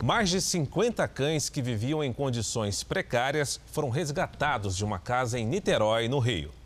Mais 0.00 0.30
de 0.30 0.40
50 0.40 1.08
cães 1.08 1.48
que 1.48 1.60
viviam 1.60 2.04
em 2.04 2.12
condições 2.12 2.84
precárias 2.84 3.60
foram 3.72 3.90
resgatados 3.90 4.76
de 4.76 4.84
uma 4.84 5.00
casa 5.00 5.36
em 5.36 5.44
Niterói, 5.44 6.06
no 6.06 6.20
Rio. 6.20 6.61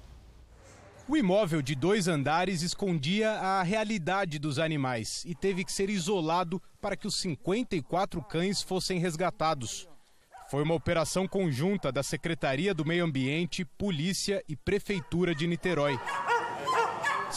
O 1.09 1.17
imóvel 1.17 1.63
de 1.63 1.77
dois 1.77 2.09
andares 2.09 2.63
escondia 2.63 3.31
a 3.31 3.63
realidade 3.63 4.41
dos 4.41 4.59
animais 4.59 5.25
e 5.25 5.37
teve 5.37 5.65
que 5.65 5.71
ser 5.71 5.89
isolado 5.89 6.61
para 6.81 6.97
que 6.97 7.07
os 7.07 7.21
54 7.21 8.21
cães 8.23 8.61
fossem 8.61 8.99
resgatados. 8.99 9.89
Foi 10.51 10.65
uma 10.65 10.75
operação 10.75 11.29
conjunta 11.29 11.93
da 11.93 12.03
Secretaria 12.03 12.75
do 12.75 12.85
Meio 12.85 13.05
Ambiente, 13.05 13.65
Polícia 13.65 14.43
e 14.49 14.57
Prefeitura 14.57 15.33
de 15.33 15.47
Niterói. 15.47 15.97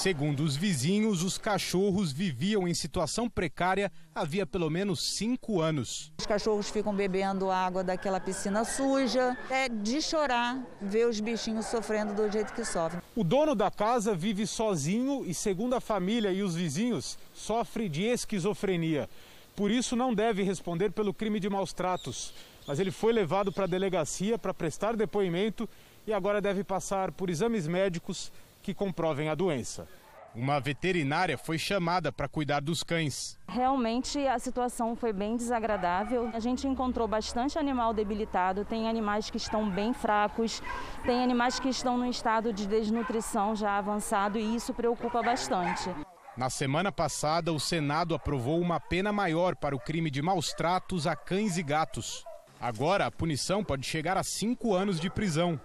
Segundo 0.02 0.44
os 0.44 0.56
vizinhos, 0.56 1.24
os 1.24 1.38
cachorros 1.38 2.14
viviam 2.14 2.66
em 2.66 2.74
situação 2.74 3.30
precária 3.30 3.92
havia 4.16 4.46
pelo 4.46 4.70
menos 4.70 5.04
cinco 5.18 5.60
anos. 5.60 6.14
Os 6.18 6.26
cachorros 6.26 6.70
ficam 6.70 6.96
bebendo 6.96 7.52
água 7.52 7.84
daquela 7.84 8.18
piscina 8.18 8.64
suja. 8.64 9.38
É 9.50 9.68
de 9.68 10.02
chorar 10.02 10.66
ver 10.80 11.06
os 11.06 11.20
bichinhos 11.20 11.66
sofrendo 11.66 12.14
do 12.14 12.32
jeito 12.32 12.54
que 12.54 12.64
sofrem. 12.64 13.02
O 13.14 13.26
dono 13.26 13.54
da 13.54 13.70
casa 13.70 14.16
vive 14.16 14.48
sozinho 14.48 15.26
e, 15.26 15.34
segundo 15.34 15.76
a 15.76 15.82
família 15.82 16.32
e 16.32 16.44
os 16.44 16.56
vizinhos, 16.56 17.20
sofre 17.34 17.90
de 17.90 18.04
esquizofrenia. 18.04 19.10
Por 19.54 19.70
isso, 19.70 19.98
não 19.98 20.14
deve 20.14 20.44
responder 20.44 20.94
pelo 20.94 21.14
crime 21.14 21.42
de 21.42 21.50
maus 21.50 21.74
tratos. 21.74 22.34
Mas 22.66 22.80
ele 22.80 22.92
foi 22.92 23.12
levado 23.12 23.52
para 23.52 23.66
a 23.66 23.68
delegacia 23.68 24.40
para 24.40 24.54
prestar 24.54 24.96
depoimento 24.96 25.68
e 26.08 26.14
agora 26.14 26.40
deve 26.40 26.64
passar 26.64 27.12
por 27.12 27.30
exames 27.30 27.68
médicos 27.68 28.32
que 28.70 28.74
comprovem 28.76 29.30
a 29.30 29.36
doença. 29.36 29.88
Uma 30.36 30.60
veterinária 30.60 31.40
foi 31.40 31.58
chamada 31.58 32.12
para 32.12 32.28
cuidar 32.28 32.62
dos 32.62 32.84
cães. 32.84 33.36
Realmente 33.48 34.20
a 34.28 34.38
situação 34.38 34.96
foi 34.96 35.12
bem 35.12 35.36
desagradável. 35.36 36.30
A 36.34 36.40
gente 36.40 36.68
encontrou 36.68 37.08
bastante 37.08 37.58
animal 37.58 37.96
debilitado, 37.96 38.64
tem 38.64 38.88
animais 38.88 39.32
que 39.32 39.38
estão 39.38 39.68
bem 39.68 39.92
fracos, 39.92 40.62
tem 41.04 41.24
animais 41.24 41.60
que 41.60 41.68
estão 41.68 41.98
no 41.98 42.06
estado 42.06 42.54
de 42.54 42.68
desnutrição 42.68 43.56
já 43.56 43.76
avançado 43.76 44.38
e 44.38 44.56
isso 44.56 44.72
preocupa 44.72 45.24
bastante. 45.24 45.90
Na 46.38 46.52
semana 46.52 46.92
passada, 46.92 47.52
o 47.52 47.60
Senado 47.60 48.14
aprovou 48.14 48.62
uma 48.62 48.80
pena 48.80 49.12
maior 49.12 49.56
para 49.56 49.76
o 49.76 49.80
crime 49.80 50.12
de 50.12 50.22
maus 50.22 50.54
tratos 50.54 51.08
a 51.08 51.16
cães 51.16 51.58
e 51.58 51.64
gatos. 51.64 52.24
Agora, 52.62 53.08
a 53.08 53.12
punição 53.12 53.64
pode 53.64 53.86
chegar 53.88 54.16
a 54.16 54.24
cinco 54.24 54.76
anos 54.76 55.00
de 55.00 55.10
prisão. 55.10 55.60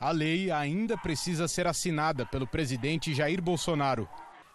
A 0.00 0.12
lei 0.12 0.50
ainda 0.50 0.96
precisa 0.96 1.46
ser 1.46 1.66
assinada 1.66 2.24
pelo 2.24 2.46
presidente 2.46 3.14
Jair 3.14 3.42
Bolsonaro. 3.42 4.08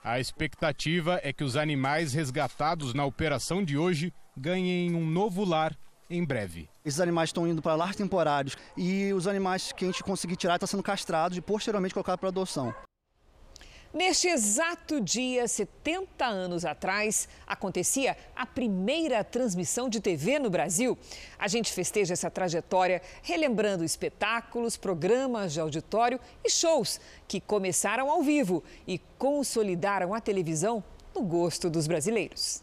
A 0.03 0.19
expectativa 0.19 1.19
é 1.21 1.31
que 1.31 1.43
os 1.43 1.55
animais 1.55 2.13
resgatados 2.13 2.95
na 2.95 3.05
operação 3.05 3.63
de 3.63 3.77
hoje 3.77 4.11
ganhem 4.35 4.95
um 4.95 5.05
novo 5.05 5.45
lar 5.45 5.77
em 6.09 6.25
breve. 6.25 6.67
Esses 6.83 6.99
animais 6.99 7.29
estão 7.29 7.47
indo 7.47 7.61
para 7.61 7.75
lar 7.75 7.93
temporários 7.93 8.57
e 8.75 9.13
os 9.13 9.27
animais 9.27 9.71
que 9.71 9.85
a 9.85 9.87
gente 9.87 10.03
conseguir 10.03 10.35
tirar 10.35 10.55
estão 10.55 10.65
sendo 10.65 10.81
castrados 10.81 11.37
e 11.37 11.41
posteriormente 11.41 11.93
colocados 11.93 12.19
para 12.19 12.29
adoção. 12.29 12.73
Neste 13.95 14.27
exato 14.27 14.99
dia, 14.99 15.47
70 15.47 16.25
anos 16.25 16.65
atrás, 16.65 17.29
acontecia 17.47 18.17
a 18.35 18.45
primeira 18.45 19.23
transmissão 19.23 19.87
de 19.87 20.01
TV 20.01 20.37
no 20.37 20.49
Brasil. 20.49 20.97
A 21.39 21.47
gente 21.47 21.71
festeja 21.71 22.11
essa 22.11 22.29
trajetória 22.29 23.01
relembrando 23.23 23.85
espetáculos, 23.85 24.75
programas 24.75 25.53
de 25.53 25.61
auditório 25.61 26.19
e 26.43 26.49
shows 26.49 26.99
que 27.25 27.39
começaram 27.39 28.09
ao 28.09 28.21
vivo 28.21 28.61
e 28.85 28.99
consolidaram 29.17 30.13
a 30.13 30.19
televisão 30.19 30.83
no 31.15 31.21
gosto 31.21 31.69
dos 31.69 31.87
brasileiros. 31.87 32.61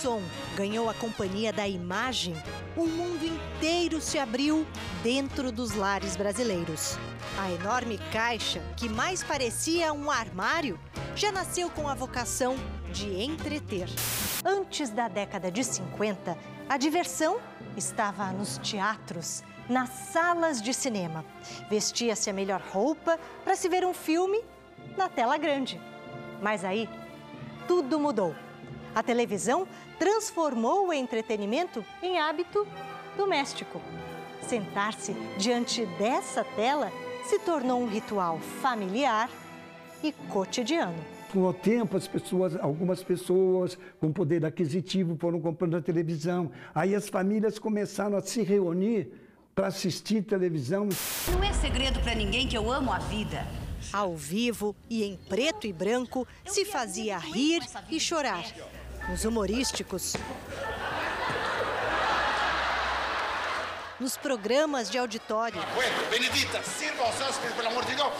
Som 0.00 0.22
ganhou 0.56 0.88
a 0.88 0.94
companhia 0.94 1.52
da 1.52 1.68
imagem, 1.68 2.34
o 2.74 2.86
mundo 2.86 3.22
inteiro 3.22 4.00
se 4.00 4.18
abriu 4.18 4.66
dentro 5.02 5.52
dos 5.52 5.74
lares 5.74 6.16
brasileiros. 6.16 6.96
A 7.38 7.50
enorme 7.52 7.98
caixa, 8.10 8.62
que 8.78 8.88
mais 8.88 9.22
parecia 9.22 9.92
um 9.92 10.10
armário, 10.10 10.80
já 11.14 11.30
nasceu 11.30 11.68
com 11.68 11.86
a 11.86 11.94
vocação 11.94 12.56
de 12.90 13.22
entreter. 13.22 13.90
Antes 14.42 14.88
da 14.88 15.06
década 15.06 15.50
de 15.50 15.62
50, 15.62 16.34
a 16.66 16.78
diversão 16.78 17.38
estava 17.76 18.32
nos 18.32 18.56
teatros, 18.56 19.44
nas 19.68 19.90
salas 19.90 20.62
de 20.62 20.72
cinema. 20.72 21.26
Vestia-se 21.68 22.30
a 22.30 22.32
melhor 22.32 22.62
roupa 22.72 23.20
para 23.44 23.54
se 23.54 23.68
ver 23.68 23.84
um 23.84 23.92
filme 23.92 24.42
na 24.96 25.10
tela 25.10 25.36
grande. 25.36 25.78
Mas 26.40 26.64
aí, 26.64 26.88
tudo 27.68 28.00
mudou. 28.00 28.34
A 28.92 29.04
televisão 29.04 29.68
transformou 30.00 30.88
o 30.88 30.92
entretenimento 30.94 31.84
em 32.02 32.18
hábito 32.18 32.66
doméstico. 33.18 33.80
Sentar-se 34.48 35.12
diante 35.36 35.84
dessa 35.98 36.42
tela 36.42 36.90
se 37.26 37.38
tornou 37.40 37.82
um 37.82 37.86
ritual 37.86 38.40
familiar 38.62 39.28
e 40.02 40.10
cotidiano. 40.10 40.96
Com 41.30 41.42
o 41.42 41.52
tempo, 41.52 41.98
as 41.98 42.08
pessoas, 42.08 42.56
algumas 42.56 43.04
pessoas 43.04 43.78
com 44.00 44.10
poder 44.10 44.44
aquisitivo 44.44 45.16
foram 45.20 45.38
comprando 45.38 45.76
a 45.76 45.82
televisão. 45.82 46.50
Aí 46.74 46.94
as 46.94 47.08
famílias 47.10 47.58
começaram 47.58 48.16
a 48.16 48.22
se 48.22 48.42
reunir 48.42 49.12
para 49.54 49.66
assistir 49.66 50.22
televisão. 50.22 50.88
Não 51.30 51.44
é 51.44 51.52
segredo 51.52 52.00
para 52.00 52.14
ninguém 52.14 52.48
que 52.48 52.56
eu 52.56 52.72
amo 52.72 52.90
a 52.90 52.98
vida. 52.98 53.46
Ao 53.92 54.16
vivo 54.16 54.74
e 54.88 55.04
em 55.04 55.16
preto 55.28 55.66
e 55.66 55.72
branco, 55.72 56.26
se 56.46 56.64
fazia 56.64 57.18
rir 57.18 57.60
e 57.90 58.00
chorar. 58.00 58.44
Nos 59.10 59.24
humorísticos, 59.24 60.14
nos 63.98 64.16
programas 64.16 64.88
de 64.88 64.98
auditório. 64.98 65.60
Benedita, 66.08 66.62
sirva 66.62 67.02
aos 67.02 67.20
hóspedes, 67.20 67.56
pelo 67.56 67.68
amor 67.70 67.84
de 67.86 67.96
Deus. 67.96 68.12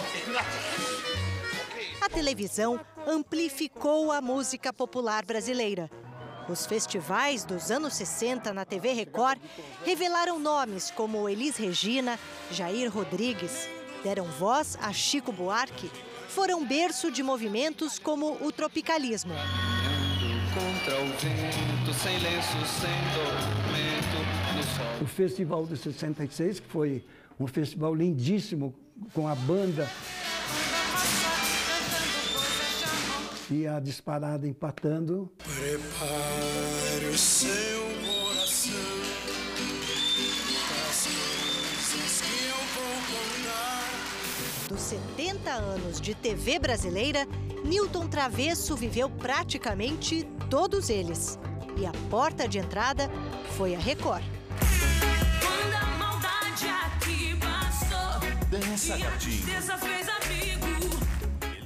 A 2.01 2.09
televisão 2.09 2.81
amplificou 3.07 4.11
a 4.11 4.21
música 4.21 4.73
popular 4.73 5.25
brasileira. 5.25 5.89
Os 6.49 6.67
festivais 6.67 7.45
dos 7.45 7.71
anos 7.71 7.95
60 7.95 8.53
na 8.53 8.65
TV 8.65 8.93
Record 8.93 9.41
revelaram 9.87 10.41
nomes 10.41 10.91
como 10.91 11.29
Elis 11.29 11.57
Regina, 11.57 12.19
Jair 12.51 12.93
Rodrigues, 12.93 13.69
deram 14.03 14.25
voz 14.25 14.77
a 14.83 14.93
Chico 14.93 15.31
Buarque, 15.31 15.89
foram 16.29 16.67
berço 16.67 17.13
de 17.13 17.23
movimentos 17.23 17.97
como 17.97 18.37
o 18.45 18.51
tropicalismo. 18.51 19.35
Contra 20.53 21.01
o 21.01 21.07
vento, 21.07 21.95
sem 21.95 22.19
lenço, 22.19 22.59
sem 22.67 22.91
tormento, 23.15 24.19
no 24.57 24.63
sol. 24.63 25.03
O 25.03 25.07
Festival 25.07 25.65
de 25.65 25.77
66, 25.77 26.61
que 26.61 26.67
foi 26.67 27.05
um 27.39 27.47
festival 27.47 27.95
lindíssimo, 27.95 28.75
com 29.15 29.29
a 29.29 29.35
banda 29.35 29.89
e 33.51 33.67
a 33.67 33.81
disparada 33.81 34.47
empatando. 34.47 35.31
Prepare 35.39 37.07
o 37.07 37.19
seu 37.19 37.90
70 45.41 45.51
anos 45.53 46.01
de 46.01 46.15
TV 46.15 46.59
brasileira, 46.59 47.27
Newton 47.65 48.07
Travesso 48.07 48.77
viveu 48.77 49.09
praticamente 49.09 50.25
todos 50.51 50.91
eles. 50.91 51.39
E 51.77 51.87
a 51.87 51.93
porta 52.11 52.47
de 52.47 52.59
entrada 52.59 53.11
foi 53.57 53.75
a 53.75 53.79
Record. 53.79 54.23
Quando 55.41 55.75
a 55.75 55.87
maldade 55.97 56.67
aqui 56.69 57.37
passou, 57.37 58.49
Dança, 58.51 58.99
e 58.99 59.03
a 59.03 59.11
gatinho. 59.11 59.43
tristeza 59.43 59.79
fez 59.79 60.09
amigo. 60.09 61.01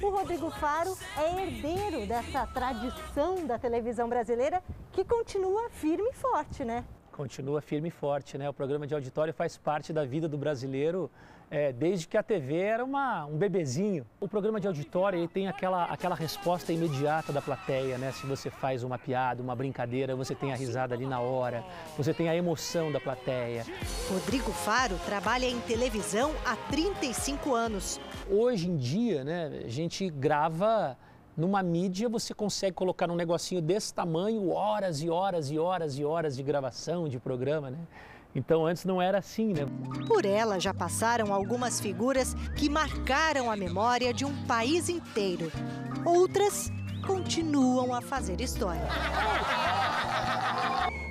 O 0.01 0.09
Rodrigo 0.09 0.49
Faro 0.51 0.97
é 1.17 1.43
herdeiro 1.43 2.05
dessa 2.05 2.47
tradição 2.47 3.45
da 3.45 3.57
televisão 3.59 4.07
brasileira 4.07 4.63
que 4.91 5.03
continua 5.03 5.69
firme 5.69 6.09
e 6.09 6.13
forte, 6.13 6.63
né? 6.63 6.85
Continua 7.15 7.61
firme 7.61 7.87
e 7.87 7.91
forte. 7.91 8.37
Né? 8.37 8.49
O 8.49 8.53
programa 8.53 8.85
de 8.85 8.93
auditório 8.93 9.33
faz 9.33 9.57
parte 9.57 9.93
da 9.93 10.03
vida 10.03 10.27
do 10.27 10.37
brasileiro 10.37 11.09
é, 11.49 11.71
desde 11.71 12.07
que 12.07 12.17
a 12.17 12.23
TV 12.23 12.57
era 12.57 12.83
uma, 12.83 13.25
um 13.25 13.37
bebezinho. 13.37 14.05
O 14.19 14.27
programa 14.27 14.59
de 14.59 14.67
auditório 14.67 15.17
ele 15.17 15.27
tem 15.27 15.47
aquela, 15.47 15.85
aquela 15.85 16.15
resposta 16.15 16.73
imediata 16.73 17.31
da 17.31 17.41
plateia. 17.41 17.97
Né? 17.97 18.11
Se 18.11 18.25
você 18.25 18.49
faz 18.49 18.83
uma 18.83 18.97
piada, 18.97 19.41
uma 19.41 19.55
brincadeira, 19.55 20.15
você 20.15 20.35
tem 20.35 20.51
a 20.51 20.55
risada 20.55 20.93
ali 20.93 21.05
na 21.05 21.19
hora, 21.19 21.63
você 21.97 22.13
tem 22.13 22.27
a 22.27 22.35
emoção 22.35 22.91
da 22.91 22.99
plateia. 22.99 23.65
Rodrigo 24.09 24.51
Faro 24.51 24.97
trabalha 25.05 25.45
em 25.45 25.59
televisão 25.61 26.33
há 26.45 26.55
35 26.55 27.53
anos. 27.53 27.99
Hoje 28.29 28.69
em 28.69 28.75
dia, 28.75 29.23
né, 29.23 29.61
a 29.65 29.69
gente 29.69 30.09
grava 30.09 30.97
numa 31.35 31.61
mídia, 31.61 32.07
você 32.07 32.33
consegue 32.33 32.75
colocar 32.75 33.09
um 33.09 33.15
negocinho 33.15 33.61
desse 33.61 33.93
tamanho, 33.93 34.49
horas 34.49 35.01
e 35.01 35.09
horas 35.09 35.51
e 35.51 35.59
horas 35.59 35.97
e 35.97 36.05
horas 36.05 36.35
de 36.35 36.43
gravação, 36.43 37.07
de 37.07 37.19
programa, 37.19 37.69
né? 37.69 37.79
Então 38.33 38.65
antes 38.65 38.83
não 38.83 39.01
era 39.01 39.19
assim, 39.19 39.53
né? 39.53 39.65
Por 40.07 40.25
ela 40.25 40.59
já 40.59 40.73
passaram 40.73 41.33
algumas 41.33 41.79
figuras 41.79 42.35
que 42.57 42.69
marcaram 42.69 43.49
a 43.49 43.55
memória 43.55 44.13
de 44.13 44.25
um 44.25 44.45
país 44.45 44.89
inteiro. 44.89 45.51
Outras 46.05 46.69
continuam 47.05 47.93
a 47.93 48.01
fazer 48.01 48.41
história. 48.41 48.81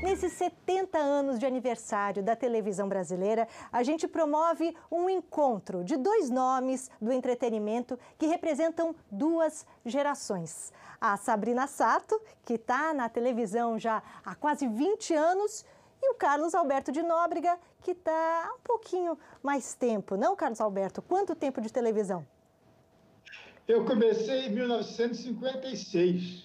Nesses 0.02 0.32
70 0.32 0.98
anos 0.98 1.38
de 1.38 1.46
aniversário 1.46 2.22
da 2.22 2.36
televisão 2.36 2.88
brasileira, 2.88 3.48
a 3.72 3.82
gente 3.82 4.06
promove 4.06 4.76
um 4.90 5.08
encontro 5.08 5.82
de 5.82 5.96
dois 5.96 6.28
nomes 6.28 6.90
do 7.00 7.12
entretenimento 7.12 7.98
que 8.18 8.26
representam 8.26 8.94
duas 9.10 9.64
gerações. 9.84 10.72
A 11.00 11.16
Sabrina 11.16 11.66
Sato, 11.66 12.20
que 12.44 12.54
está 12.54 12.92
na 12.92 13.08
televisão 13.08 13.78
já 13.78 14.02
há 14.24 14.34
quase 14.34 14.66
20 14.66 15.14
anos, 15.14 15.64
e 16.02 16.10
o 16.10 16.14
Carlos 16.14 16.54
Alberto 16.54 16.92
de 16.92 17.02
Nóbrega, 17.02 17.58
que 17.80 17.92
está 17.92 18.46
há 18.46 18.54
um 18.54 18.60
pouquinho 18.62 19.18
mais 19.42 19.74
tempo. 19.74 20.16
Não, 20.16 20.36
Carlos 20.36 20.60
Alberto? 20.60 21.00
Quanto 21.00 21.34
tempo 21.34 21.62
de 21.62 21.72
televisão? 21.72 22.26
Eu 23.66 23.84
comecei 23.84 24.46
em 24.46 24.50
1956. 24.50 26.44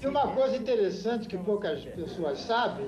E 0.00 0.06
uma 0.06 0.28
coisa 0.28 0.56
interessante 0.56 1.26
que 1.26 1.36
poucas 1.38 1.84
pessoas 1.84 2.38
sabem 2.40 2.86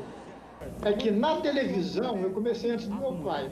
é 0.84 0.92
que 0.92 1.10
na 1.10 1.40
televisão 1.40 2.20
eu 2.20 2.30
comecei 2.30 2.70
antes 2.70 2.86
do 2.86 2.94
meu 2.94 3.12
pai. 3.24 3.50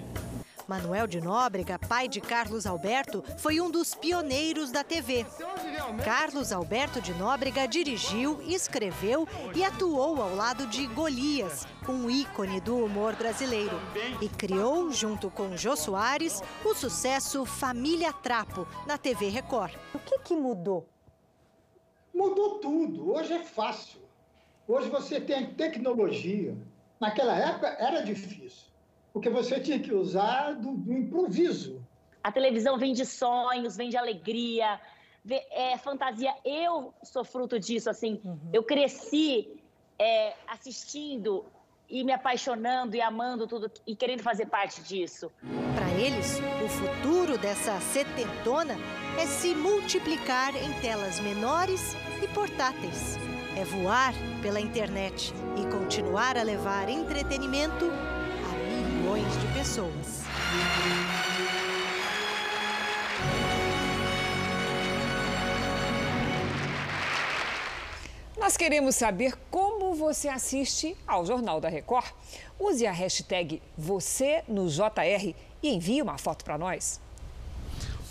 Manuel 0.72 1.06
de 1.06 1.20
Nóbrega, 1.20 1.78
pai 1.78 2.08
de 2.08 2.18
Carlos 2.18 2.64
Alberto, 2.64 3.22
foi 3.36 3.60
um 3.60 3.70
dos 3.70 3.94
pioneiros 3.94 4.70
da 4.70 4.82
TV. 4.82 5.26
Carlos 6.02 6.50
Alberto 6.50 6.98
de 6.98 7.12
Nóbrega 7.12 7.68
dirigiu, 7.68 8.40
escreveu 8.40 9.28
e 9.54 9.62
atuou 9.62 10.22
ao 10.22 10.34
lado 10.34 10.66
de 10.68 10.86
Golias, 10.86 11.66
um 11.86 12.08
ícone 12.08 12.58
do 12.58 12.82
humor 12.82 13.14
brasileiro. 13.16 13.78
E 14.18 14.30
criou, 14.30 14.90
junto 14.90 15.30
com 15.30 15.58
Jô 15.58 15.76
Soares, 15.76 16.42
o 16.64 16.74
sucesso 16.74 17.44
Família 17.44 18.10
Trapo, 18.10 18.66
na 18.86 18.96
TV 18.96 19.28
Record. 19.28 19.74
O 19.92 19.98
que, 19.98 20.20
que 20.20 20.34
mudou? 20.34 20.88
Mudou 22.14 22.60
tudo. 22.60 23.12
Hoje 23.12 23.34
é 23.34 23.44
fácil. 23.44 24.00
Hoje 24.66 24.88
você 24.88 25.20
tem 25.20 25.52
tecnologia. 25.52 26.56
Naquela 26.98 27.36
época 27.36 27.66
era 27.78 28.00
difícil, 28.00 28.71
porque 29.12 29.28
você 29.28 29.60
tinha 29.60 29.78
que 29.78 29.92
usar 29.92 30.52
do, 30.52 30.72
do 30.72 30.92
improviso. 30.92 31.84
A 32.22 32.30
televisão 32.30 32.78
vem 32.78 32.92
de 32.92 33.04
sonhos, 33.04 33.76
vem 33.76 33.90
de 33.90 33.96
alegria, 33.96 34.80
é 35.50 35.76
fantasia. 35.76 36.34
Eu 36.44 36.94
sou 37.02 37.24
fruto 37.24 37.58
disso, 37.58 37.90
assim. 37.90 38.20
Eu 38.52 38.62
cresci 38.62 39.60
é, 39.98 40.34
assistindo 40.46 41.44
e 41.88 42.02
me 42.04 42.12
apaixonando 42.12 42.96
e 42.96 43.00
amando 43.02 43.46
tudo 43.46 43.70
e 43.86 43.94
querendo 43.94 44.22
fazer 44.22 44.46
parte 44.46 44.82
disso. 44.82 45.30
Para 45.74 45.90
eles, 46.00 46.40
o 46.64 46.68
futuro 46.68 47.36
dessa 47.36 47.78
setentona 47.80 48.76
é 49.20 49.26
se 49.26 49.54
multiplicar 49.54 50.56
em 50.56 50.72
telas 50.80 51.20
menores 51.20 51.94
e 52.22 52.28
portáteis. 52.28 53.18
É 53.56 53.64
voar 53.64 54.14
pela 54.40 54.58
internet 54.58 55.34
e 55.60 55.70
continuar 55.70 56.38
a 56.38 56.42
levar 56.42 56.88
entretenimento 56.88 57.84
milhões 59.12 59.40
de 59.40 59.46
pessoas. 59.52 60.22
Nós 68.38 68.56
queremos 68.56 68.96
saber 68.96 69.36
como 69.50 69.94
você 69.94 70.28
assiste 70.28 70.96
ao 71.06 71.26
Jornal 71.26 71.60
da 71.60 71.68
Record. 71.68 72.06
Use 72.58 72.86
a 72.86 72.92
hashtag 72.92 73.62
você 73.76 74.42
no 74.48 74.68
JR 74.68 75.34
e 75.62 75.74
envie 75.74 76.00
uma 76.00 76.16
foto 76.16 76.44
para 76.44 76.56
nós. 76.56 77.00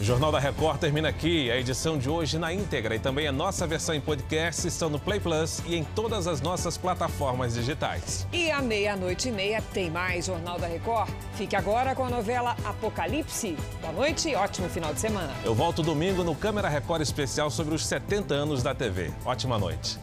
O 0.01 0.03
Jornal 0.03 0.31
da 0.31 0.39
Record 0.39 0.79
termina 0.79 1.09
aqui. 1.09 1.51
A 1.51 1.57
edição 1.57 1.95
de 1.95 2.09
hoje 2.09 2.39
na 2.39 2.51
íntegra 2.51 2.95
e 2.95 2.99
também 2.99 3.27
a 3.27 3.31
nossa 3.31 3.67
versão 3.67 3.93
em 3.93 4.01
podcast 4.01 4.67
estão 4.67 4.89
no 4.89 4.97
Play 4.97 5.19
Plus 5.19 5.61
e 5.67 5.75
em 5.75 5.83
todas 5.83 6.25
as 6.25 6.41
nossas 6.41 6.75
plataformas 6.75 7.53
digitais. 7.53 8.25
E 8.33 8.49
à 8.49 8.63
meia-noite 8.63 9.29
e 9.29 9.31
meia 9.31 9.61
tem 9.71 9.91
mais 9.91 10.25
Jornal 10.25 10.57
da 10.57 10.65
Record. 10.65 11.07
Fique 11.35 11.55
agora 11.55 11.93
com 11.93 12.03
a 12.03 12.09
novela 12.09 12.57
Apocalipse. 12.65 13.55
Boa 13.79 13.93
noite 13.93 14.29
e 14.29 14.35
ótimo 14.35 14.67
final 14.69 14.91
de 14.91 14.99
semana. 14.99 15.31
Eu 15.45 15.53
volto 15.53 15.83
domingo 15.83 16.23
no 16.23 16.33
Câmera 16.33 16.67
Record 16.67 17.03
especial 17.03 17.51
sobre 17.51 17.75
os 17.75 17.85
70 17.85 18.33
anos 18.33 18.63
da 18.63 18.73
TV. 18.73 19.11
Ótima 19.23 19.59
noite. 19.59 19.99